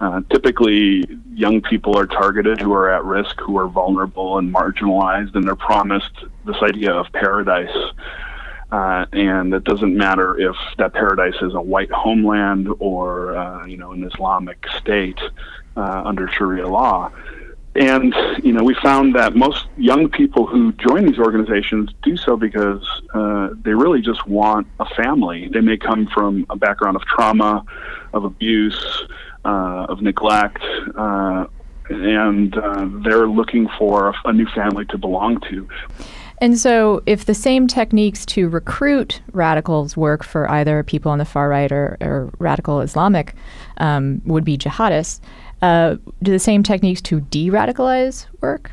Uh, 0.01 0.23
typically, 0.31 1.07
young 1.35 1.61
people 1.61 1.97
are 1.97 2.07
targeted 2.07 2.59
who 2.59 2.73
are 2.73 2.91
at 2.91 3.05
risk, 3.05 3.39
who 3.41 3.59
are 3.59 3.69
vulnerable 3.69 4.39
and 4.39 4.53
marginalized, 4.53 5.35
and 5.35 5.45
they're 5.45 5.55
promised 5.55 6.25
this 6.47 6.57
idea 6.63 6.91
of 6.91 7.07
paradise. 7.13 7.77
Uh, 8.73 9.05
and 9.13 9.53
it 9.53 9.65
doesn't 9.65 9.95
matter 9.95 10.39
if 10.39 10.57
that 10.79 10.95
paradise 10.95 11.35
is 11.43 11.55
a 11.55 11.61
white 11.61 11.91
homeland 11.91 12.69
or, 12.79 13.37
uh, 13.37 13.67
you 13.67 13.77
know, 13.77 13.93
an 13.93 14.05
Islamic 14.05 14.65
state 14.79 15.21
uh, 15.77 16.03
under 16.05 16.29
Sharia 16.29 16.67
law. 16.67 17.13
And 17.75 18.15
you 18.43 18.53
know 18.53 18.65
we 18.65 18.75
found 18.75 19.15
that 19.15 19.37
most 19.37 19.67
young 19.77 20.09
people 20.09 20.47
who 20.47 20.73
join 20.73 21.07
these 21.07 21.19
organizations 21.19 21.91
do 22.03 22.17
so 22.17 22.37
because 22.37 22.85
uh, 23.15 23.51
they 23.63 23.75
really 23.75 24.01
just 24.01 24.27
want 24.27 24.67
a 24.81 24.87
family. 24.97 25.49
They 25.49 25.61
may 25.61 25.77
come 25.77 26.07
from 26.09 26.47
a 26.51 26.57
background 26.57 26.97
of 26.97 27.03
trauma, 27.03 27.65
of 28.13 28.25
abuse, 28.25 29.05
uh, 29.45 29.87
of 29.89 30.03
neglect, 30.03 30.63
uh, 30.97 31.47
and 31.89 32.57
uh, 32.57 32.89
they're 33.05 33.29
looking 33.29 33.69
for 33.79 34.15
a, 34.25 34.33
new 34.33 34.47
family 34.47 34.85
to 34.87 34.99
belong 34.99 35.41
to. 35.49 35.69
And 36.39 36.59
so, 36.59 37.03
if 37.07 37.27
the 37.27 37.35
same 37.35 37.67
techniques 37.67 38.25
to 38.27 38.49
recruit 38.49 39.21
radicals 39.33 39.97
work 39.97 40.25
for 40.25 40.51
either 40.51 40.83
people 40.83 41.13
on 41.13 41.19
the 41.19 41.25
far 41.25 41.49
right 41.51 41.71
or, 41.71 41.99
or 42.01 42.33
radical 42.39 42.81
Islamic 42.81 43.35
um, 43.77 44.23
would 44.25 44.45
be 44.45 44.57
jihadists, 44.57 45.21
uh, 45.63 45.97
do 46.23 46.31
the 46.31 46.39
same 46.39 46.63
techniques 46.63 47.01
to 47.03 47.21
de 47.21 47.51
radicalize 47.51 48.27
work? 48.41 48.71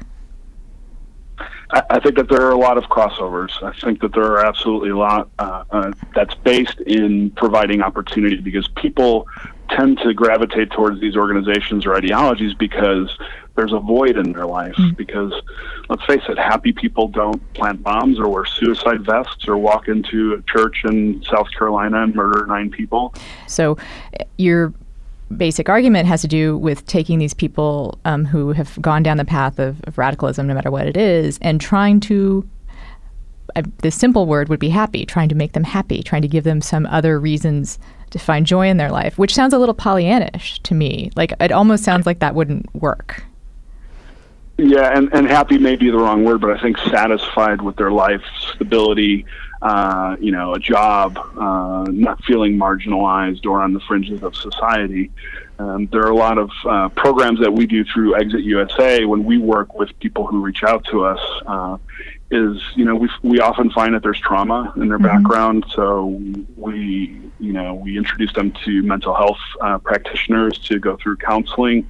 I, 1.71 1.84
I, 1.89 2.00
think 2.00 2.15
that 2.15 2.30
there 2.30 2.41
are 2.41 2.52
a 2.52 2.58
lot 2.58 2.78
of 2.78 2.86
crossovers. 2.86 3.62
I 3.62 3.78
think 3.80 4.00
that 4.02 4.13
there 4.13 4.23
are 4.23 4.45
absolutely 4.45 4.89
a 4.89 4.97
lot 4.97 5.30
uh, 5.38 5.63
uh, 5.69 5.91
that's 6.15 6.34
based 6.36 6.80
in 6.82 7.32
providing 7.32 7.82
opportunity 7.82 8.38
because 8.38 8.67
people 8.69 9.28
tend 9.69 9.97
to 10.00 10.13
gravitate 10.13 10.71
towards 10.71 11.02
these 11.02 11.17
organizations 11.17 11.86
or 11.86 11.95
ideologies 11.95 12.54
because 12.54 13.17
there's 13.56 13.73
a 13.73 13.80
void 13.80 14.17
in 14.17 14.32
their 14.32 14.45
life. 14.45 14.76
Mm. 14.76 14.95
Because 14.95 15.34
let's 15.89 16.06
face 16.06 16.21
it, 16.30 16.38
happy 16.38 16.71
people 16.71 17.10
don't 17.10 17.41
plant 17.54 17.84
bombs 17.84 18.17
or 18.17 18.30
wear 18.30 18.45
suicide 18.45 19.06
vests 19.06 19.47
or 19.47 19.58
walk 19.58 19.89
into 19.89 20.34
a 20.36 20.41
church 20.43 20.84
in 20.86 21.21
South 21.23 21.52
Carolina 21.52 22.04
and 22.04 22.15
murder 22.15 22.45
nine 22.45 22.69
people. 22.69 23.13
So 23.47 23.78
your 24.38 24.73
basic 25.36 25.70
argument 25.70 26.08
has 26.08 26.22
to 26.22 26.28
do 26.28 26.58
with 26.58 26.86
taking 26.86 27.20
these 27.20 27.34
people 27.34 28.00
um, 28.06 28.26
who 28.26 28.54
have 28.54 28.82
gone 28.82 29.04
down 29.04 29.18
the 29.18 29.26
path 29.26 29.60
of, 29.60 29.82
of 29.86 29.98
radicalism, 29.98 30.48
no 30.48 30.54
matter 30.54 30.72
what 30.72 30.88
it 30.88 30.96
is, 30.96 31.38
and 31.42 31.60
trying 31.60 32.00
to 32.02 32.48
uh, 33.56 33.63
the 33.82 33.92
simple 33.92 34.26
word 34.26 34.50
would 34.50 34.60
be 34.60 34.70
happy, 34.70 35.06
trying 35.06 35.30
to 35.30 35.36
make 35.36 35.54
them 35.54 35.63
happy, 35.63 36.04
trying 36.04 36.22
to 36.22 36.28
give 36.28 36.44
them 36.44 36.62
some 36.62 36.86
other 36.88 37.20
reasons 37.20 37.80
to 38.10 38.20
find 38.20 38.46
joy 38.46 38.68
in 38.68 38.78
their 38.78 38.92
life, 38.92 39.18
which 39.18 39.34
sounds 39.34 39.54
a 39.54 39.58
little 39.58 39.76
Pollyannish 39.76 40.62
to 40.63 40.74
me. 40.74 41.12
Like 41.16 41.34
it 41.40 41.52
almost 41.52 41.84
sounds 41.84 42.06
like 42.06 42.20
that 42.20 42.36
wouldn't 42.36 42.74
work. 42.76 43.24
Yeah, 44.58 44.98
and, 44.98 45.13
and 45.13 45.28
happy 45.28 45.60
may 45.60 45.76
be 45.76 45.92
the 45.92 45.98
wrong 45.98 46.24
word, 46.24 46.42
but 46.42 46.50
I 46.50 46.60
think 46.60 46.78
satisfied 46.80 47.62
with 47.62 47.76
their 47.76 47.92
life, 47.92 48.24
stability, 48.54 49.26
uh, 49.62 50.15
you 50.20 50.32
know, 50.32 50.54
a 50.54 50.60
job, 50.60 51.17
uh, 51.17 51.86
not 51.89 52.24
feeling 52.24 52.58
marginalized 52.58 53.46
or 53.46 53.62
on 53.62 53.74
the 53.74 53.80
fringes 53.82 54.24
of 54.24 54.36
society. 54.36 55.12
Um, 55.60 55.88
there 55.88 56.02
are 56.02 56.12
a 56.12 56.15
lot 56.15 56.38
of 56.38 56.52
uh, 56.65 56.89
programs 56.89 57.39
that 57.39 57.52
we 57.52 57.65
do 57.65 57.84
through 57.84 58.15
Exit 58.15 58.41
USA 58.41 59.06
when 59.06 59.24
we 59.24 59.39
work 59.39 59.74
with 59.74 59.98
people 60.00 60.28
who 60.28 60.41
reach 60.41 60.63
out 60.63 60.86
to 60.86 61.06
us. 61.06 61.20
Uh, 61.46 61.78
is 62.30 62.62
you 62.76 62.84
know 62.84 62.96
we 62.96 63.10
we 63.24 63.39
often 63.39 63.70
find 63.72 63.93
that 63.93 64.04
there's 64.04 64.20
trauma 64.20 64.74
in 64.76 64.89
their 64.89 65.00
mm-hmm. 65.00 65.24
background, 65.24 65.65
so 65.74 66.22
we 66.58 67.22
you 67.39 67.54
know 67.54 67.74
we 67.74 67.98
introduce 67.98 68.34
them 68.34 68.52
to 68.65 68.84
mental 68.84 69.13
health 69.13 69.39
uh, 69.62 69.78
practitioners 69.78 70.58
to 70.60 70.78
go 70.80 70.98
through 70.98 71.15
counseling. 71.17 71.89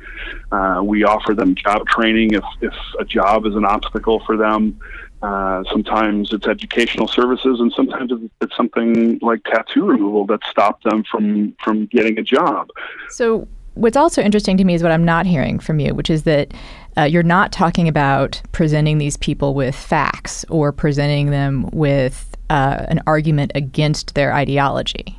Uh, 0.51 0.81
we 0.83 1.03
offer 1.03 1.33
them 1.33 1.55
job 1.55 1.87
training 1.87 2.33
if 2.33 2.43
if 2.61 2.73
a 2.99 3.05
job 3.05 3.45
is 3.45 3.55
an 3.55 3.65
obstacle 3.65 4.23
for 4.25 4.37
them. 4.37 4.79
Uh, 5.21 5.63
sometimes 5.71 6.31
it's 6.31 6.47
educational 6.47 7.07
services, 7.07 7.59
and 7.59 7.73
sometimes 7.73 8.11
it's 8.41 8.55
something 8.55 9.17
like 9.21 9.43
tattoo 9.45 9.85
removal 9.85 10.25
that 10.27 10.39
stopped 10.49 10.83
them 10.83 11.03
from 11.09 11.55
from 11.63 11.87
getting 11.87 12.19
a 12.19 12.23
job. 12.23 12.69
So, 13.09 13.47
what's 13.73 13.97
also 13.97 14.21
interesting 14.21 14.57
to 14.57 14.63
me 14.63 14.75
is 14.75 14.83
what 14.83 14.91
I'm 14.91 15.05
not 15.05 15.25
hearing 15.25 15.57
from 15.59 15.79
you, 15.79 15.95
which 15.95 16.11
is 16.11 16.23
that 16.23 16.53
uh, 16.97 17.03
you're 17.03 17.23
not 17.23 17.51
talking 17.51 17.87
about 17.87 18.41
presenting 18.51 18.99
these 18.99 19.17
people 19.17 19.55
with 19.55 19.75
facts 19.75 20.45
or 20.49 20.71
presenting 20.71 21.31
them 21.31 21.67
with 21.71 22.35
uh, 22.49 22.85
an 22.87 23.01
argument 23.07 23.51
against 23.55 24.13
their 24.13 24.33
ideology. 24.33 25.17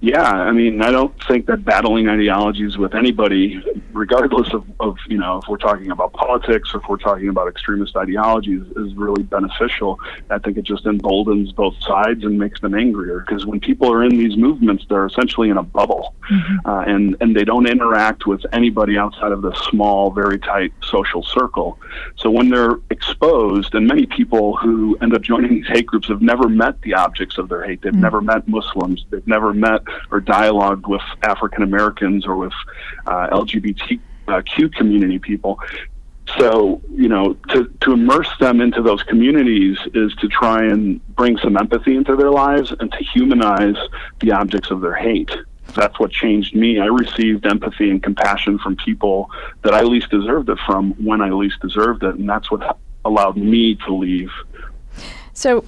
Yeah, 0.00 0.22
I 0.22 0.52
mean, 0.52 0.82
I 0.82 0.90
don't 0.90 1.14
think 1.24 1.46
that 1.46 1.64
battling 1.64 2.08
ideologies 2.08 2.76
with 2.76 2.94
anybody, 2.94 3.62
regardless 3.92 4.52
of, 4.52 4.64
of 4.80 4.96
you 5.08 5.16
know, 5.16 5.38
if 5.38 5.48
we're 5.48 5.56
talking 5.56 5.90
about 5.90 6.12
politics 6.12 6.74
or 6.74 6.80
if 6.80 6.88
we're 6.88 6.98
talking 6.98 7.28
about 7.28 7.48
extremist 7.48 7.96
ideologies, 7.96 8.62
is 8.76 8.94
really 8.94 9.22
beneficial. 9.22 9.98
I 10.30 10.38
think 10.38 10.58
it 10.58 10.64
just 10.64 10.84
emboldens 10.84 11.52
both 11.52 11.74
sides 11.80 12.24
and 12.24 12.38
makes 12.38 12.60
them 12.60 12.74
angrier 12.74 13.24
because 13.26 13.46
when 13.46 13.60
people 13.60 13.90
are 13.90 14.04
in 14.04 14.16
these 14.16 14.36
movements, 14.36 14.84
they're 14.88 15.06
essentially 15.06 15.48
in 15.48 15.56
a 15.56 15.62
bubble, 15.62 16.14
mm-hmm. 16.30 16.68
uh, 16.68 16.82
and 16.82 17.16
and 17.20 17.34
they 17.34 17.44
don't 17.44 17.66
interact 17.66 18.26
with 18.26 18.44
anybody 18.52 18.98
outside 18.98 19.32
of 19.32 19.40
the 19.42 19.54
small, 19.70 20.10
very 20.10 20.38
tight 20.38 20.72
social 20.82 21.22
circle. 21.22 21.78
So 22.16 22.30
when 22.30 22.50
they're 22.50 22.76
exposed, 22.90 23.74
and 23.74 23.86
many 23.86 24.04
people 24.06 24.56
who 24.56 24.98
end 25.00 25.14
up 25.14 25.22
joining 25.22 25.54
these 25.54 25.66
hate 25.66 25.86
groups 25.86 26.08
have 26.08 26.20
never 26.20 26.48
met 26.48 26.80
the 26.82 26.94
objects 26.94 27.38
of 27.38 27.48
their 27.48 27.64
hate. 27.64 27.80
They've 27.80 27.92
mm-hmm. 27.92 28.02
never 28.02 28.20
met 28.20 28.46
Muslims. 28.48 29.06
They've 29.10 29.26
never 29.26 29.53
met 29.54 29.82
or 30.10 30.20
dialogued 30.20 30.86
with 30.86 31.02
African 31.22 31.62
Americans 31.62 32.26
or 32.26 32.36
with 32.36 32.52
uh, 33.06 33.28
LGBTQ 33.28 34.72
community 34.74 35.18
people. 35.18 35.58
So, 36.38 36.80
you 36.90 37.08
know, 37.08 37.34
to, 37.50 37.70
to 37.82 37.92
immerse 37.92 38.30
them 38.40 38.60
into 38.60 38.82
those 38.82 39.02
communities 39.02 39.78
is 39.92 40.14
to 40.16 40.28
try 40.28 40.64
and 40.64 41.04
bring 41.14 41.36
some 41.38 41.56
empathy 41.56 41.96
into 41.96 42.16
their 42.16 42.30
lives 42.30 42.72
and 42.80 42.90
to 42.92 43.04
humanize 43.04 43.76
the 44.20 44.32
objects 44.32 44.70
of 44.70 44.80
their 44.80 44.94
hate. 44.94 45.30
That's 45.74 45.98
what 45.98 46.10
changed 46.10 46.54
me. 46.54 46.78
I 46.78 46.86
received 46.86 47.46
empathy 47.46 47.90
and 47.90 48.02
compassion 48.02 48.58
from 48.58 48.76
people 48.76 49.30
that 49.62 49.74
I 49.74 49.82
least 49.82 50.10
deserved 50.10 50.48
it 50.48 50.58
from 50.66 50.92
when 50.92 51.20
I 51.20 51.30
least 51.30 51.60
deserved 51.60 52.02
it. 52.02 52.14
And 52.14 52.28
that's 52.28 52.50
what 52.50 52.78
allowed 53.04 53.36
me 53.36 53.74
to 53.86 53.94
leave. 53.94 54.30
So, 55.32 55.64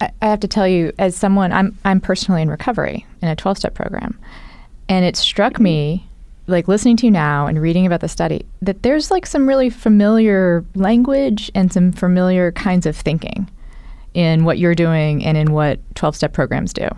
I 0.00 0.10
have 0.22 0.40
to 0.40 0.48
tell 0.48 0.68
you, 0.68 0.92
as 0.98 1.16
someone, 1.16 1.52
I'm 1.52 1.76
I'm 1.84 2.00
personally 2.00 2.42
in 2.42 2.50
recovery 2.50 3.06
in 3.22 3.28
a 3.28 3.36
12 3.36 3.58
step 3.58 3.74
program, 3.74 4.18
and 4.88 5.04
it 5.04 5.16
struck 5.16 5.58
me, 5.58 6.06
like 6.46 6.68
listening 6.68 6.96
to 6.98 7.06
you 7.06 7.10
now 7.10 7.46
and 7.46 7.60
reading 7.60 7.86
about 7.86 8.00
the 8.00 8.08
study, 8.08 8.44
that 8.62 8.82
there's 8.82 9.10
like 9.10 9.26
some 9.26 9.48
really 9.48 9.70
familiar 9.70 10.64
language 10.74 11.50
and 11.54 11.72
some 11.72 11.92
familiar 11.92 12.52
kinds 12.52 12.86
of 12.86 12.96
thinking 12.96 13.50
in 14.14 14.44
what 14.44 14.58
you're 14.58 14.74
doing 14.74 15.24
and 15.24 15.36
in 15.36 15.52
what 15.52 15.78
12 15.94 16.16
step 16.16 16.32
programs 16.32 16.72
do. 16.72 16.88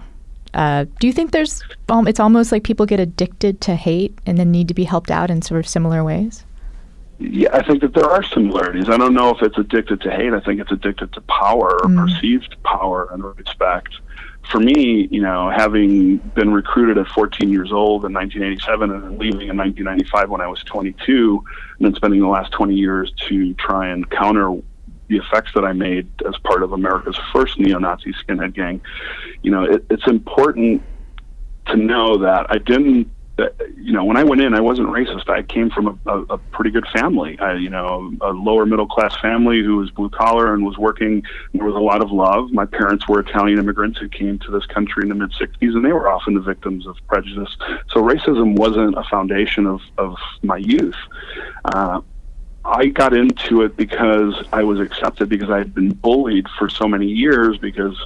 Uh, 0.54 0.86
do 0.98 1.06
you 1.06 1.12
think 1.12 1.30
there's? 1.30 1.62
Um, 1.88 2.08
it's 2.08 2.20
almost 2.20 2.52
like 2.52 2.64
people 2.64 2.86
get 2.86 3.00
addicted 3.00 3.60
to 3.62 3.76
hate 3.76 4.18
and 4.26 4.38
then 4.38 4.50
need 4.50 4.68
to 4.68 4.74
be 4.74 4.84
helped 4.84 5.10
out 5.10 5.30
in 5.30 5.42
sort 5.42 5.60
of 5.60 5.68
similar 5.68 6.02
ways. 6.02 6.44
Yeah, 7.18 7.48
I 7.52 7.64
think 7.64 7.80
that 7.80 7.94
there 7.94 8.08
are 8.08 8.22
similarities. 8.22 8.88
I 8.88 8.96
don't 8.96 9.14
know 9.14 9.30
if 9.30 9.42
it's 9.42 9.58
addicted 9.58 10.00
to 10.02 10.10
hate. 10.10 10.32
I 10.32 10.40
think 10.40 10.60
it's 10.60 10.70
addicted 10.70 11.12
to 11.14 11.20
power 11.22 11.80
or 11.82 11.88
mm. 11.88 11.96
perceived 11.96 12.56
power 12.62 13.08
and 13.12 13.24
respect. 13.24 13.94
For 14.52 14.60
me, 14.60 15.08
you 15.10 15.20
know, 15.20 15.50
having 15.50 16.18
been 16.18 16.52
recruited 16.52 16.96
at 16.96 17.08
14 17.08 17.50
years 17.50 17.72
old 17.72 18.04
in 18.04 18.12
1987 18.14 18.90
and 18.90 19.02
then 19.02 19.18
leaving 19.18 19.48
in 19.48 19.56
1995 19.56 20.30
when 20.30 20.40
I 20.40 20.46
was 20.46 20.62
22, 20.62 21.44
and 21.78 21.86
then 21.86 21.94
spending 21.94 22.20
the 22.20 22.28
last 22.28 22.52
20 22.52 22.74
years 22.74 23.12
to 23.28 23.52
try 23.54 23.88
and 23.88 24.08
counter 24.10 24.56
the 25.08 25.16
effects 25.16 25.52
that 25.54 25.64
I 25.64 25.72
made 25.72 26.08
as 26.26 26.36
part 26.44 26.62
of 26.62 26.72
America's 26.72 27.18
first 27.32 27.58
neo-Nazi 27.58 28.12
skinhead 28.12 28.54
gang, 28.54 28.80
you 29.42 29.50
know, 29.50 29.64
it, 29.64 29.84
it's 29.90 30.06
important 30.06 30.82
to 31.66 31.76
know 31.76 32.18
that 32.18 32.46
I 32.50 32.58
didn't 32.58 33.10
you 33.76 33.92
know, 33.92 34.04
when 34.04 34.16
I 34.16 34.24
went 34.24 34.40
in, 34.40 34.54
I 34.54 34.60
wasn't 34.60 34.88
racist. 34.88 35.28
I 35.28 35.42
came 35.42 35.70
from 35.70 36.00
a, 36.06 36.10
a, 36.10 36.22
a 36.34 36.38
pretty 36.38 36.70
good 36.70 36.86
family. 36.88 37.38
I, 37.38 37.54
you 37.54 37.70
know, 37.70 38.12
a 38.20 38.30
lower 38.30 38.66
middle 38.66 38.86
class 38.86 39.16
family 39.20 39.62
who 39.62 39.76
was 39.76 39.90
blue 39.90 40.10
collar 40.10 40.54
and 40.54 40.64
was 40.64 40.76
working. 40.76 41.22
There 41.54 41.64
was 41.64 41.76
a 41.76 41.80
lot 41.80 42.02
of 42.02 42.10
love. 42.10 42.50
My 42.50 42.66
parents 42.66 43.06
were 43.08 43.20
Italian 43.20 43.58
immigrants 43.58 43.98
who 43.98 44.08
came 44.08 44.38
to 44.40 44.50
this 44.50 44.66
country 44.66 45.04
in 45.04 45.08
the 45.08 45.14
mid 45.14 45.30
'60s, 45.32 45.74
and 45.74 45.84
they 45.84 45.92
were 45.92 46.08
often 46.08 46.34
the 46.34 46.40
victims 46.40 46.86
of 46.86 46.96
prejudice. 47.06 47.56
So 47.90 48.02
racism 48.02 48.56
wasn't 48.56 48.98
a 48.98 49.04
foundation 49.04 49.66
of 49.66 49.80
of 49.98 50.16
my 50.42 50.56
youth. 50.56 50.96
Uh, 51.64 52.00
I 52.64 52.86
got 52.86 53.14
into 53.14 53.62
it 53.62 53.76
because 53.76 54.34
I 54.52 54.62
was 54.62 54.80
accepted 54.80 55.28
because 55.28 55.48
I 55.48 55.58
had 55.58 55.74
been 55.74 55.94
bullied 55.94 56.46
for 56.58 56.68
so 56.68 56.86
many 56.86 57.06
years 57.06 57.56
because, 57.56 57.96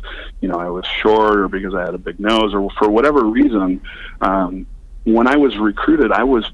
you 0.40 0.48
know, 0.48 0.56
I 0.56 0.68
was 0.68 0.86
short 0.86 1.38
or 1.38 1.48
because 1.48 1.74
I 1.74 1.80
had 1.80 1.94
a 1.94 1.98
big 1.98 2.20
nose 2.20 2.54
or 2.54 2.70
for 2.78 2.88
whatever 2.88 3.24
reason. 3.24 3.80
Um, 4.20 4.66
when 5.04 5.26
I 5.26 5.36
was 5.36 5.56
recruited, 5.58 6.12
I 6.12 6.24
was 6.24 6.50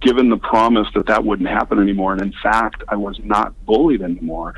given 0.00 0.30
the 0.30 0.36
promise 0.36 0.88
that 0.94 1.06
that 1.06 1.24
wouldn't 1.24 1.48
happen 1.48 1.78
anymore, 1.78 2.12
and 2.12 2.22
in 2.22 2.32
fact, 2.42 2.82
I 2.88 2.96
was 2.96 3.18
not 3.22 3.54
bullied 3.66 4.02
anymore, 4.02 4.54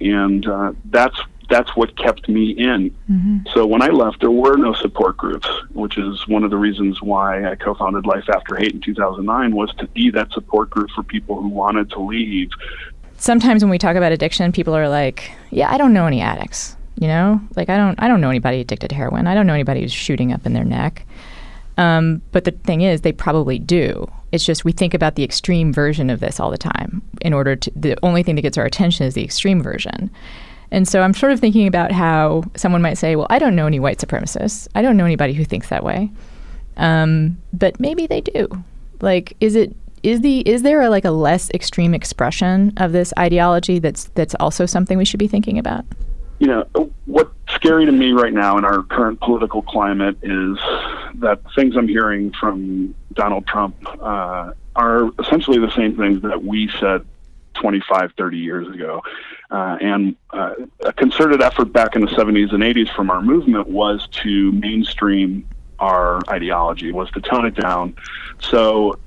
and 0.00 0.46
uh, 0.46 0.72
that's 0.86 1.18
that's 1.48 1.76
what 1.76 1.96
kept 1.96 2.28
me 2.28 2.50
in. 2.50 2.90
Mm-hmm. 3.10 3.38
So 3.54 3.66
when 3.66 3.80
I 3.80 3.88
left, 3.88 4.20
there 4.20 4.30
were 4.30 4.56
no 4.56 4.72
support 4.72 5.16
groups, 5.16 5.48
which 5.72 5.96
is 5.96 6.26
one 6.26 6.42
of 6.42 6.50
the 6.50 6.56
reasons 6.56 7.00
why 7.00 7.48
I 7.48 7.54
co-founded 7.54 8.04
Life 8.04 8.28
After 8.28 8.56
Hate 8.56 8.72
in 8.72 8.80
2009 8.80 9.54
was 9.54 9.72
to 9.78 9.86
be 9.88 10.10
that 10.10 10.32
support 10.32 10.70
group 10.70 10.90
for 10.90 11.04
people 11.04 11.40
who 11.40 11.48
wanted 11.48 11.90
to 11.90 12.00
leave. 12.00 12.50
Sometimes 13.16 13.62
when 13.62 13.70
we 13.70 13.78
talk 13.78 13.96
about 13.96 14.12
addiction, 14.12 14.50
people 14.52 14.76
are 14.76 14.88
like, 14.88 15.30
"Yeah, 15.50 15.72
I 15.72 15.78
don't 15.78 15.92
know 15.92 16.06
any 16.06 16.20
addicts." 16.20 16.76
You 16.98 17.08
know, 17.08 17.40
like 17.56 17.68
I 17.68 17.76
don't 17.76 18.00
I 18.02 18.08
don't 18.08 18.20
know 18.20 18.30
anybody 18.30 18.60
addicted 18.60 18.88
to 18.88 18.96
heroin. 18.96 19.26
I 19.26 19.34
don't 19.34 19.46
know 19.46 19.54
anybody 19.54 19.82
who's 19.82 19.92
shooting 19.92 20.32
up 20.32 20.46
in 20.46 20.52
their 20.52 20.64
neck. 20.64 21.06
Um, 21.76 22.22
but 22.32 22.44
the 22.44 22.52
thing 22.52 22.80
is, 22.80 23.02
they 23.02 23.12
probably 23.12 23.58
do. 23.58 24.10
It's 24.32 24.44
just 24.44 24.64
we 24.64 24.72
think 24.72 24.94
about 24.94 25.14
the 25.14 25.24
extreme 25.24 25.72
version 25.72 26.10
of 26.10 26.20
this 26.20 26.40
all 26.40 26.50
the 26.50 26.58
time. 26.58 27.02
In 27.20 27.32
order 27.32 27.56
to, 27.56 27.72
the 27.76 27.98
only 28.02 28.22
thing 28.22 28.34
that 28.36 28.42
gets 28.42 28.58
our 28.58 28.64
attention 28.64 29.06
is 29.06 29.14
the 29.14 29.24
extreme 29.24 29.62
version. 29.62 30.10
And 30.70 30.88
so 30.88 31.02
I'm 31.02 31.14
sort 31.14 31.32
of 31.32 31.40
thinking 31.40 31.66
about 31.66 31.92
how 31.92 32.42
someone 32.56 32.82
might 32.82 32.98
say, 32.98 33.14
well, 33.14 33.26
I 33.30 33.38
don't 33.38 33.54
know 33.54 33.66
any 33.66 33.78
white 33.78 33.98
supremacists. 33.98 34.68
I 34.74 34.82
don't 34.82 34.96
know 34.96 35.04
anybody 35.04 35.32
who 35.32 35.44
thinks 35.44 35.68
that 35.68 35.84
way. 35.84 36.10
Um, 36.76 37.38
but 37.52 37.78
maybe 37.78 38.06
they 38.06 38.20
do. 38.20 38.48
Like, 39.00 39.36
is 39.40 39.54
it 39.54 39.74
is 40.02 40.20
the 40.20 40.40
is 40.40 40.62
there 40.62 40.82
a, 40.82 40.90
like 40.90 41.04
a 41.04 41.10
less 41.10 41.50
extreme 41.50 41.94
expression 41.94 42.72
of 42.76 42.92
this 42.92 43.12
ideology 43.18 43.78
that's 43.78 44.04
that's 44.14 44.34
also 44.36 44.66
something 44.66 44.98
we 44.98 45.04
should 45.04 45.18
be 45.18 45.28
thinking 45.28 45.58
about? 45.58 45.84
You 46.38 46.48
know, 46.48 46.90
what's 47.06 47.30
scary 47.56 47.86
to 47.86 47.92
me 47.92 48.12
right 48.12 48.32
now 48.32 48.58
in 48.58 48.64
our 48.64 48.82
current 48.84 49.18
political 49.20 49.62
climate 49.62 50.16
is 50.22 50.56
that 51.16 51.40
things 51.54 51.76
I'm 51.76 51.88
hearing 51.88 52.32
from 52.32 52.94
Donald 53.14 53.46
Trump 53.46 53.74
uh, 54.00 54.52
are 54.76 55.10
essentially 55.18 55.58
the 55.58 55.70
same 55.72 55.96
things 55.96 56.22
that 56.22 56.44
we 56.44 56.70
said 56.78 57.04
25, 57.54 58.12
30 58.16 58.38
years 58.38 58.68
ago. 58.68 59.02
Uh, 59.50 59.78
and 59.80 60.16
uh, 60.30 60.54
a 60.80 60.92
concerted 60.92 61.42
effort 61.42 61.72
back 61.72 61.96
in 61.96 62.02
the 62.02 62.10
70s 62.10 62.52
and 62.52 62.62
80s 62.62 62.94
from 62.94 63.10
our 63.10 63.22
movement 63.22 63.68
was 63.68 64.06
to 64.08 64.52
mainstream 64.52 65.48
our 65.78 66.20
ideology 66.30 66.92
was 66.92 67.10
to 67.12 67.20
tone 67.20 67.46
it 67.46 67.54
down. 67.54 67.94
So 68.40 68.98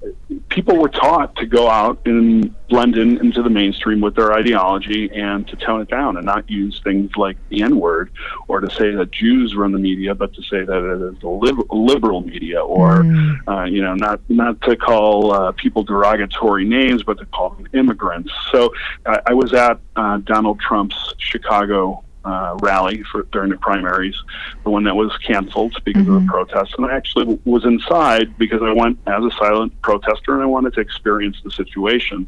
people 0.50 0.78
were 0.78 0.90
taught 0.90 1.36
to 1.38 1.46
go 1.46 1.70
out 1.70 2.00
and 2.06 2.54
blend 2.68 2.96
in 2.98 3.18
into 3.20 3.42
the 3.42 3.50
mainstream 3.50 4.02
with 4.02 4.16
their 4.16 4.34
ideology 4.34 5.10
and 5.14 5.48
to 5.48 5.56
tone 5.56 5.82
it 5.82 5.90
down 5.90 6.18
and 6.18 6.26
not 6.26 6.50
use 6.50 6.82
things 6.84 7.12
like 7.16 7.38
the 7.50 7.62
N 7.62 7.80
word 7.80 8.12
or 8.48 8.60
to 8.60 8.70
say 8.70 8.92
that 8.92 9.12
Jews 9.12 9.56
run 9.56 9.72
the 9.72 9.80
media, 9.80 10.14
but 10.16 10.34
to 10.34 10.42
say 10.44 10.64
that 10.64 10.84
it 10.84 11.14
is 11.14 11.20
the 11.20 11.66
liberal 11.72 12.22
media 12.22 12.62
or, 12.62 13.00
mm. 13.00 13.38
uh, 13.48 13.64
you 13.64 13.82
know, 13.82 13.96
not, 13.96 14.22
not 14.30 14.62
to 14.62 14.76
call 14.76 15.32
uh, 15.32 15.52
people 15.54 15.84
derogatory 15.84 16.66
names, 16.66 17.04
but 17.04 17.18
to 17.18 17.26
call 17.26 17.52
them 17.52 17.68
immigrants. 17.74 18.32
So 18.52 18.74
I 19.06 19.34
was 19.34 19.54
at 19.54 19.80
uh, 19.96 20.18
Donald 20.18 20.60
Trump's 20.60 21.14
Chicago 21.18 22.04
uh, 22.26 22.58
rally 22.62 23.04
for 23.12 23.24
during 23.32 23.50
the 23.50 23.58
primaries, 23.58 24.16
the 24.64 24.70
one 24.70 24.84
that 24.84 24.96
was 24.96 25.16
canceled 25.18 25.76
because 25.84 26.04
mm-hmm. 26.04 26.16
of 26.16 26.22
the 26.22 26.28
mm-hmm. 26.28 26.30
protests. 26.30 26.76
And 26.78 26.86
I 26.86 26.96
actually 26.96 27.26
w- 27.26 27.42
was 27.46 27.66
inside 27.66 28.38
because 28.38 28.62
I 28.62 28.72
went 28.72 29.00
as 29.08 29.24
a 29.24 29.32
silent 29.38 29.80
protester 29.82 30.34
and 30.34 30.42
I 30.42 30.46
wanted 30.46 30.74
to 30.74 30.82
experience 30.82 31.38
the 31.44 31.52
situation. 31.52 32.28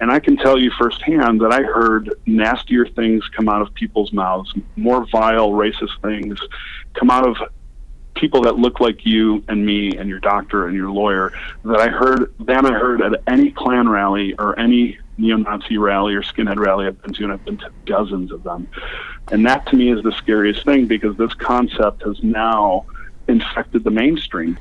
And 0.00 0.10
I 0.10 0.20
can 0.20 0.36
tell 0.36 0.58
you 0.58 0.70
firsthand 0.78 1.40
that 1.40 1.52
I 1.52 1.62
heard 1.62 2.14
nastier 2.26 2.86
things 2.86 3.28
come 3.36 3.48
out 3.48 3.62
of 3.62 3.74
people's 3.74 4.12
mouths, 4.12 4.54
more 4.76 5.06
vile, 5.06 5.50
racist 5.50 6.00
things 6.02 6.38
come 6.94 7.10
out 7.10 7.26
of 7.26 7.36
people 8.14 8.42
that 8.42 8.56
look 8.56 8.80
like 8.80 9.04
you 9.04 9.44
and 9.48 9.64
me 9.64 9.96
and 9.96 10.08
your 10.08 10.20
doctor 10.20 10.66
and 10.66 10.76
your 10.76 10.90
lawyer 10.90 11.32
that 11.64 11.80
I 11.80 11.88
heard 11.88 12.32
than 12.38 12.64
I 12.64 12.72
heard 12.72 13.02
at 13.02 13.22
any 13.26 13.50
Klan 13.50 13.88
rally 13.88 14.34
or 14.38 14.58
any 14.58 14.98
neo-Nazi 15.18 15.78
rally 15.78 16.14
or 16.14 16.22
skinhead 16.22 16.56
rally 16.56 16.86
I've 16.86 17.00
been 17.02 17.12
to, 17.14 17.24
and 17.24 17.32
I've 17.32 17.44
been 17.44 17.58
to 17.58 17.70
dozens 17.86 18.32
of 18.32 18.42
them. 18.42 18.68
And 19.30 19.46
that 19.46 19.66
to 19.66 19.76
me 19.76 19.90
is 19.90 20.02
the 20.02 20.12
scariest 20.12 20.64
thing 20.64 20.86
because 20.86 21.16
this 21.16 21.34
concept 21.34 22.02
has 22.02 22.22
now 22.22 22.86
infected 23.28 23.84
the 23.84 23.90
mainstream. 23.90 24.58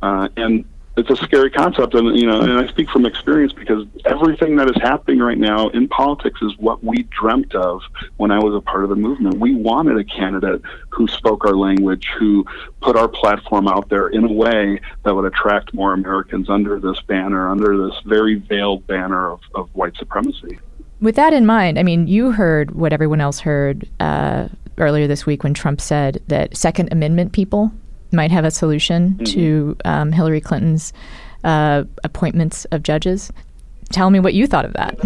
Uh, 0.00 0.28
and 0.36 0.64
it's 0.96 1.08
a 1.08 1.16
scary 1.16 1.50
concept, 1.50 1.94
and 1.94 2.16
you 2.18 2.26
know, 2.26 2.40
and 2.42 2.52
I 2.52 2.66
speak 2.68 2.90
from 2.90 3.06
experience 3.06 3.52
because 3.52 3.86
everything 4.04 4.56
that 4.56 4.68
is 4.68 4.76
happening 4.82 5.20
right 5.20 5.38
now 5.38 5.68
in 5.70 5.88
politics 5.88 6.40
is 6.42 6.52
what 6.58 6.84
we 6.84 7.04
dreamt 7.04 7.54
of 7.54 7.80
when 8.18 8.30
I 8.30 8.38
was 8.38 8.54
a 8.54 8.60
part 8.60 8.84
of 8.84 8.90
the 8.90 8.96
movement. 8.96 9.38
We 9.38 9.54
wanted 9.54 9.96
a 9.96 10.04
candidate 10.04 10.60
who 10.90 11.08
spoke 11.08 11.46
our 11.46 11.56
language, 11.56 12.08
who 12.18 12.44
put 12.82 12.96
our 12.96 13.08
platform 13.08 13.68
out 13.68 13.88
there 13.88 14.08
in 14.08 14.24
a 14.24 14.32
way 14.32 14.80
that 15.04 15.14
would 15.14 15.24
attract 15.24 15.72
more 15.72 15.94
Americans 15.94 16.50
under 16.50 16.78
this 16.78 17.00
banner, 17.02 17.48
under 17.48 17.88
this 17.88 17.98
very 18.04 18.34
veiled 18.34 18.86
banner 18.86 19.30
of, 19.30 19.40
of 19.54 19.74
white 19.74 19.96
supremacy. 19.96 20.58
With 21.00 21.16
that 21.16 21.32
in 21.32 21.46
mind, 21.46 21.78
I 21.78 21.82
mean, 21.82 22.06
you 22.06 22.32
heard 22.32 22.72
what 22.72 22.92
everyone 22.92 23.20
else 23.20 23.40
heard 23.40 23.88
uh, 23.98 24.48
earlier 24.76 25.06
this 25.06 25.24
week 25.24 25.42
when 25.42 25.54
Trump 25.54 25.80
said 25.80 26.22
that 26.28 26.54
Second 26.54 26.92
Amendment 26.92 27.32
people 27.32 27.72
might 28.12 28.30
have 28.30 28.44
a 28.44 28.50
solution 28.50 29.10
mm-hmm. 29.10 29.24
to 29.24 29.76
um, 29.84 30.12
Hillary 30.12 30.40
Clinton's 30.40 30.92
uh, 31.44 31.84
appointments 32.04 32.64
of 32.66 32.82
judges. 32.82 33.32
Tell 33.90 34.10
me 34.10 34.20
what 34.20 34.34
you 34.34 34.46
thought 34.46 34.64
of 34.64 34.72
that. 34.74 34.98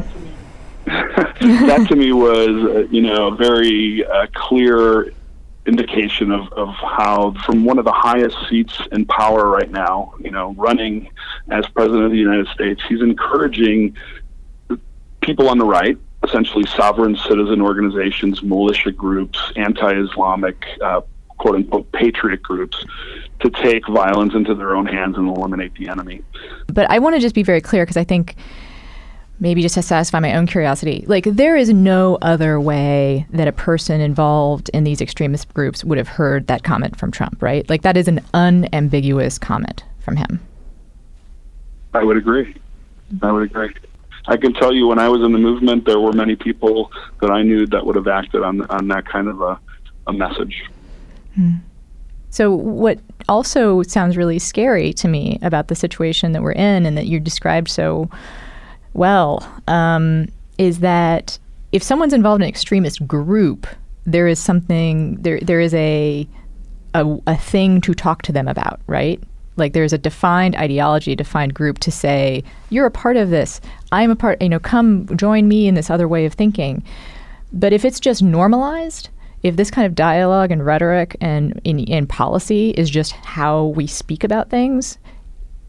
that 0.87 1.87
to 1.89 1.97
me 1.97 2.13
was, 2.13 2.49
uh, 2.49 2.89
you 2.91 3.03
know, 3.03 3.29
a 3.29 3.35
very 3.35 4.05
uh, 4.07 4.27
clear 4.35 5.13
indication 5.67 6.31
of, 6.31 6.53
of 6.53 6.69
how, 6.69 7.35
from 7.45 7.65
one 7.65 7.79
of 7.79 7.85
the 7.85 7.93
highest 7.93 8.37
seats 8.49 8.81
in 8.93 9.05
power 9.07 9.49
right 9.49 9.71
now, 9.71 10.15
you 10.21 10.31
know, 10.31 10.55
running 10.55 11.11
as 11.51 11.67
president 11.69 12.05
of 12.05 12.11
the 12.13 12.19
United 12.19 12.47
States, 12.49 12.81
he's 12.89 13.03
encouraging 13.03 13.97
people 15.21 15.49
on 15.49 15.59
the 15.59 15.65
right, 15.65 15.99
essentially 16.23 16.65
sovereign 16.67 17.17
citizen 17.17 17.61
organizations, 17.61 18.43
militia 18.43 18.93
groups, 18.93 19.53
anti 19.57 19.93
Islamic 19.93 20.65
uh, 20.83 21.01
quote 21.39 21.57
unquote 21.57 21.91
patriot 21.93 22.43
groups 22.43 22.85
to 23.41 23.51
take 23.51 23.87
violence 23.89 24.35
into 24.35 24.55
their 24.55 24.75
own 24.75 24.87
hands 24.87 25.17
and 25.17 25.29
eliminate 25.29 25.75
the 25.75 25.89
enemy. 25.89 26.23
But 26.73 26.91
I 26.91 26.99
want 26.99 27.15
to 27.17 27.21
just 27.21 27.35
be 27.35 27.43
very 27.43 27.61
clear 27.61 27.85
because 27.85 27.97
I 27.97 28.05
think 28.05 28.37
maybe 29.39 29.61
just 29.61 29.75
to 29.75 29.83
satisfy 29.83 30.21
my 30.21 30.35
own 30.35 30.47
curiosity, 30.47 31.05
like 31.07 31.25
there 31.25 31.57
is 31.57 31.69
no 31.69 32.17
other 32.23 32.59
way 32.59 33.27
that 33.31 33.47
a 33.47 33.53
person 33.53 34.01
involved 34.01 34.71
in 34.73 34.85
these 34.85 35.01
extremist 35.01 35.53
groups 35.53 35.85
would 35.85 35.99
have 35.99 36.09
heard 36.09 36.47
that 36.47 36.63
comment 36.63 36.99
from 36.99 37.11
Trump, 37.11 37.43
right? 37.43 37.69
Like 37.69 37.83
that 37.83 37.97
is 37.97 38.09
an 38.09 38.21
unambiguous 38.33 39.39
comment 39.39 39.85
from 40.01 40.17
him. 40.17 40.41
I 41.93 42.03
would 42.03 42.17
agree. 42.17 42.55
I 43.23 43.33
would 43.33 43.45
agree. 43.45 43.75
I 44.29 44.37
can 44.37 44.53
tell 44.55 44.73
you 44.73 44.89
when 44.89 44.99
I 44.99 45.09
was 45.09 45.23
in 45.23 45.33
the 45.33 45.39
movement, 45.39 45.85
there 45.85 46.01
were 46.01 46.13
many 46.13 46.35
people 46.35 46.91
that 47.21 47.31
I 47.31 47.43
knew 47.43 47.67
that 47.69 47.85
would 47.87 47.97
have 47.97 48.09
acted 48.09 48.43
on 48.43 48.63
on 48.63 48.89
that 48.89 49.07
kind 49.07 49.29
of 49.29 49.41
a, 49.41 49.61
a 50.09 50.13
message. 50.13 50.65
So, 52.31 52.55
what 52.55 52.99
also 53.29 53.83
sounds 53.83 54.17
really 54.17 54.39
scary 54.39 54.93
to 54.95 55.09
me 55.09 55.39
about 55.43 55.69
the 55.69 55.75
situation 55.75 56.33
that 56.33 56.43
we're 56.43 56.53
in 56.53 56.85
and 56.85 56.97
that 56.97 57.07
you 57.07 57.19
described 57.19 57.69
so 57.69 58.11
well 58.95 59.47
um, 59.69 60.29
is 60.59 60.81
that 60.81 61.39
if 61.73 61.83
someone's 61.83 62.13
involved 62.13 62.43
in 62.43 62.45
an 62.45 62.49
extremist 62.49 63.07
group, 63.07 63.67
there 64.05 64.29
is 64.29 64.39
something 64.39 65.17
there. 65.17 65.41
There 65.41 65.61
is 65.61 65.75
a, 65.75 66.27
a 66.95 67.17
a 67.27 67.37
thing 67.37 67.81
to 67.83 67.95
talk 67.95 68.23
to 68.23 68.33
them 68.33 68.49
about, 68.49 68.81
right? 68.87 69.23
Like 69.57 69.73
there's 69.73 69.93
a 69.93 69.99
defined 69.99 70.55
ideology, 70.57 71.17
defined 71.17 71.55
group 71.55 71.79
to 71.81 71.91
say 71.91 72.45
you're 72.71 72.87
a 72.87 72.91
part 72.91 73.17
of 73.17 73.31
this. 73.31 73.61
I'm 73.93 74.11
a 74.11 74.17
part. 74.17 74.41
You 74.43 74.49
know, 74.49 74.61
come 74.61 75.07
join 75.17 75.49
me 75.49 75.67
in 75.67 75.75
this 75.75 75.91
other 75.91 76.07
way 76.09 76.27
of 76.27 76.35
thinking. 76.35 76.83
But 77.53 77.73
if 77.73 77.85
it's 77.85 78.01
just 78.01 78.23
normalized, 78.23 79.09
if 79.47 79.57
this 79.57 79.71
kind 79.71 79.87
of 79.87 79.95
dialogue 79.95 80.51
and 80.51 80.65
rhetoric 80.67 81.17
and 81.21 81.61
in, 81.63 81.79
in 81.79 82.07
policy 82.07 82.71
is 82.71 82.91
just 82.91 83.13
how 83.13 83.67
we 83.67 83.87
speak 83.87 84.25
about 84.25 84.51
things, 84.51 84.99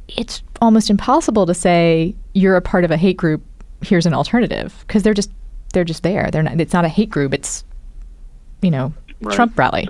it's 0.08 0.42
almost 0.62 0.90
impossible 0.90 1.46
to 1.46 1.54
say 1.54 2.16
you're 2.34 2.56
a 2.56 2.62
part 2.62 2.84
of 2.84 2.92
a 2.92 2.98
hate 2.98 3.18
group. 3.18 3.44
Here's 3.82 4.08
an 4.08 4.14
alternative 4.14 4.84
because 4.88 5.04
they're 5.04 5.14
just 5.14 5.32
they're 5.74 5.84
just 5.84 6.02
there. 6.02 6.30
They're 6.32 6.42
not. 6.42 6.60
It's 6.60 6.74
not 6.74 6.86
a 6.86 6.90
hate 6.90 7.12
group. 7.12 7.36
It's 7.36 7.64
you 8.64 8.72
know 8.72 8.94
right. 9.22 9.36
Trump 9.36 9.58
rally. 9.58 9.88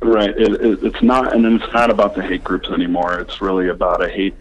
Right. 0.00 0.30
It, 0.30 0.60
it, 0.60 0.82
it's 0.82 1.00
not, 1.00 1.32
and 1.32 1.46
it's 1.46 1.72
not 1.72 1.88
about 1.88 2.16
the 2.16 2.22
hate 2.22 2.42
groups 2.42 2.68
anymore. 2.70 3.20
It's 3.20 3.40
really 3.40 3.68
about 3.68 4.02
a 4.02 4.08
hate 4.08 4.34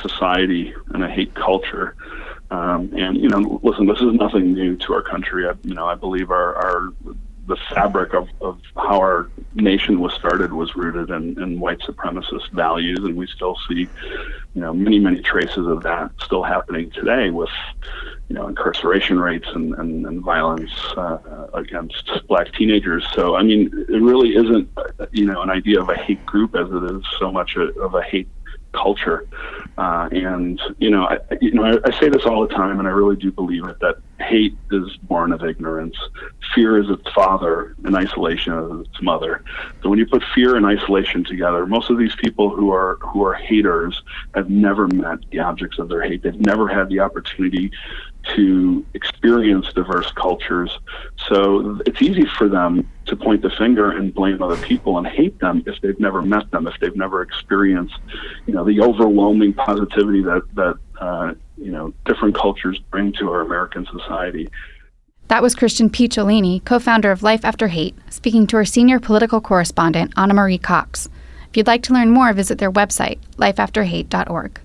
society 0.00 0.72
and 0.94 1.02
a 1.02 1.08
hate 1.08 1.34
culture. 1.34 1.96
Um, 2.52 2.92
and 2.96 3.16
you 3.16 3.28
know, 3.28 3.58
listen, 3.64 3.86
this 3.86 3.98
is 3.98 4.12
nothing 4.12 4.52
new 4.52 4.76
to 4.76 4.92
our 4.92 5.02
country. 5.02 5.48
I, 5.48 5.54
you 5.64 5.74
know, 5.74 5.86
I 5.86 5.96
believe 5.96 6.30
our, 6.30 6.54
our 6.54 6.92
the 7.46 7.56
fabric 7.74 8.14
of, 8.14 8.28
of 8.40 8.60
how 8.76 8.98
our 8.98 9.28
nation 9.54 10.00
was 10.00 10.12
started 10.14 10.52
was 10.52 10.76
rooted 10.76 11.10
in, 11.10 11.40
in 11.42 11.58
white 11.58 11.80
supremacist 11.80 12.48
values, 12.50 13.00
and 13.00 13.16
we 13.16 13.26
still 13.26 13.56
see, 13.68 13.88
you 14.54 14.60
know, 14.60 14.72
many 14.72 14.98
many 14.98 15.20
traces 15.20 15.66
of 15.66 15.82
that 15.82 16.10
still 16.22 16.42
happening 16.42 16.90
today 16.90 17.30
with, 17.30 17.50
you 18.28 18.36
know, 18.36 18.46
incarceration 18.46 19.18
rates 19.18 19.48
and 19.54 19.74
and, 19.74 20.06
and 20.06 20.22
violence 20.22 20.72
uh, 20.96 21.48
against 21.54 22.10
black 22.28 22.52
teenagers. 22.52 23.04
So 23.12 23.34
I 23.34 23.42
mean, 23.42 23.70
it 23.88 24.00
really 24.00 24.36
isn't, 24.36 24.68
you 25.10 25.26
know, 25.26 25.42
an 25.42 25.50
idea 25.50 25.80
of 25.80 25.88
a 25.88 25.96
hate 25.96 26.24
group 26.24 26.54
as 26.54 26.68
it 26.70 26.96
is 26.96 27.02
so 27.18 27.32
much 27.32 27.56
a, 27.56 27.72
of 27.80 27.94
a 27.94 28.02
hate 28.02 28.28
culture. 28.72 29.26
Uh, 29.78 30.08
and 30.12 30.60
you 30.78 30.90
know, 30.90 31.04
I, 31.04 31.18
you 31.40 31.52
know, 31.52 31.64
I, 31.64 31.78
I, 31.84 31.98
say 31.98 32.08
this 32.08 32.24
all 32.24 32.46
the 32.46 32.54
time, 32.54 32.78
and 32.78 32.86
I 32.86 32.90
really 32.90 33.16
do 33.16 33.32
believe 33.32 33.64
it 33.66 33.78
that 33.80 33.96
hate 34.22 34.56
is 34.70 34.96
born 35.02 35.32
of 35.32 35.42
ignorance. 35.44 35.96
Fear 36.54 36.78
is 36.78 36.90
its 36.90 37.10
father, 37.12 37.74
and 37.84 37.96
isolation 37.96 38.52
is 38.52 38.86
its 38.86 39.02
mother. 39.02 39.42
So 39.82 39.88
when 39.90 39.98
you 39.98 40.06
put 40.06 40.22
fear 40.34 40.56
and 40.56 40.64
isolation 40.66 41.24
together, 41.24 41.66
most 41.66 41.90
of 41.90 41.98
these 41.98 42.14
people 42.16 42.50
who 42.50 42.72
are 42.72 42.96
who 43.00 43.24
are 43.24 43.34
haters 43.34 44.02
have 44.34 44.48
never 44.48 44.86
met 44.88 45.18
the 45.30 45.40
objects 45.40 45.78
of 45.78 45.88
their 45.88 46.02
hate. 46.02 46.22
They've 46.22 46.40
never 46.40 46.68
had 46.68 46.88
the 46.88 47.00
opportunity 47.00 47.70
to 48.36 48.86
experience 48.94 49.72
diverse 49.72 50.10
cultures. 50.12 50.78
So 51.28 51.80
it's 51.86 52.00
easy 52.00 52.24
for 52.38 52.48
them 52.48 52.88
to 53.06 53.16
point 53.16 53.42
the 53.42 53.50
finger 53.50 53.90
and 53.90 54.14
blame 54.14 54.42
other 54.42 54.56
people 54.56 54.98
and 54.98 55.06
hate 55.06 55.38
them 55.40 55.62
if 55.66 55.80
they've 55.80 55.98
never 55.98 56.22
met 56.22 56.50
them, 56.50 56.66
if 56.66 56.78
they've 56.80 56.94
never 56.94 57.22
experienced, 57.22 57.98
you 58.46 58.54
know, 58.54 58.64
the 58.64 58.80
overwhelming 58.80 59.52
positivity 59.54 60.22
that 60.22 60.42
that 60.54 60.76
uh, 61.02 61.34
you 61.56 61.72
know 61.72 61.92
different 62.04 62.34
cultures 62.34 62.78
bring 62.90 63.12
to 63.14 63.28
our 63.30 63.40
American 63.40 63.86
society. 63.86 64.48
That 65.28 65.42
was 65.42 65.54
Christian 65.54 65.90
Picciolini, 65.90 66.64
co-founder 66.64 67.10
of 67.10 67.22
Life 67.22 67.44
After 67.44 67.68
Hate, 67.68 67.96
speaking 68.10 68.46
to 68.48 68.56
our 68.56 68.64
senior 68.64 69.00
political 69.00 69.40
correspondent 69.40 70.12
Ana 70.16 70.34
Marie 70.34 70.58
Cox. 70.58 71.08
If 71.48 71.56
you'd 71.56 71.66
like 71.66 71.82
to 71.84 71.92
learn 71.92 72.10
more, 72.10 72.32
visit 72.32 72.58
their 72.58 72.70
website, 72.70 73.18
lifeafterhate.org. 73.36 74.60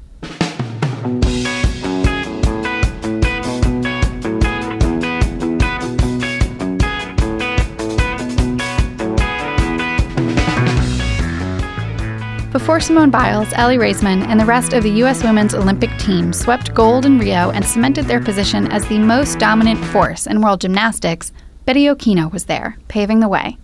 Before 12.58 12.80
Simone 12.80 13.12
Biles, 13.12 13.54
Aly 13.54 13.78
Raisman, 13.78 14.24
and 14.24 14.40
the 14.40 14.46
rest 14.46 14.74
of 14.74 14.82
the 14.82 14.90
U.S. 14.90 15.24
women's 15.24 15.54
Olympic 15.54 15.96
team 16.00 16.34
swept 16.34 16.74
gold 16.74 17.06
in 17.06 17.20
Rio 17.20 17.52
and 17.52 17.64
cemented 17.64 18.06
their 18.06 18.20
position 18.20 18.66
as 18.72 18.88
the 18.88 18.98
most 18.98 19.38
dominant 19.38 19.86
force 19.86 20.26
in 20.26 20.42
world 20.42 20.62
gymnastics, 20.62 21.32
Betty 21.66 21.86
Okino 21.86 22.34
was 22.34 22.46
there, 22.46 22.76
paving 22.88 23.20
the 23.20 23.28
way. 23.28 23.60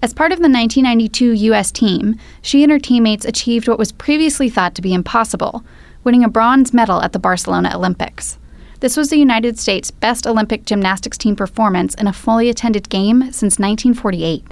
As 0.00 0.14
part 0.14 0.32
of 0.32 0.38
the 0.38 0.48
1992 0.48 1.32
U.S. 1.32 1.70
team, 1.70 2.18
she 2.40 2.62
and 2.62 2.72
her 2.72 2.78
teammates 2.78 3.26
achieved 3.26 3.68
what 3.68 3.78
was 3.78 3.92
previously 3.92 4.48
thought 4.48 4.74
to 4.74 4.82
be 4.82 4.94
impossible 4.94 5.62
winning 6.02 6.24
a 6.24 6.28
bronze 6.28 6.72
medal 6.72 7.02
at 7.02 7.12
the 7.12 7.18
Barcelona 7.18 7.72
Olympics. 7.74 8.38
This 8.80 8.96
was 8.96 9.10
the 9.10 9.18
United 9.18 9.58
States' 9.58 9.90
best 9.90 10.26
Olympic 10.26 10.64
gymnastics 10.64 11.18
team 11.18 11.36
performance 11.36 11.94
in 11.96 12.06
a 12.06 12.12
fully 12.14 12.48
attended 12.48 12.88
game 12.88 13.20
since 13.24 13.58
1948. 13.58 14.46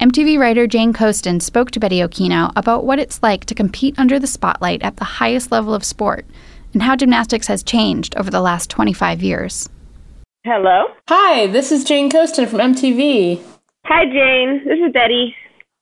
MTV 0.00 0.38
writer 0.38 0.66
Jane 0.66 0.92
Coaston 0.92 1.40
spoke 1.40 1.70
to 1.70 1.80
Betty 1.80 1.98
Okino 1.98 2.52
about 2.56 2.84
what 2.84 2.98
it's 2.98 3.22
like 3.22 3.44
to 3.44 3.54
compete 3.54 3.98
under 3.98 4.18
the 4.18 4.26
spotlight 4.26 4.82
at 4.82 4.96
the 4.96 5.04
highest 5.04 5.52
level 5.52 5.74
of 5.74 5.84
sport 5.84 6.26
and 6.72 6.82
how 6.82 6.96
gymnastics 6.96 7.46
has 7.46 7.62
changed 7.62 8.16
over 8.16 8.30
the 8.30 8.40
last 8.40 8.70
25 8.70 9.22
years. 9.22 9.68
Hello? 10.44 10.86
Hi, 11.08 11.46
this 11.46 11.70
is 11.70 11.84
Jane 11.84 12.10
Coaston 12.10 12.48
from 12.48 12.58
MTV. 12.58 13.40
Hi, 13.86 14.04
Jane. 14.06 14.62
This 14.64 14.78
is 14.84 14.92
Betty. 14.92 15.36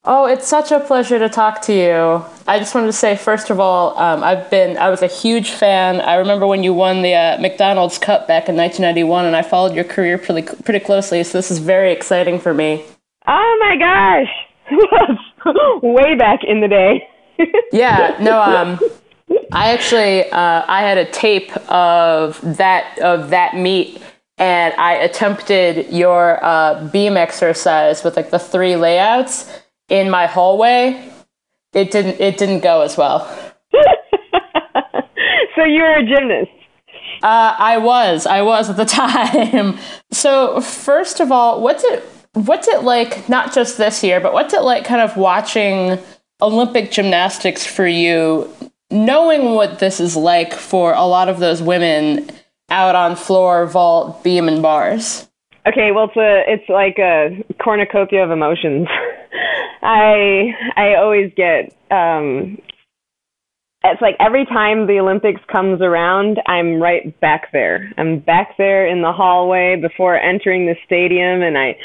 Oh, 0.05 0.27
it's 0.27 0.47
such 0.47 0.73
a 0.73 0.81
pleasure 0.81 1.19
to 1.19 1.29
talk 1.29 1.61
to 1.63 1.75
you. 1.75 2.25
I 2.47 2.59
just 2.59 2.75
wanted 2.75 2.87
to 2.87 2.93
say, 2.95 3.17
first 3.17 3.51
of 3.51 3.61
all, 3.61 3.99
um, 3.99 4.25
I've 4.25 4.51
been, 4.51 4.79
I 4.79 4.89
was 4.89 5.03
a 5.03 5.07
huge 5.07 5.51
fan. 5.51 6.01
I 6.01 6.15
remember 6.15 6.47
when 6.47 6.63
you 6.63 6.73
won 6.73 7.03
the 7.03 7.15
uh, 7.15 7.39
McDonald's 7.39 7.99
Cup 7.99 8.27
back 8.27 8.49
in 8.49 8.57
1991, 8.57 9.27
and 9.27 9.37
I 9.37 9.43
followed 9.43 9.75
your 9.75 9.85
career 9.85 10.17
pretty, 10.17 10.49
pretty 10.65 10.81
closely, 10.81 11.23
so 11.23 11.37
this 11.37 11.51
is 11.51 11.59
very 11.59 11.93
exciting 11.93 12.41
for 12.41 12.55
me. 12.55 12.85
Oh 13.33 13.59
my 13.61 13.77
gosh. 13.77 14.29
Way 15.83 16.17
back 16.17 16.41
in 16.43 16.61
the 16.61 16.67
day. 16.67 17.09
yeah, 17.73 18.17
no, 18.21 18.41
um, 18.43 18.81
I 19.53 19.71
actually, 19.71 20.29
uh, 20.31 20.65
I 20.67 20.81
had 20.81 20.99
a 20.99 21.05
tape 21.11 21.57
of 21.71 22.41
that, 22.57 22.99
of 22.99 23.31
that 23.31 23.57
meet 23.57 24.03
and 24.37 24.75
I 24.75 24.95
attempted 24.95 25.93
your 25.93 26.45
uh, 26.45 26.89
beam 26.89 27.17
exercise 27.17 28.03
with 28.03 28.17
like 28.17 28.31
the 28.31 28.39
three 28.39 28.75
layouts 28.75 29.49
in 29.89 30.11
my 30.11 30.27
hallway. 30.27 31.09
It 31.73 31.93
didn't, 31.93 32.21
it 32.21 32.37
didn't 32.37 32.61
go 32.61 32.81
as 32.81 32.97
well. 32.97 33.29
so 35.55 35.65
you're 35.65 35.99
a 35.99 36.05
gymnast? 36.05 36.51
Uh, 37.23 37.55
I 37.59 37.79
was, 37.79 38.27
I 38.27 38.43
was 38.43 38.71
at 38.71 38.77
the 38.77 38.87
time. 38.87 39.79
so 40.11 40.61
first 40.61 41.21
of 41.21 41.31
all, 41.31 41.63
what's 41.63 41.85
it, 41.85 42.03
What's 42.35 42.69
it 42.69 42.83
like, 42.83 43.29
not 43.29 43.53
just 43.53 43.77
this 43.77 44.05
year, 44.05 44.21
but 44.21 44.33
what's 44.33 44.55
it 44.55 44.63
like 44.63 44.85
kind 44.85 45.01
of 45.01 45.17
watching 45.17 45.99
Olympic 46.41 46.91
gymnastics 46.91 47.67
for 47.67 47.87
you, 47.87 48.53
knowing 48.91 49.55
what 49.55 49.79
this 49.79 50.01
is 50.01 50.17
like 50.17 50.55
for 50.55 50.93
a 50.93 51.05
lot 51.05 51.29
of 51.29 51.41
those 51.41 51.61
women 51.61 52.31
out 52.71 52.95
on 52.95 53.17
floor, 53.17 53.67
vault, 53.67 54.23
beam, 54.23 54.49
and 54.49 54.63
bars? 54.63 55.29
Okay, 55.67 55.91
well, 55.93 56.05
it's 56.05 56.17
a, 56.17 56.45
it's 56.47 56.69
like 56.69 56.99
a 56.99 57.45
cornucopia 57.63 58.25
of 58.25 58.31
emotions. 58.31 58.89
I 59.83 60.55
I 60.77 60.95
always 60.95 61.33
get 61.37 61.75
um, 61.91 62.59
it's 63.83 64.03
like 64.03 64.17
every 64.21 64.45
time 64.45 64.87
the 64.87 64.99
Olympics 65.01 65.41
comes 65.51 65.81
around, 65.81 66.39
I'm 66.47 66.81
right 66.81 67.19
back 67.21 67.49
there. 67.53 67.91
I'm 67.97 68.21
back 68.21 68.57
there 68.59 68.87
in 68.87 69.01
the 69.01 69.13
hallway 69.13 69.77
before 69.81 70.19
entering 70.19 70.67
the 70.67 70.77
stadium, 70.85 71.43
and 71.43 71.57
I 71.57 71.77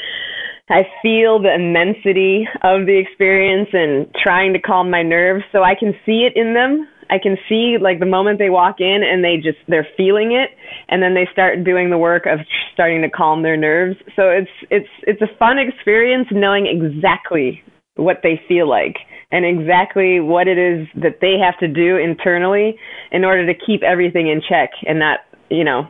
I 0.68 0.82
feel 1.00 1.40
the 1.40 1.54
immensity 1.54 2.46
of 2.64 2.86
the 2.86 2.98
experience 2.98 3.68
and 3.72 4.08
trying 4.22 4.52
to 4.52 4.58
calm 4.58 4.90
my 4.90 5.02
nerves 5.02 5.44
so 5.52 5.62
I 5.62 5.74
can 5.78 5.94
see 6.04 6.26
it 6.28 6.32
in 6.36 6.54
them. 6.54 6.88
I 7.08 7.18
can 7.22 7.36
see 7.48 7.76
like 7.80 8.00
the 8.00 8.06
moment 8.06 8.40
they 8.40 8.50
walk 8.50 8.80
in 8.80 9.00
and 9.06 9.22
they 9.24 9.36
just 9.36 9.58
they're 9.68 9.86
feeling 9.96 10.32
it 10.32 10.50
and 10.88 11.00
then 11.00 11.14
they 11.14 11.28
start 11.32 11.62
doing 11.62 11.88
the 11.90 11.98
work 11.98 12.26
of 12.26 12.40
starting 12.74 13.00
to 13.02 13.08
calm 13.08 13.42
their 13.42 13.56
nerves. 13.56 13.96
So 14.16 14.28
it's 14.28 14.50
it's 14.70 14.90
it's 15.04 15.22
a 15.22 15.38
fun 15.38 15.56
experience 15.58 16.26
knowing 16.32 16.66
exactly 16.66 17.62
what 17.94 18.18
they 18.22 18.40
feel 18.48 18.68
like 18.68 18.96
and 19.36 19.44
exactly 19.44 20.20
what 20.20 20.48
it 20.48 20.56
is 20.56 20.86
that 20.94 21.18
they 21.20 21.36
have 21.38 21.58
to 21.58 21.68
do 21.68 21.96
internally 21.96 22.76
in 23.12 23.24
order 23.24 23.46
to 23.46 23.58
keep 23.66 23.82
everything 23.82 24.28
in 24.28 24.40
check 24.40 24.70
and 24.86 24.98
not, 24.98 25.20
you 25.50 25.64
know, 25.64 25.88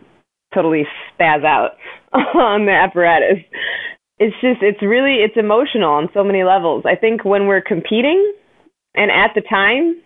totally 0.54 0.84
spaz 1.18 1.44
out 1.44 1.72
on 2.12 2.66
the 2.66 2.72
apparatus 2.72 3.38
it's 4.18 4.36
just 4.40 4.62
it's 4.62 4.82
really 4.82 5.16
it's 5.16 5.36
emotional 5.36 5.90
on 5.90 6.08
so 6.14 6.24
many 6.24 6.42
levels. 6.42 6.84
I 6.86 6.96
think 6.96 7.24
when 7.24 7.46
we're 7.46 7.60
competing 7.60 8.32
and 8.94 9.10
at 9.10 9.32
the 9.34 9.42
time 9.42 10.00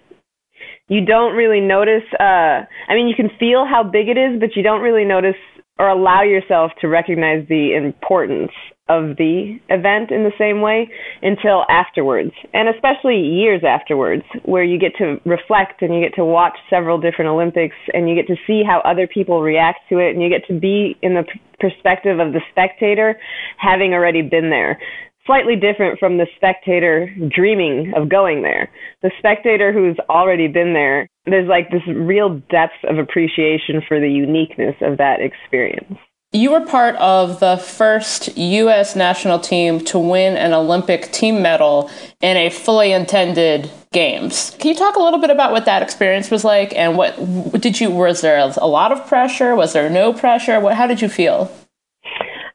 you 0.88 1.04
don't 1.04 1.36
really 1.36 1.60
notice 1.60 2.02
uh 2.18 2.66
I 2.88 2.94
mean 2.94 3.08
you 3.08 3.14
can 3.14 3.30
feel 3.38 3.64
how 3.64 3.84
big 3.84 4.08
it 4.08 4.18
is 4.18 4.40
but 4.40 4.56
you 4.56 4.62
don't 4.62 4.82
really 4.82 5.04
notice 5.04 5.38
or 5.78 5.88
allow 5.88 6.22
yourself 6.22 6.72
to 6.80 6.88
recognize 6.88 7.46
the 7.48 7.74
importance 7.74 8.50
of 8.90 9.16
the 9.16 9.54
event 9.70 10.10
in 10.10 10.24
the 10.24 10.34
same 10.36 10.60
way 10.60 10.90
until 11.22 11.64
afterwards, 11.70 12.32
and 12.52 12.68
especially 12.68 13.20
years 13.22 13.62
afterwards, 13.62 14.24
where 14.44 14.64
you 14.64 14.78
get 14.78 14.92
to 14.98 15.16
reflect 15.24 15.80
and 15.80 15.94
you 15.94 16.00
get 16.02 16.16
to 16.16 16.24
watch 16.24 16.58
several 16.68 16.98
different 16.98 17.30
Olympics 17.30 17.76
and 17.94 18.08
you 18.08 18.16
get 18.16 18.26
to 18.26 18.36
see 18.46 18.62
how 18.66 18.80
other 18.80 19.06
people 19.06 19.40
react 19.40 19.78
to 19.88 19.98
it, 19.98 20.10
and 20.10 20.22
you 20.22 20.28
get 20.28 20.44
to 20.48 20.58
be 20.58 20.96
in 21.02 21.14
the 21.14 21.24
perspective 21.60 22.18
of 22.18 22.32
the 22.32 22.40
spectator 22.50 23.14
having 23.58 23.92
already 23.94 24.22
been 24.22 24.50
there. 24.50 24.80
Slightly 25.26 25.54
different 25.54 26.00
from 26.00 26.16
the 26.16 26.26
spectator 26.34 27.14
dreaming 27.32 27.92
of 27.94 28.08
going 28.08 28.42
there. 28.42 28.68
The 29.02 29.12
spectator 29.18 29.72
who's 29.72 29.96
already 30.08 30.48
been 30.48 30.72
there, 30.72 31.06
there's 31.26 31.48
like 31.48 31.70
this 31.70 31.86
real 31.86 32.40
depth 32.50 32.82
of 32.88 32.98
appreciation 32.98 33.82
for 33.86 34.00
the 34.00 34.10
uniqueness 34.10 34.74
of 34.80 34.96
that 34.98 35.20
experience. 35.20 35.98
You 36.32 36.52
were 36.52 36.60
part 36.60 36.94
of 36.96 37.40
the 37.40 37.56
first 37.56 38.36
U.S. 38.38 38.94
national 38.94 39.40
team 39.40 39.80
to 39.86 39.98
win 39.98 40.36
an 40.36 40.52
Olympic 40.52 41.10
team 41.10 41.42
medal 41.42 41.90
in 42.20 42.36
a 42.36 42.50
fully 42.50 42.92
intended 42.92 43.68
games. 43.92 44.54
Can 44.60 44.68
you 44.68 44.76
talk 44.76 44.94
a 44.94 45.00
little 45.00 45.18
bit 45.18 45.30
about 45.30 45.50
what 45.50 45.64
that 45.64 45.82
experience 45.82 46.30
was 46.30 46.44
like, 46.44 46.72
and 46.76 46.96
what 46.96 47.16
did 47.60 47.80
you? 47.80 47.90
Was 47.90 48.20
there 48.20 48.38
a 48.38 48.66
lot 48.68 48.92
of 48.92 49.04
pressure? 49.08 49.56
Was 49.56 49.72
there 49.72 49.90
no 49.90 50.12
pressure? 50.12 50.60
What? 50.60 50.76
How 50.76 50.86
did 50.86 51.02
you 51.02 51.08
feel? 51.08 51.50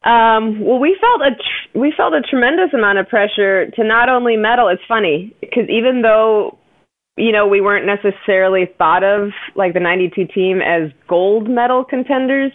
Um, 0.05 0.61
well, 0.61 0.79
we 0.79 0.97
felt 1.01 1.21
a 1.23 1.35
tr- 1.35 1.77
we 1.77 1.93
felt 1.97 2.13
a 2.13 2.21
tremendous 2.21 2.73
amount 2.73 2.99
of 2.99 3.09
pressure 3.09 3.69
to 3.71 3.83
not 3.83 4.07
only 4.07 4.37
medal. 4.37 4.69
It's 4.69 4.83
funny 4.87 5.35
because 5.41 5.67
even 5.67 6.01
though 6.01 6.57
you 7.17 7.33
know 7.33 7.45
we 7.45 7.59
weren't 7.59 7.85
necessarily 7.85 8.71
thought 8.77 9.03
of 9.03 9.31
like 9.55 9.73
the 9.73 9.81
'92 9.81 10.27
team 10.27 10.61
as 10.61 10.91
gold 11.09 11.49
medal 11.49 11.83
contenders 11.83 12.53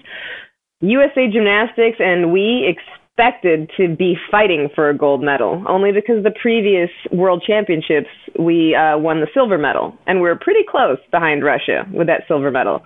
USA 0.80 1.28
Gymnastics 1.30 1.98
and 2.00 2.32
we 2.32 2.66
expected 2.66 3.70
to 3.76 3.94
be 3.94 4.16
fighting 4.30 4.68
for 4.74 4.88
a 4.88 4.96
gold 4.96 5.22
medal, 5.22 5.62
only 5.68 5.92
because 5.92 6.22
the 6.24 6.32
previous 6.40 6.90
World 7.12 7.42
Championships 7.46 8.08
we 8.38 8.74
uh, 8.74 8.96
won 8.98 9.20
the 9.20 9.26
silver 9.34 9.58
medal, 9.58 9.94
and 10.06 10.20
we 10.20 10.28
were 10.28 10.36
pretty 10.36 10.64
close 10.68 10.98
behind 11.10 11.44
Russia 11.44 11.84
with 11.92 12.06
that 12.06 12.22
silver 12.26 12.50
medal. 12.50 12.82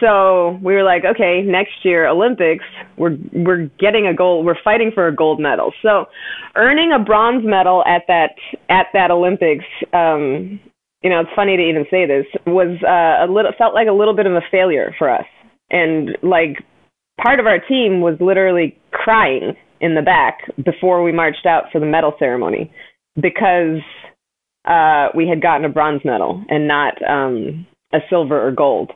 So 0.00 0.58
we 0.62 0.74
were 0.74 0.82
like, 0.82 1.04
okay, 1.04 1.42
next 1.42 1.84
year 1.84 2.06
Olympics, 2.06 2.64
we're 2.96 3.16
we're 3.32 3.70
getting 3.78 4.06
a 4.06 4.14
gold, 4.14 4.46
we're 4.46 4.60
fighting 4.62 4.90
for 4.94 5.08
a 5.08 5.14
gold 5.14 5.40
medal. 5.40 5.72
So 5.82 6.06
earning 6.56 6.92
a 6.92 7.02
bronze 7.02 7.44
medal 7.44 7.84
at 7.84 8.02
that 8.08 8.30
at 8.68 8.86
that 8.92 9.10
Olympics, 9.10 9.64
um, 9.92 10.60
you 11.02 11.10
know, 11.10 11.20
it's 11.20 11.30
funny 11.36 11.56
to 11.56 11.62
even 11.62 11.84
say 11.90 12.06
this, 12.06 12.26
was 12.46 12.78
uh, 12.82 13.24
a 13.24 13.28
little 13.30 13.52
felt 13.58 13.74
like 13.74 13.88
a 13.88 13.92
little 13.92 14.14
bit 14.14 14.26
of 14.26 14.32
a 14.32 14.42
failure 14.50 14.94
for 14.98 15.10
us, 15.10 15.26
and 15.70 16.16
like 16.22 16.58
part 17.22 17.40
of 17.40 17.46
our 17.46 17.58
team 17.58 18.00
was 18.00 18.16
literally 18.20 18.78
crying 18.90 19.56
in 19.80 19.94
the 19.94 20.02
back 20.02 20.38
before 20.64 21.02
we 21.02 21.12
marched 21.12 21.46
out 21.46 21.64
for 21.72 21.78
the 21.78 21.86
medal 21.86 22.14
ceremony 22.18 22.72
because 23.20 23.80
uh, 24.64 25.08
we 25.14 25.28
had 25.28 25.42
gotten 25.42 25.64
a 25.64 25.68
bronze 25.68 26.00
medal 26.04 26.42
and 26.48 26.66
not 26.66 26.94
um, 27.08 27.66
a 27.92 27.98
silver 28.08 28.46
or 28.46 28.50
gold. 28.50 28.92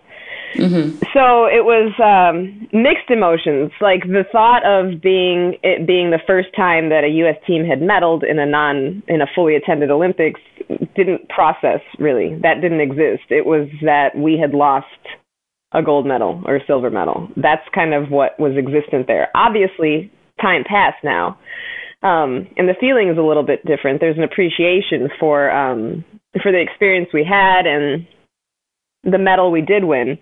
Mm-hmm. 0.54 0.96
So 1.12 1.44
it 1.44 1.64
was 1.64 1.92
um, 2.00 2.68
mixed 2.72 3.10
emotions. 3.10 3.70
Like 3.80 4.02
the 4.04 4.24
thought 4.32 4.64
of 4.64 5.00
being 5.02 5.56
it 5.62 5.86
being 5.86 6.10
the 6.10 6.20
first 6.26 6.48
time 6.56 6.88
that 6.88 7.04
a 7.04 7.08
U.S. 7.08 7.36
team 7.46 7.64
had 7.66 7.80
medaled 7.80 8.22
in 8.28 8.38
a 8.38 8.46
non 8.46 9.02
in 9.08 9.20
a 9.20 9.26
fully 9.34 9.56
attended 9.56 9.90
Olympics 9.90 10.40
didn't 10.96 11.28
process 11.28 11.80
really. 11.98 12.34
That 12.42 12.60
didn't 12.60 12.80
exist. 12.80 13.24
It 13.28 13.44
was 13.44 13.68
that 13.82 14.16
we 14.16 14.38
had 14.38 14.54
lost 14.54 14.86
a 15.72 15.82
gold 15.82 16.06
medal 16.06 16.42
or 16.46 16.56
a 16.56 16.66
silver 16.66 16.90
medal. 16.90 17.28
That's 17.36 17.62
kind 17.74 17.94
of 17.94 18.10
what 18.10 18.38
was 18.38 18.52
existent 18.56 19.06
there. 19.06 19.28
Obviously, 19.34 20.10
time 20.40 20.64
passed 20.64 21.02
now, 21.04 21.38
um, 22.02 22.46
and 22.56 22.68
the 22.68 22.76
feeling 22.80 23.08
is 23.08 23.18
a 23.18 23.22
little 23.22 23.42
bit 23.42 23.64
different. 23.66 24.00
There's 24.00 24.16
an 24.16 24.24
appreciation 24.24 25.08
for 25.18 25.50
um, 25.50 26.04
for 26.42 26.52
the 26.52 26.60
experience 26.60 27.08
we 27.12 27.24
had 27.24 27.66
and 27.66 28.06
the 29.04 29.18
medal 29.18 29.50
we 29.50 29.62
did 29.62 29.84
win, 29.84 30.18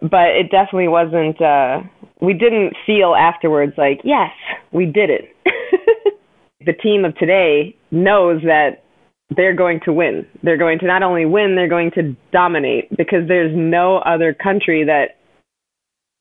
but 0.00 0.28
it 0.28 0.50
definitely 0.50 0.88
wasn't. 0.88 1.40
Uh, 1.40 1.80
we 2.20 2.34
didn't 2.34 2.74
feel 2.86 3.14
afterwards 3.14 3.72
like, 3.76 4.00
yes, 4.04 4.30
we 4.72 4.86
did 4.86 5.10
it. 5.10 5.24
the 6.64 6.72
team 6.72 7.04
of 7.04 7.16
today 7.16 7.76
knows 7.90 8.42
that 8.42 8.82
they're 9.30 9.54
going 9.54 9.80
to 9.84 9.92
win. 9.92 10.26
They're 10.42 10.56
going 10.56 10.78
to 10.80 10.86
not 10.86 11.02
only 11.02 11.24
win, 11.24 11.54
they're 11.54 11.68
going 11.68 11.90
to 11.92 12.16
dominate 12.32 12.94
because 12.96 13.28
there's 13.28 13.54
no 13.54 13.98
other 13.98 14.34
country 14.34 14.84
that 14.84 15.16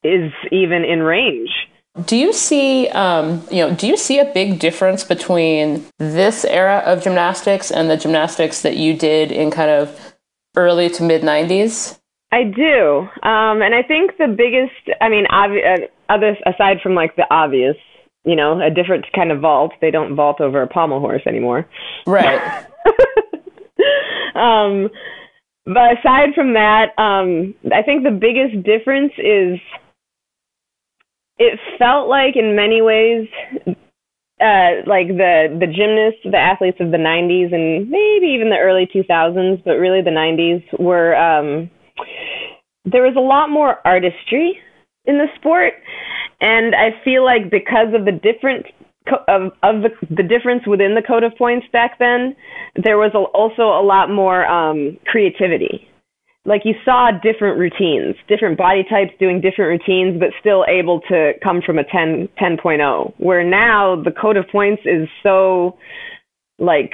is 0.03 0.31
even 0.51 0.83
in 0.83 1.01
range. 1.01 1.49
Do 2.05 2.15
you 2.15 2.31
see, 2.31 2.87
um, 2.89 3.43
you 3.49 3.57
know, 3.57 3.73
do 3.73 3.87
you 3.87 3.97
see 3.97 4.19
a 4.19 4.31
big 4.31 4.59
difference 4.59 5.03
between 5.03 5.83
this 5.97 6.45
era 6.45 6.83
of 6.85 7.03
gymnastics 7.03 7.71
and 7.71 7.89
the 7.89 7.97
gymnastics 7.97 8.61
that 8.61 8.77
you 8.77 8.95
did 8.95 9.31
in 9.31 9.49
kind 9.49 9.71
of 9.71 10.15
early 10.55 10.89
to 10.91 11.03
mid 11.03 11.23
'90s? 11.23 11.97
I 12.31 12.43
do, 12.43 13.07
um, 13.23 13.61
and 13.61 13.73
I 13.73 13.81
think 13.81 14.17
the 14.17 14.27
biggest, 14.27 14.99
I 15.01 15.09
mean, 15.09 15.25
obvi- 15.31 15.65
uh, 15.65 15.87
other 16.09 16.37
aside 16.45 16.81
from 16.83 16.93
like 16.93 17.15
the 17.15 17.25
obvious, 17.31 17.77
you 18.27 18.35
know, 18.35 18.61
a 18.61 18.69
different 18.69 19.05
kind 19.15 19.31
of 19.31 19.39
vault. 19.39 19.71
They 19.79 19.89
don't 19.89 20.15
vault 20.15 20.41
over 20.41 20.61
a 20.61 20.67
pommel 20.67 20.99
horse 20.99 21.23
anymore, 21.25 21.65
right? 22.05 22.65
um, 24.35 24.89
but 25.65 25.97
aside 25.97 26.35
from 26.35 26.53
that, 26.53 26.87
um, 26.97 27.55
I 27.73 27.81
think 27.81 28.03
the 28.03 28.11
biggest 28.11 28.63
difference 28.63 29.13
is 29.17 29.59
it 31.37 31.59
felt 31.79 32.09
like 32.09 32.35
in 32.35 32.55
many 32.55 32.81
ways 32.81 33.27
uh, 34.39 34.85
like 34.85 35.07
the 35.07 35.49
the 35.59 35.65
gymnasts, 35.65 36.21
the 36.23 36.37
athletes 36.37 36.77
of 36.79 36.91
the 36.91 36.97
90s 36.97 37.53
and 37.53 37.89
maybe 37.89 38.27
even 38.27 38.49
the 38.49 38.57
early 38.59 38.87
2000s, 38.93 39.63
but 39.63 39.73
really 39.73 40.01
the 40.01 40.11
90s 40.11 40.63
were 40.79 41.15
um, 41.15 41.69
there 42.85 43.03
was 43.03 43.15
a 43.17 43.21
lot 43.21 43.49
more 43.49 43.77
artistry 43.85 44.59
in 45.05 45.17
the 45.17 45.27
sport, 45.35 45.73
and 46.41 46.75
I 46.75 46.91
feel 47.03 47.25
like 47.25 47.49
because 47.49 47.93
of 47.93 48.05
the 48.05 48.11
different 48.11 48.65
of 49.27 49.51
of 49.63 49.81
the 49.81 49.89
the 50.09 50.23
difference 50.23 50.67
within 50.67 50.95
the 50.95 51.01
code 51.01 51.23
of 51.23 51.35
points 51.37 51.65
back 51.71 51.97
then, 51.99 52.35
there 52.75 52.97
was 52.97 53.11
also 53.15 53.63
a 53.63 53.83
lot 53.83 54.09
more 54.09 54.45
um, 54.45 54.97
creativity. 55.05 55.87
Like 56.45 56.61
you 56.63 56.75
saw 56.85 57.11
different 57.11 57.59
routines, 57.59 58.15
different 58.29 58.57
body 58.57 58.85
types 58.89 59.11
doing 59.19 59.41
different 59.41 59.81
routines, 59.81 60.17
but 60.19 60.29
still 60.39 60.65
able 60.67 61.01
to 61.09 61.33
come 61.43 61.61
from 61.65 61.77
a 61.77 61.83
10 61.83 62.29
10.0. 62.41 63.13
Where 63.17 63.43
now 63.43 64.01
the 64.01 64.11
code 64.11 64.37
of 64.37 64.45
points 64.49 64.81
is 64.85 65.09
so 65.23 65.77
like 66.59 66.91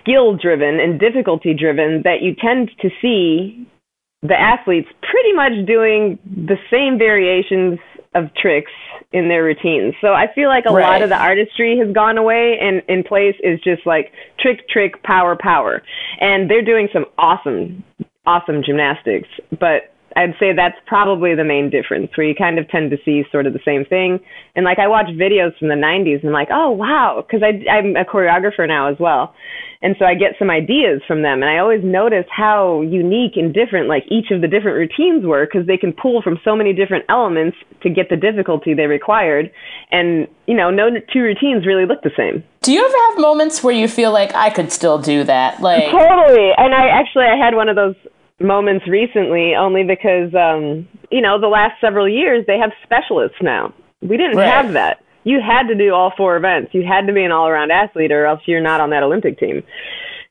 skill 0.00 0.36
driven 0.36 0.80
and 0.80 0.98
difficulty 0.98 1.54
driven 1.54 2.02
that 2.04 2.22
you 2.22 2.34
tend 2.34 2.70
to 2.80 2.88
see 3.02 3.66
the 4.22 4.34
athletes 4.34 4.88
pretty 5.02 5.32
much 5.32 5.66
doing 5.66 6.18
the 6.24 6.56
same 6.70 6.98
variations 6.98 7.78
of 8.14 8.34
tricks 8.34 8.72
in 9.12 9.28
their 9.28 9.44
routines. 9.44 9.94
So 10.00 10.08
I 10.08 10.26
feel 10.34 10.48
like 10.48 10.64
a 10.66 10.72
right. 10.72 10.82
lot 10.82 11.02
of 11.02 11.08
the 11.08 11.16
artistry 11.16 11.78
has 11.78 11.92
gone 11.94 12.18
away 12.18 12.58
and 12.60 12.82
in 12.88 13.02
place 13.04 13.34
is 13.42 13.60
just 13.60 13.86
like 13.86 14.12
trick, 14.38 14.68
trick, 14.68 15.02
power, 15.02 15.36
power. 15.40 15.82
And 16.20 16.50
they're 16.50 16.64
doing 16.64 16.88
some 16.92 17.06
awesome, 17.16 17.84
awesome 18.26 18.62
gymnastics. 18.64 19.28
But 19.58 19.94
I'd 20.16 20.34
say 20.40 20.52
that's 20.52 20.76
probably 20.86 21.34
the 21.34 21.44
main 21.44 21.70
difference 21.70 22.10
where 22.16 22.26
you 22.26 22.34
kind 22.34 22.58
of 22.58 22.68
tend 22.68 22.90
to 22.90 22.96
see 23.04 23.24
sort 23.30 23.46
of 23.46 23.52
the 23.52 23.60
same 23.64 23.84
thing. 23.84 24.20
And 24.56 24.64
like 24.64 24.78
I 24.78 24.88
watch 24.88 25.06
videos 25.06 25.56
from 25.58 25.68
the 25.68 25.74
90s 25.74 26.20
and 26.20 26.28
I'm 26.28 26.32
like, 26.32 26.48
oh, 26.50 26.70
wow, 26.70 27.24
because 27.24 27.42
I'm 27.42 27.96
a 27.96 28.04
choreographer 28.04 28.66
now 28.66 28.90
as 28.90 28.96
well. 28.98 29.34
And 29.80 29.94
so 29.98 30.04
I 30.04 30.14
get 30.14 30.32
some 30.38 30.50
ideas 30.50 31.02
from 31.06 31.22
them. 31.22 31.42
And 31.42 31.50
I 31.50 31.58
always 31.58 31.84
notice 31.84 32.24
how 32.34 32.82
unique 32.82 33.36
and 33.36 33.54
different 33.54 33.88
like 33.88 34.04
each 34.08 34.32
of 34.32 34.40
the 34.40 34.48
different 34.48 34.76
routines 34.76 35.24
were 35.24 35.46
because 35.46 35.66
they 35.66 35.76
can 35.76 35.92
pull 35.92 36.20
from 36.20 36.38
so 36.44 36.56
many 36.56 36.72
different 36.72 37.04
elements 37.08 37.56
to 37.82 37.90
get 37.90 38.08
the 38.10 38.16
difficulty 38.16 38.74
they 38.74 38.86
required. 38.86 39.52
And, 39.92 40.26
you 40.46 40.56
know, 40.56 40.70
no 40.70 40.88
two 41.12 41.20
routines 41.20 41.64
really 41.64 41.86
look 41.86 42.02
the 42.02 42.10
same. 42.16 42.42
Do 42.62 42.72
you 42.72 42.84
ever 42.84 42.96
have 43.10 43.20
moments 43.20 43.62
where 43.62 43.74
you 43.74 43.86
feel 43.86 44.12
like 44.12 44.34
I 44.34 44.50
could 44.50 44.72
still 44.72 44.98
do 44.98 45.22
that? 45.24 45.62
Like 45.62 45.84
Totally. 45.84 46.50
And 46.56 46.74
I 46.74 46.88
actually 46.88 47.26
I 47.26 47.36
had 47.36 47.54
one 47.54 47.68
of 47.68 47.76
those 47.76 47.94
moments 48.40 48.86
recently 48.88 49.54
only 49.58 49.82
because 49.82 50.32
um 50.34 50.86
you 51.10 51.20
know 51.20 51.40
the 51.40 51.48
last 51.48 51.80
several 51.80 52.08
years 52.08 52.44
they 52.46 52.58
have 52.58 52.70
specialists 52.84 53.38
now. 53.42 53.74
We 54.00 54.16
didn't 54.16 54.36
right. 54.36 54.48
have 54.48 54.72
that. 54.74 55.02
You 55.24 55.40
had 55.40 55.66
to 55.68 55.74
do 55.74 55.92
all 55.92 56.12
four 56.16 56.36
events. 56.36 56.72
You 56.72 56.84
had 56.86 57.06
to 57.08 57.12
be 57.12 57.24
an 57.24 57.32
all 57.32 57.48
around 57.48 57.72
athlete 57.72 58.12
or 58.12 58.26
else 58.26 58.40
you're 58.46 58.62
not 58.62 58.80
on 58.80 58.90
that 58.90 59.02
olympic 59.02 59.38
team. 59.38 59.62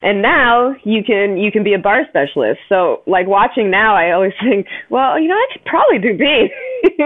And 0.01 0.21
now 0.21 0.75
you 0.83 1.03
can 1.03 1.37
you 1.37 1.51
can 1.51 1.63
be 1.63 1.73
a 1.73 1.79
bar 1.79 2.05
specialist. 2.07 2.59
So 2.69 3.03
like 3.07 3.27
watching 3.27 3.69
now 3.69 3.95
i 3.95 4.11
always 4.11 4.33
think 4.43 4.67
well 4.89 5.19
you 5.19 5.27
know 5.27 5.35
i 5.35 5.47
could 5.51 5.65
probably 5.65 5.99
do 5.99 6.17
b 6.17 6.47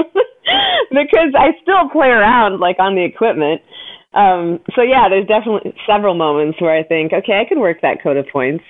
because 0.91 1.33
i 1.37 1.49
still 1.61 1.89
play 1.91 2.07
around 2.07 2.59
like 2.59 2.77
on 2.79 2.95
the 2.95 3.03
equipment. 3.03 3.61
Um 4.13 4.59
so 4.75 4.83
yeah 4.83 5.09
there's 5.09 5.27
definitely 5.27 5.73
several 5.87 6.13
moments 6.13 6.61
where 6.61 6.77
i 6.77 6.83
think 6.83 7.11
okay 7.11 7.41
i 7.41 7.47
could 7.47 7.57
work 7.57 7.81
that 7.81 8.03
code 8.03 8.17
of 8.17 8.27
points 8.31 8.63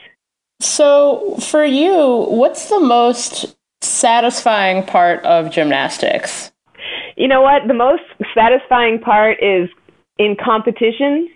so, 0.61 1.35
for 1.37 1.65
you, 1.65 2.25
what's 2.29 2.69
the 2.69 2.79
most 2.79 3.55
satisfying 3.81 4.85
part 4.85 5.23
of 5.25 5.51
gymnastics? 5.51 6.51
You 7.17 7.27
know 7.27 7.41
what? 7.41 7.67
The 7.67 7.73
most 7.73 8.03
satisfying 8.35 8.99
part 8.99 9.37
is 9.41 9.69
in 10.17 10.35
competition, 10.43 11.29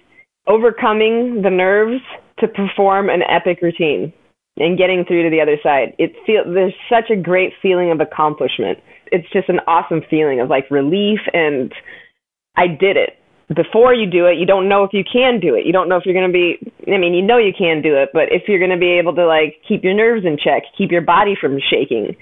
overcoming 0.48 1.42
the 1.42 1.50
nerves 1.50 2.02
to 2.40 2.48
perform 2.48 3.10
an 3.10 3.24
epic 3.24 3.60
routine 3.62 4.14
and 4.58 4.78
getting 4.78 5.04
through 5.06 5.24
to 5.24 5.30
the 5.30 5.42
other 5.42 5.58
side. 5.62 5.96
It 5.98 6.14
feel 6.26 6.44
there's 6.46 6.74
such 6.90 7.10
a 7.10 7.16
great 7.16 7.54
feeling 7.62 7.92
of 7.92 8.00
accomplishment. 8.00 8.80
It's 9.12 9.30
just 9.32 9.50
an 9.50 9.60
awesome 9.68 10.02
feeling 10.10 10.40
of 10.40 10.50
like 10.50 10.70
relief 10.70 11.20
and 11.34 11.74
I 12.56 12.68
did 12.68 12.96
it 12.96 13.18
before 13.54 13.94
you 13.94 14.10
do 14.10 14.26
it, 14.26 14.40
you 14.40 14.46
don't 14.46 14.68
know 14.68 14.84
if 14.84 14.92
you 14.92 15.04
can 15.06 15.40
do 15.40 15.54
it. 15.54 15.66
You 15.66 15.74
don't 15.74 15.88
know 15.88 15.98
if 15.98 16.06
you're 16.06 16.18
going 16.18 16.32
to 16.32 16.34
be, 16.34 16.58
I 16.92 16.98
mean, 16.98 17.14
you 17.14 17.22
know 17.22 17.38
you 17.38 17.54
can 17.56 17.82
do 17.82 17.96
it, 17.96 18.10
but 18.12 18.34
if 18.34 18.44
you're 18.48 18.60
going 18.60 18.74
to 18.74 18.82
be 18.82 18.98
able 18.98 19.14
to 19.16 19.28
like 19.28 19.62
keep 19.68 19.84
your 19.84 19.94
nerves 19.94 20.26
in 20.26 20.38
check, 20.38 20.64
keep 20.76 20.90
your 20.90 21.06
body 21.06 21.38
from 21.40 21.60
shaking, 21.62 22.16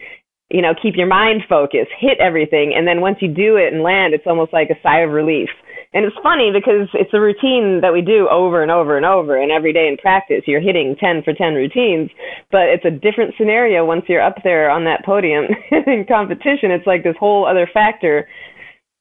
you 0.51 0.61
know, 0.61 0.73
keep 0.75 0.95
your 0.97 1.07
mind 1.07 1.43
focused, 1.47 1.91
hit 1.97 2.19
everything. 2.19 2.73
And 2.75 2.85
then 2.85 2.99
once 2.99 3.17
you 3.21 3.29
do 3.29 3.55
it 3.55 3.71
and 3.71 3.83
land, 3.83 4.13
it's 4.13 4.27
almost 4.27 4.51
like 4.51 4.69
a 4.69 4.79
sigh 4.83 4.99
of 4.99 5.11
relief. 5.11 5.49
And 5.93 6.03
it's 6.03 6.15
funny 6.21 6.51
because 6.51 6.89
it's 6.93 7.13
a 7.13 7.21
routine 7.21 7.79
that 7.81 7.93
we 7.93 8.01
do 8.01 8.27
over 8.27 8.61
and 8.61 8.71
over 8.71 8.97
and 8.97 9.05
over. 9.05 9.39
And 9.39 9.51
every 9.51 9.71
day 9.71 9.87
in 9.87 9.95
practice, 9.95 10.43
you're 10.45 10.59
hitting 10.59 10.97
10 10.99 11.21
for 11.23 11.33
10 11.33 11.53
routines, 11.53 12.09
but 12.51 12.67
it's 12.67 12.83
a 12.83 12.91
different 12.91 13.35
scenario 13.37 13.85
once 13.85 14.03
you're 14.09 14.21
up 14.21 14.35
there 14.43 14.69
on 14.69 14.83
that 14.85 15.05
podium 15.05 15.45
in 15.71 16.03
competition. 16.05 16.71
It's 16.71 16.87
like 16.87 17.03
this 17.03 17.15
whole 17.17 17.47
other 17.47 17.69
factor. 17.71 18.27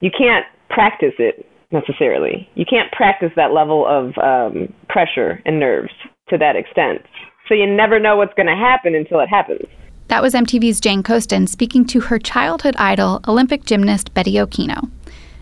You 0.00 0.10
can't 0.16 0.44
practice 0.68 1.14
it 1.18 1.46
necessarily. 1.72 2.48
You 2.54 2.64
can't 2.68 2.90
practice 2.92 3.30
that 3.36 3.52
level 3.52 3.86
of 3.86 4.16
um, 4.18 4.72
pressure 4.88 5.40
and 5.44 5.58
nerves 5.58 5.92
to 6.28 6.38
that 6.38 6.56
extent. 6.56 7.02
So 7.48 7.54
you 7.54 7.66
never 7.66 7.98
know 7.98 8.16
what's 8.16 8.34
going 8.34 8.46
to 8.46 8.54
happen 8.54 8.94
until 8.94 9.20
it 9.20 9.28
happens. 9.28 9.66
That 10.08 10.22
was 10.22 10.34
MTV's 10.34 10.80
Jane 10.80 11.02
Coaston 11.02 11.46
speaking 11.46 11.86
to 11.86 12.00
her 12.00 12.18
childhood 12.18 12.76
idol, 12.78 13.20
Olympic 13.26 13.64
gymnast 13.64 14.12
Betty 14.14 14.34
Okino. 14.34 14.90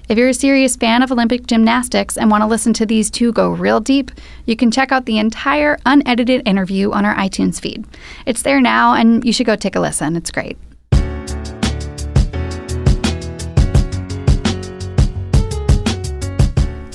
If 0.09 0.19
you're 0.19 0.29
a 0.29 0.35
serious 0.35 0.75
fan 0.75 1.03
of 1.03 1.13
Olympic 1.13 1.47
gymnastics 1.47 2.19
and 2.19 2.31
want 2.31 2.43
to 2.43 2.49
listen 2.49 2.73
to 2.75 2.87
these 2.87 3.11
two 3.11 3.33
go 3.33 3.51
real 3.51 3.79
deep, 3.79 4.11
you 4.45 4.57
can 4.57 4.73
check 4.73 4.91
out 4.91 5.07
the 5.07 5.19
entire 5.19 5.79
unedited 5.87 6.47
interview 6.47 6.91
on 6.91 7.05
our 7.05 7.15
iTunes 7.15 7.61
feed. 7.61 7.85
It's 8.27 8.43
there 8.43 8.61
now, 8.61 8.95
and 8.95 9.25
you 9.25 9.33
should 9.33 9.47
go 9.47 9.55
take 9.55 9.77
a 9.77 9.81
listen. 9.81 10.17
It's 10.17 10.33
great. 10.33 10.59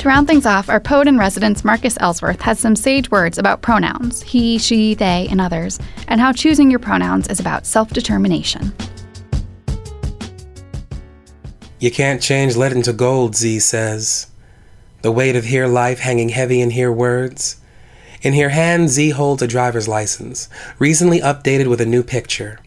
To 0.06 0.10
round 0.10 0.28
things 0.28 0.45
off, 0.45 0.70
our 0.70 0.80
poet 0.80 1.08
in 1.08 1.18
residence, 1.18 1.66
Marcus 1.66 1.97
Ellsworth, 1.99 2.41
has 2.41 2.60
some 2.60 2.76
sage 2.76 3.10
words 3.10 3.39
about 3.39 3.64
pronouns 3.64 4.22
he, 4.22 4.60
she, 4.60 4.93
they, 4.93 5.28
and 5.32 5.41
others, 5.41 5.80
and 6.08 6.22
how 6.22 6.32
choosing 6.32 6.70
your 6.70 6.80
pronouns 6.80 7.28
is 7.28 7.39
about 7.39 7.66
self 7.66 7.89
determination. 7.89 8.72
You 11.80 11.89
can't 11.89 12.22
change 12.22 12.56
lead 12.56 12.74
into 12.74 12.93
gold, 12.93 13.36
Z 13.36 13.62
says. 13.62 14.28
The 15.01 15.12
weight 15.12 15.36
of 15.36 15.45
here 15.45 15.66
life 15.66 15.97
hanging 15.97 16.30
heavy 16.30 16.62
in 16.62 16.70
here 16.70 16.91
words. 16.91 17.60
In 18.22 18.36
her 18.36 18.49
hand, 18.49 18.89
Z 18.89 19.10
holds 19.10 19.41
a 19.41 19.47
driver's 19.47 19.88
license, 19.88 20.49
recently 20.78 21.20
updated 21.20 21.68
with 21.68 21.82
a 21.82 21.86
new 21.88 22.03
picture. 22.03 22.60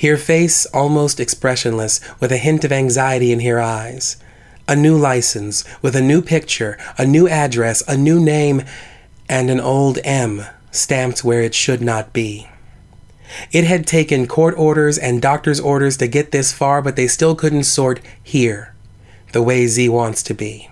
Her 0.00 0.16
face 0.16 0.64
almost 0.72 1.20
expressionless, 1.20 2.00
with 2.18 2.32
a 2.32 2.38
hint 2.38 2.64
of 2.64 2.72
anxiety 2.72 3.30
in 3.30 3.40
her 3.40 3.60
eyes. 3.60 4.16
A 4.70 4.76
new 4.76 4.98
license, 4.98 5.64
with 5.80 5.96
a 5.96 6.02
new 6.02 6.20
picture, 6.20 6.76
a 6.98 7.06
new 7.06 7.26
address, 7.26 7.82
a 7.88 7.96
new 7.96 8.20
name, 8.20 8.64
and 9.26 9.48
an 9.48 9.60
old 9.60 9.98
M 10.04 10.44
stamped 10.70 11.24
where 11.24 11.40
it 11.40 11.54
should 11.54 11.80
not 11.80 12.12
be. 12.12 12.50
It 13.50 13.64
had 13.64 13.86
taken 13.86 14.26
court 14.26 14.54
orders 14.58 14.98
and 14.98 15.22
doctor's 15.22 15.58
orders 15.58 15.96
to 15.96 16.06
get 16.06 16.32
this 16.32 16.52
far, 16.52 16.82
but 16.82 16.96
they 16.96 17.08
still 17.08 17.34
couldn't 17.34 17.64
sort 17.64 18.02
here, 18.22 18.74
the 19.32 19.40
way 19.40 19.66
Z 19.66 19.88
wants 19.88 20.22
to 20.24 20.34
be. 20.34 20.68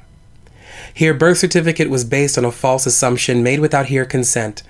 Here, 0.92 1.14
birth 1.14 1.38
certificate 1.38 1.88
was 1.88 2.04
based 2.04 2.36
on 2.36 2.44
a 2.44 2.52
false 2.52 2.84
assumption 2.84 3.42
made 3.42 3.60
without 3.60 3.88
her 3.88 4.04
consent. 4.04 4.62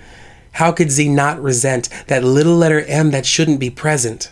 How 0.53 0.71
could 0.71 0.89
Z 0.89 1.09
not 1.09 1.43
resent 1.43 1.89
that 2.07 2.23
little 2.23 2.55
letter 2.55 2.79
M 2.83 3.11
that 3.11 3.25
shouldn't 3.25 3.59
be 3.59 3.69
present? 3.69 4.31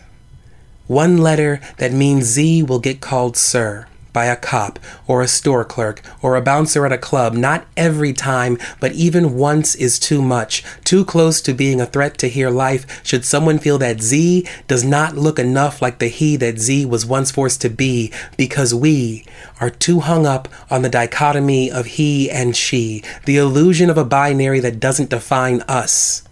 One 0.87 1.17
letter 1.17 1.59
that 1.79 1.91
means 1.91 2.23
Z 2.23 2.63
will 2.63 2.79
get 2.79 3.01
called 3.01 3.35
Sir 3.35 3.87
by 4.15 4.25
a 4.25 4.35
cop 4.35 4.79
or 5.05 5.21
a 5.21 5.27
store 5.27 5.65
clerk 5.65 6.01
or 6.21 6.35
a 6.35 6.41
bouncer 6.41 6.85
at 6.85 6.91
a 6.91 6.97
club, 6.97 7.33
not 7.33 7.67
every 7.75 8.13
time, 8.13 8.57
but 8.79 8.93
even 8.93 9.35
once 9.35 9.75
is 9.75 9.99
too 9.99 10.21
much, 10.21 10.63
too 10.85 11.03
close 11.03 11.41
to 11.41 11.53
being 11.53 11.81
a 11.81 11.85
threat 11.85 12.17
to 12.17 12.29
her 12.29 12.49
life 12.49 13.05
should 13.05 13.25
someone 13.25 13.59
feel 13.59 13.77
that 13.77 14.01
Z 14.01 14.47
does 14.67 14.85
not 14.85 15.17
look 15.17 15.37
enough 15.37 15.81
like 15.81 15.99
the 15.99 16.07
he 16.07 16.37
that 16.37 16.57
Z 16.59 16.85
was 16.85 17.05
once 17.05 17.29
forced 17.29 17.61
to 17.61 17.69
be, 17.69 18.11
because 18.37 18.73
we 18.73 19.25
are 19.59 19.69
too 19.69 19.99
hung 19.99 20.25
up 20.25 20.47
on 20.71 20.81
the 20.81 20.89
dichotomy 20.89 21.69
of 21.69 21.85
he 21.85 22.31
and 22.31 22.55
she, 22.55 23.03
the 23.25 23.37
illusion 23.37 23.89
of 23.89 23.97
a 23.97 24.05
binary 24.05 24.61
that 24.61 24.79
doesn't 24.79 25.09
define 25.09 25.61
us, 25.67 26.23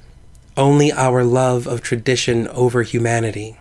only 0.56 0.92
our 0.94 1.24
love 1.24 1.68
of 1.68 1.82
tradition 1.82 2.48
over 2.48 2.84
humanity. 2.84 3.58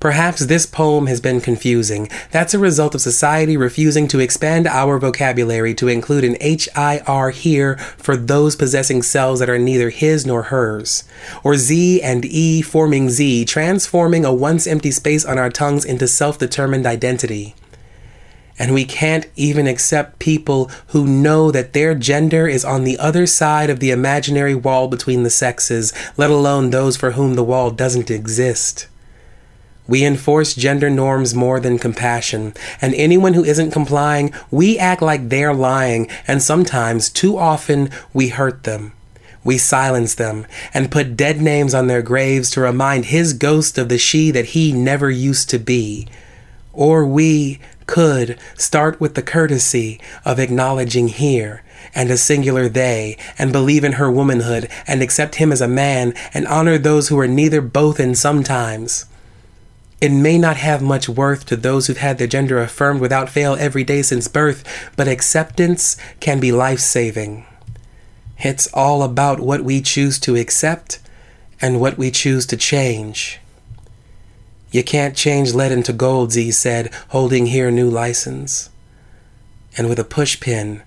Perhaps 0.00 0.46
this 0.46 0.64
poem 0.64 1.08
has 1.08 1.20
been 1.20 1.42
confusing. 1.42 2.08
That's 2.30 2.54
a 2.54 2.58
result 2.58 2.94
of 2.94 3.02
society 3.02 3.58
refusing 3.58 4.08
to 4.08 4.18
expand 4.18 4.66
our 4.66 4.98
vocabulary 4.98 5.74
to 5.74 5.88
include 5.88 6.24
an 6.24 6.38
HIR 6.40 7.30
here 7.32 7.76
for 7.98 8.16
those 8.16 8.56
possessing 8.56 9.02
cells 9.02 9.40
that 9.40 9.50
are 9.50 9.58
neither 9.58 9.90
his 9.90 10.24
nor 10.24 10.44
hers. 10.44 11.04
Or 11.44 11.56
Z 11.56 12.00
and 12.00 12.24
E 12.24 12.62
forming 12.62 13.10
Z, 13.10 13.44
transforming 13.44 14.24
a 14.24 14.32
once 14.32 14.66
empty 14.66 14.90
space 14.90 15.26
on 15.26 15.36
our 15.36 15.50
tongues 15.50 15.84
into 15.84 16.08
self 16.08 16.38
determined 16.38 16.86
identity. 16.86 17.54
And 18.58 18.72
we 18.72 18.86
can't 18.86 19.26
even 19.36 19.66
accept 19.66 20.18
people 20.18 20.70
who 20.88 21.06
know 21.06 21.50
that 21.50 21.74
their 21.74 21.94
gender 21.94 22.48
is 22.48 22.64
on 22.64 22.84
the 22.84 22.98
other 22.98 23.26
side 23.26 23.68
of 23.68 23.80
the 23.80 23.90
imaginary 23.90 24.54
wall 24.54 24.88
between 24.88 25.24
the 25.24 25.30
sexes, 25.30 25.92
let 26.16 26.30
alone 26.30 26.70
those 26.70 26.96
for 26.96 27.12
whom 27.12 27.34
the 27.34 27.44
wall 27.44 27.70
doesn't 27.70 28.10
exist. 28.10 28.86
We 29.90 30.04
enforce 30.04 30.54
gender 30.54 30.88
norms 30.88 31.34
more 31.34 31.58
than 31.58 31.76
compassion, 31.80 32.54
and 32.80 32.94
anyone 32.94 33.34
who 33.34 33.42
isn't 33.42 33.72
complying, 33.72 34.32
we 34.48 34.78
act 34.78 35.02
like 35.02 35.28
they're 35.28 35.52
lying, 35.52 36.08
and 36.28 36.40
sometimes, 36.40 37.08
too 37.08 37.36
often, 37.36 37.90
we 38.14 38.28
hurt 38.28 38.62
them. 38.62 38.92
We 39.42 39.58
silence 39.58 40.14
them 40.14 40.46
and 40.72 40.92
put 40.92 41.16
dead 41.16 41.40
names 41.40 41.74
on 41.74 41.88
their 41.88 42.02
graves 42.02 42.52
to 42.52 42.60
remind 42.60 43.06
his 43.06 43.32
ghost 43.32 43.78
of 43.78 43.88
the 43.88 43.98
she 43.98 44.30
that 44.30 44.54
he 44.54 44.70
never 44.70 45.10
used 45.10 45.50
to 45.50 45.58
be. 45.58 46.06
Or 46.72 47.04
we 47.04 47.58
could 47.86 48.38
start 48.56 49.00
with 49.00 49.16
the 49.16 49.22
courtesy 49.22 50.00
of 50.24 50.38
acknowledging 50.38 51.08
here 51.08 51.64
and 51.96 52.12
a 52.12 52.16
singular 52.16 52.68
they, 52.68 53.16
and 53.36 53.50
believe 53.50 53.82
in 53.82 53.94
her 53.94 54.08
womanhood, 54.08 54.68
and 54.86 55.02
accept 55.02 55.34
him 55.34 55.50
as 55.50 55.60
a 55.60 55.66
man, 55.66 56.14
and 56.32 56.46
honor 56.46 56.78
those 56.78 57.08
who 57.08 57.18
are 57.18 57.26
neither 57.26 57.60
both 57.60 57.98
and 57.98 58.16
sometimes. 58.16 59.06
It 60.00 60.10
may 60.10 60.38
not 60.38 60.56
have 60.56 60.80
much 60.80 61.08
worth 61.08 61.44
to 61.46 61.56
those 61.56 61.86
who've 61.86 61.98
had 61.98 62.16
their 62.16 62.26
gender 62.26 62.58
affirmed 62.58 63.00
without 63.00 63.28
fail 63.28 63.54
every 63.58 63.84
day 63.84 64.00
since 64.02 64.28
birth, 64.28 64.64
but 64.96 65.08
acceptance 65.08 65.96
can 66.20 66.40
be 66.40 66.52
life 66.52 66.80
saving. 66.80 67.44
It's 68.38 68.72
all 68.72 69.02
about 69.02 69.40
what 69.40 69.62
we 69.62 69.82
choose 69.82 70.18
to 70.20 70.36
accept 70.36 71.00
and 71.60 71.80
what 71.80 71.98
we 71.98 72.10
choose 72.10 72.46
to 72.46 72.56
change. 72.56 73.38
You 74.70 74.82
can't 74.82 75.16
change 75.16 75.52
lead 75.52 75.72
into 75.72 75.92
gold, 75.92 76.32
Z 76.32 76.52
said, 76.52 76.94
holding 77.08 77.46
here 77.46 77.70
new 77.70 77.90
license. 77.90 78.70
And 79.76 79.88
with 79.88 79.98
a 79.98 80.04
pushpin, 80.04 80.82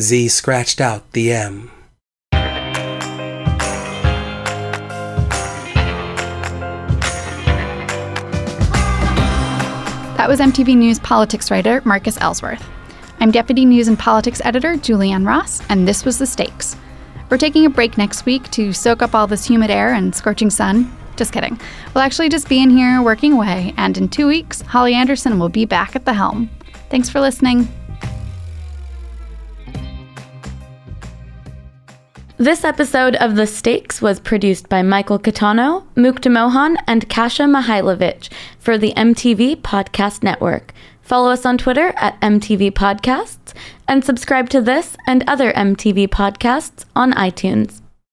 Z 0.00 0.28
scratched 0.28 0.80
out 0.80 1.12
the 1.12 1.32
M. 1.32 1.70
That 10.16 10.28
was 10.28 10.38
MTV 10.38 10.76
News 10.76 11.00
politics 11.00 11.50
writer 11.50 11.82
Marcus 11.84 12.16
Ellsworth. 12.20 12.64
I'm 13.18 13.32
Deputy 13.32 13.64
News 13.64 13.88
and 13.88 13.98
Politics 13.98 14.40
Editor 14.44 14.74
Julianne 14.74 15.26
Ross, 15.26 15.60
and 15.68 15.88
this 15.88 16.04
was 16.04 16.18
The 16.18 16.26
Stakes. 16.26 16.76
We're 17.28 17.36
taking 17.36 17.66
a 17.66 17.70
break 17.70 17.98
next 17.98 18.24
week 18.24 18.48
to 18.52 18.72
soak 18.72 19.02
up 19.02 19.12
all 19.12 19.26
this 19.26 19.44
humid 19.44 19.70
air 19.70 19.92
and 19.92 20.14
scorching 20.14 20.50
sun. 20.50 20.96
Just 21.16 21.32
kidding. 21.32 21.60
We'll 21.94 22.04
actually 22.04 22.28
just 22.28 22.48
be 22.48 22.62
in 22.62 22.70
here 22.70 23.02
working 23.02 23.32
away, 23.32 23.74
and 23.76 23.98
in 23.98 24.08
two 24.08 24.28
weeks, 24.28 24.60
Holly 24.60 24.94
Anderson 24.94 25.40
will 25.40 25.48
be 25.48 25.64
back 25.64 25.96
at 25.96 26.04
the 26.04 26.14
helm. 26.14 26.48
Thanks 26.90 27.10
for 27.10 27.20
listening. 27.20 27.68
This 32.36 32.64
episode 32.64 33.14
of 33.16 33.36
The 33.36 33.46
Stakes 33.46 34.02
was 34.02 34.18
produced 34.18 34.68
by 34.68 34.82
Michael 34.82 35.20
Catano, 35.20 35.84
Mukta 35.94 36.28
Mohan, 36.32 36.76
and 36.84 37.08
Kasha 37.08 37.44
Mihailovich 37.44 38.28
for 38.58 38.76
the 38.76 38.92
MTV 38.94 39.62
Podcast 39.62 40.24
Network. 40.24 40.74
Follow 41.00 41.30
us 41.30 41.46
on 41.46 41.58
Twitter 41.58 41.92
at 41.94 42.20
MTV 42.20 42.72
Podcasts 42.72 43.54
and 43.86 44.04
subscribe 44.04 44.50
to 44.50 44.60
this 44.60 44.96
and 45.06 45.22
other 45.28 45.52
MTV 45.52 46.08
podcasts 46.08 46.84
on 46.96 47.12
iTunes. 47.12 47.83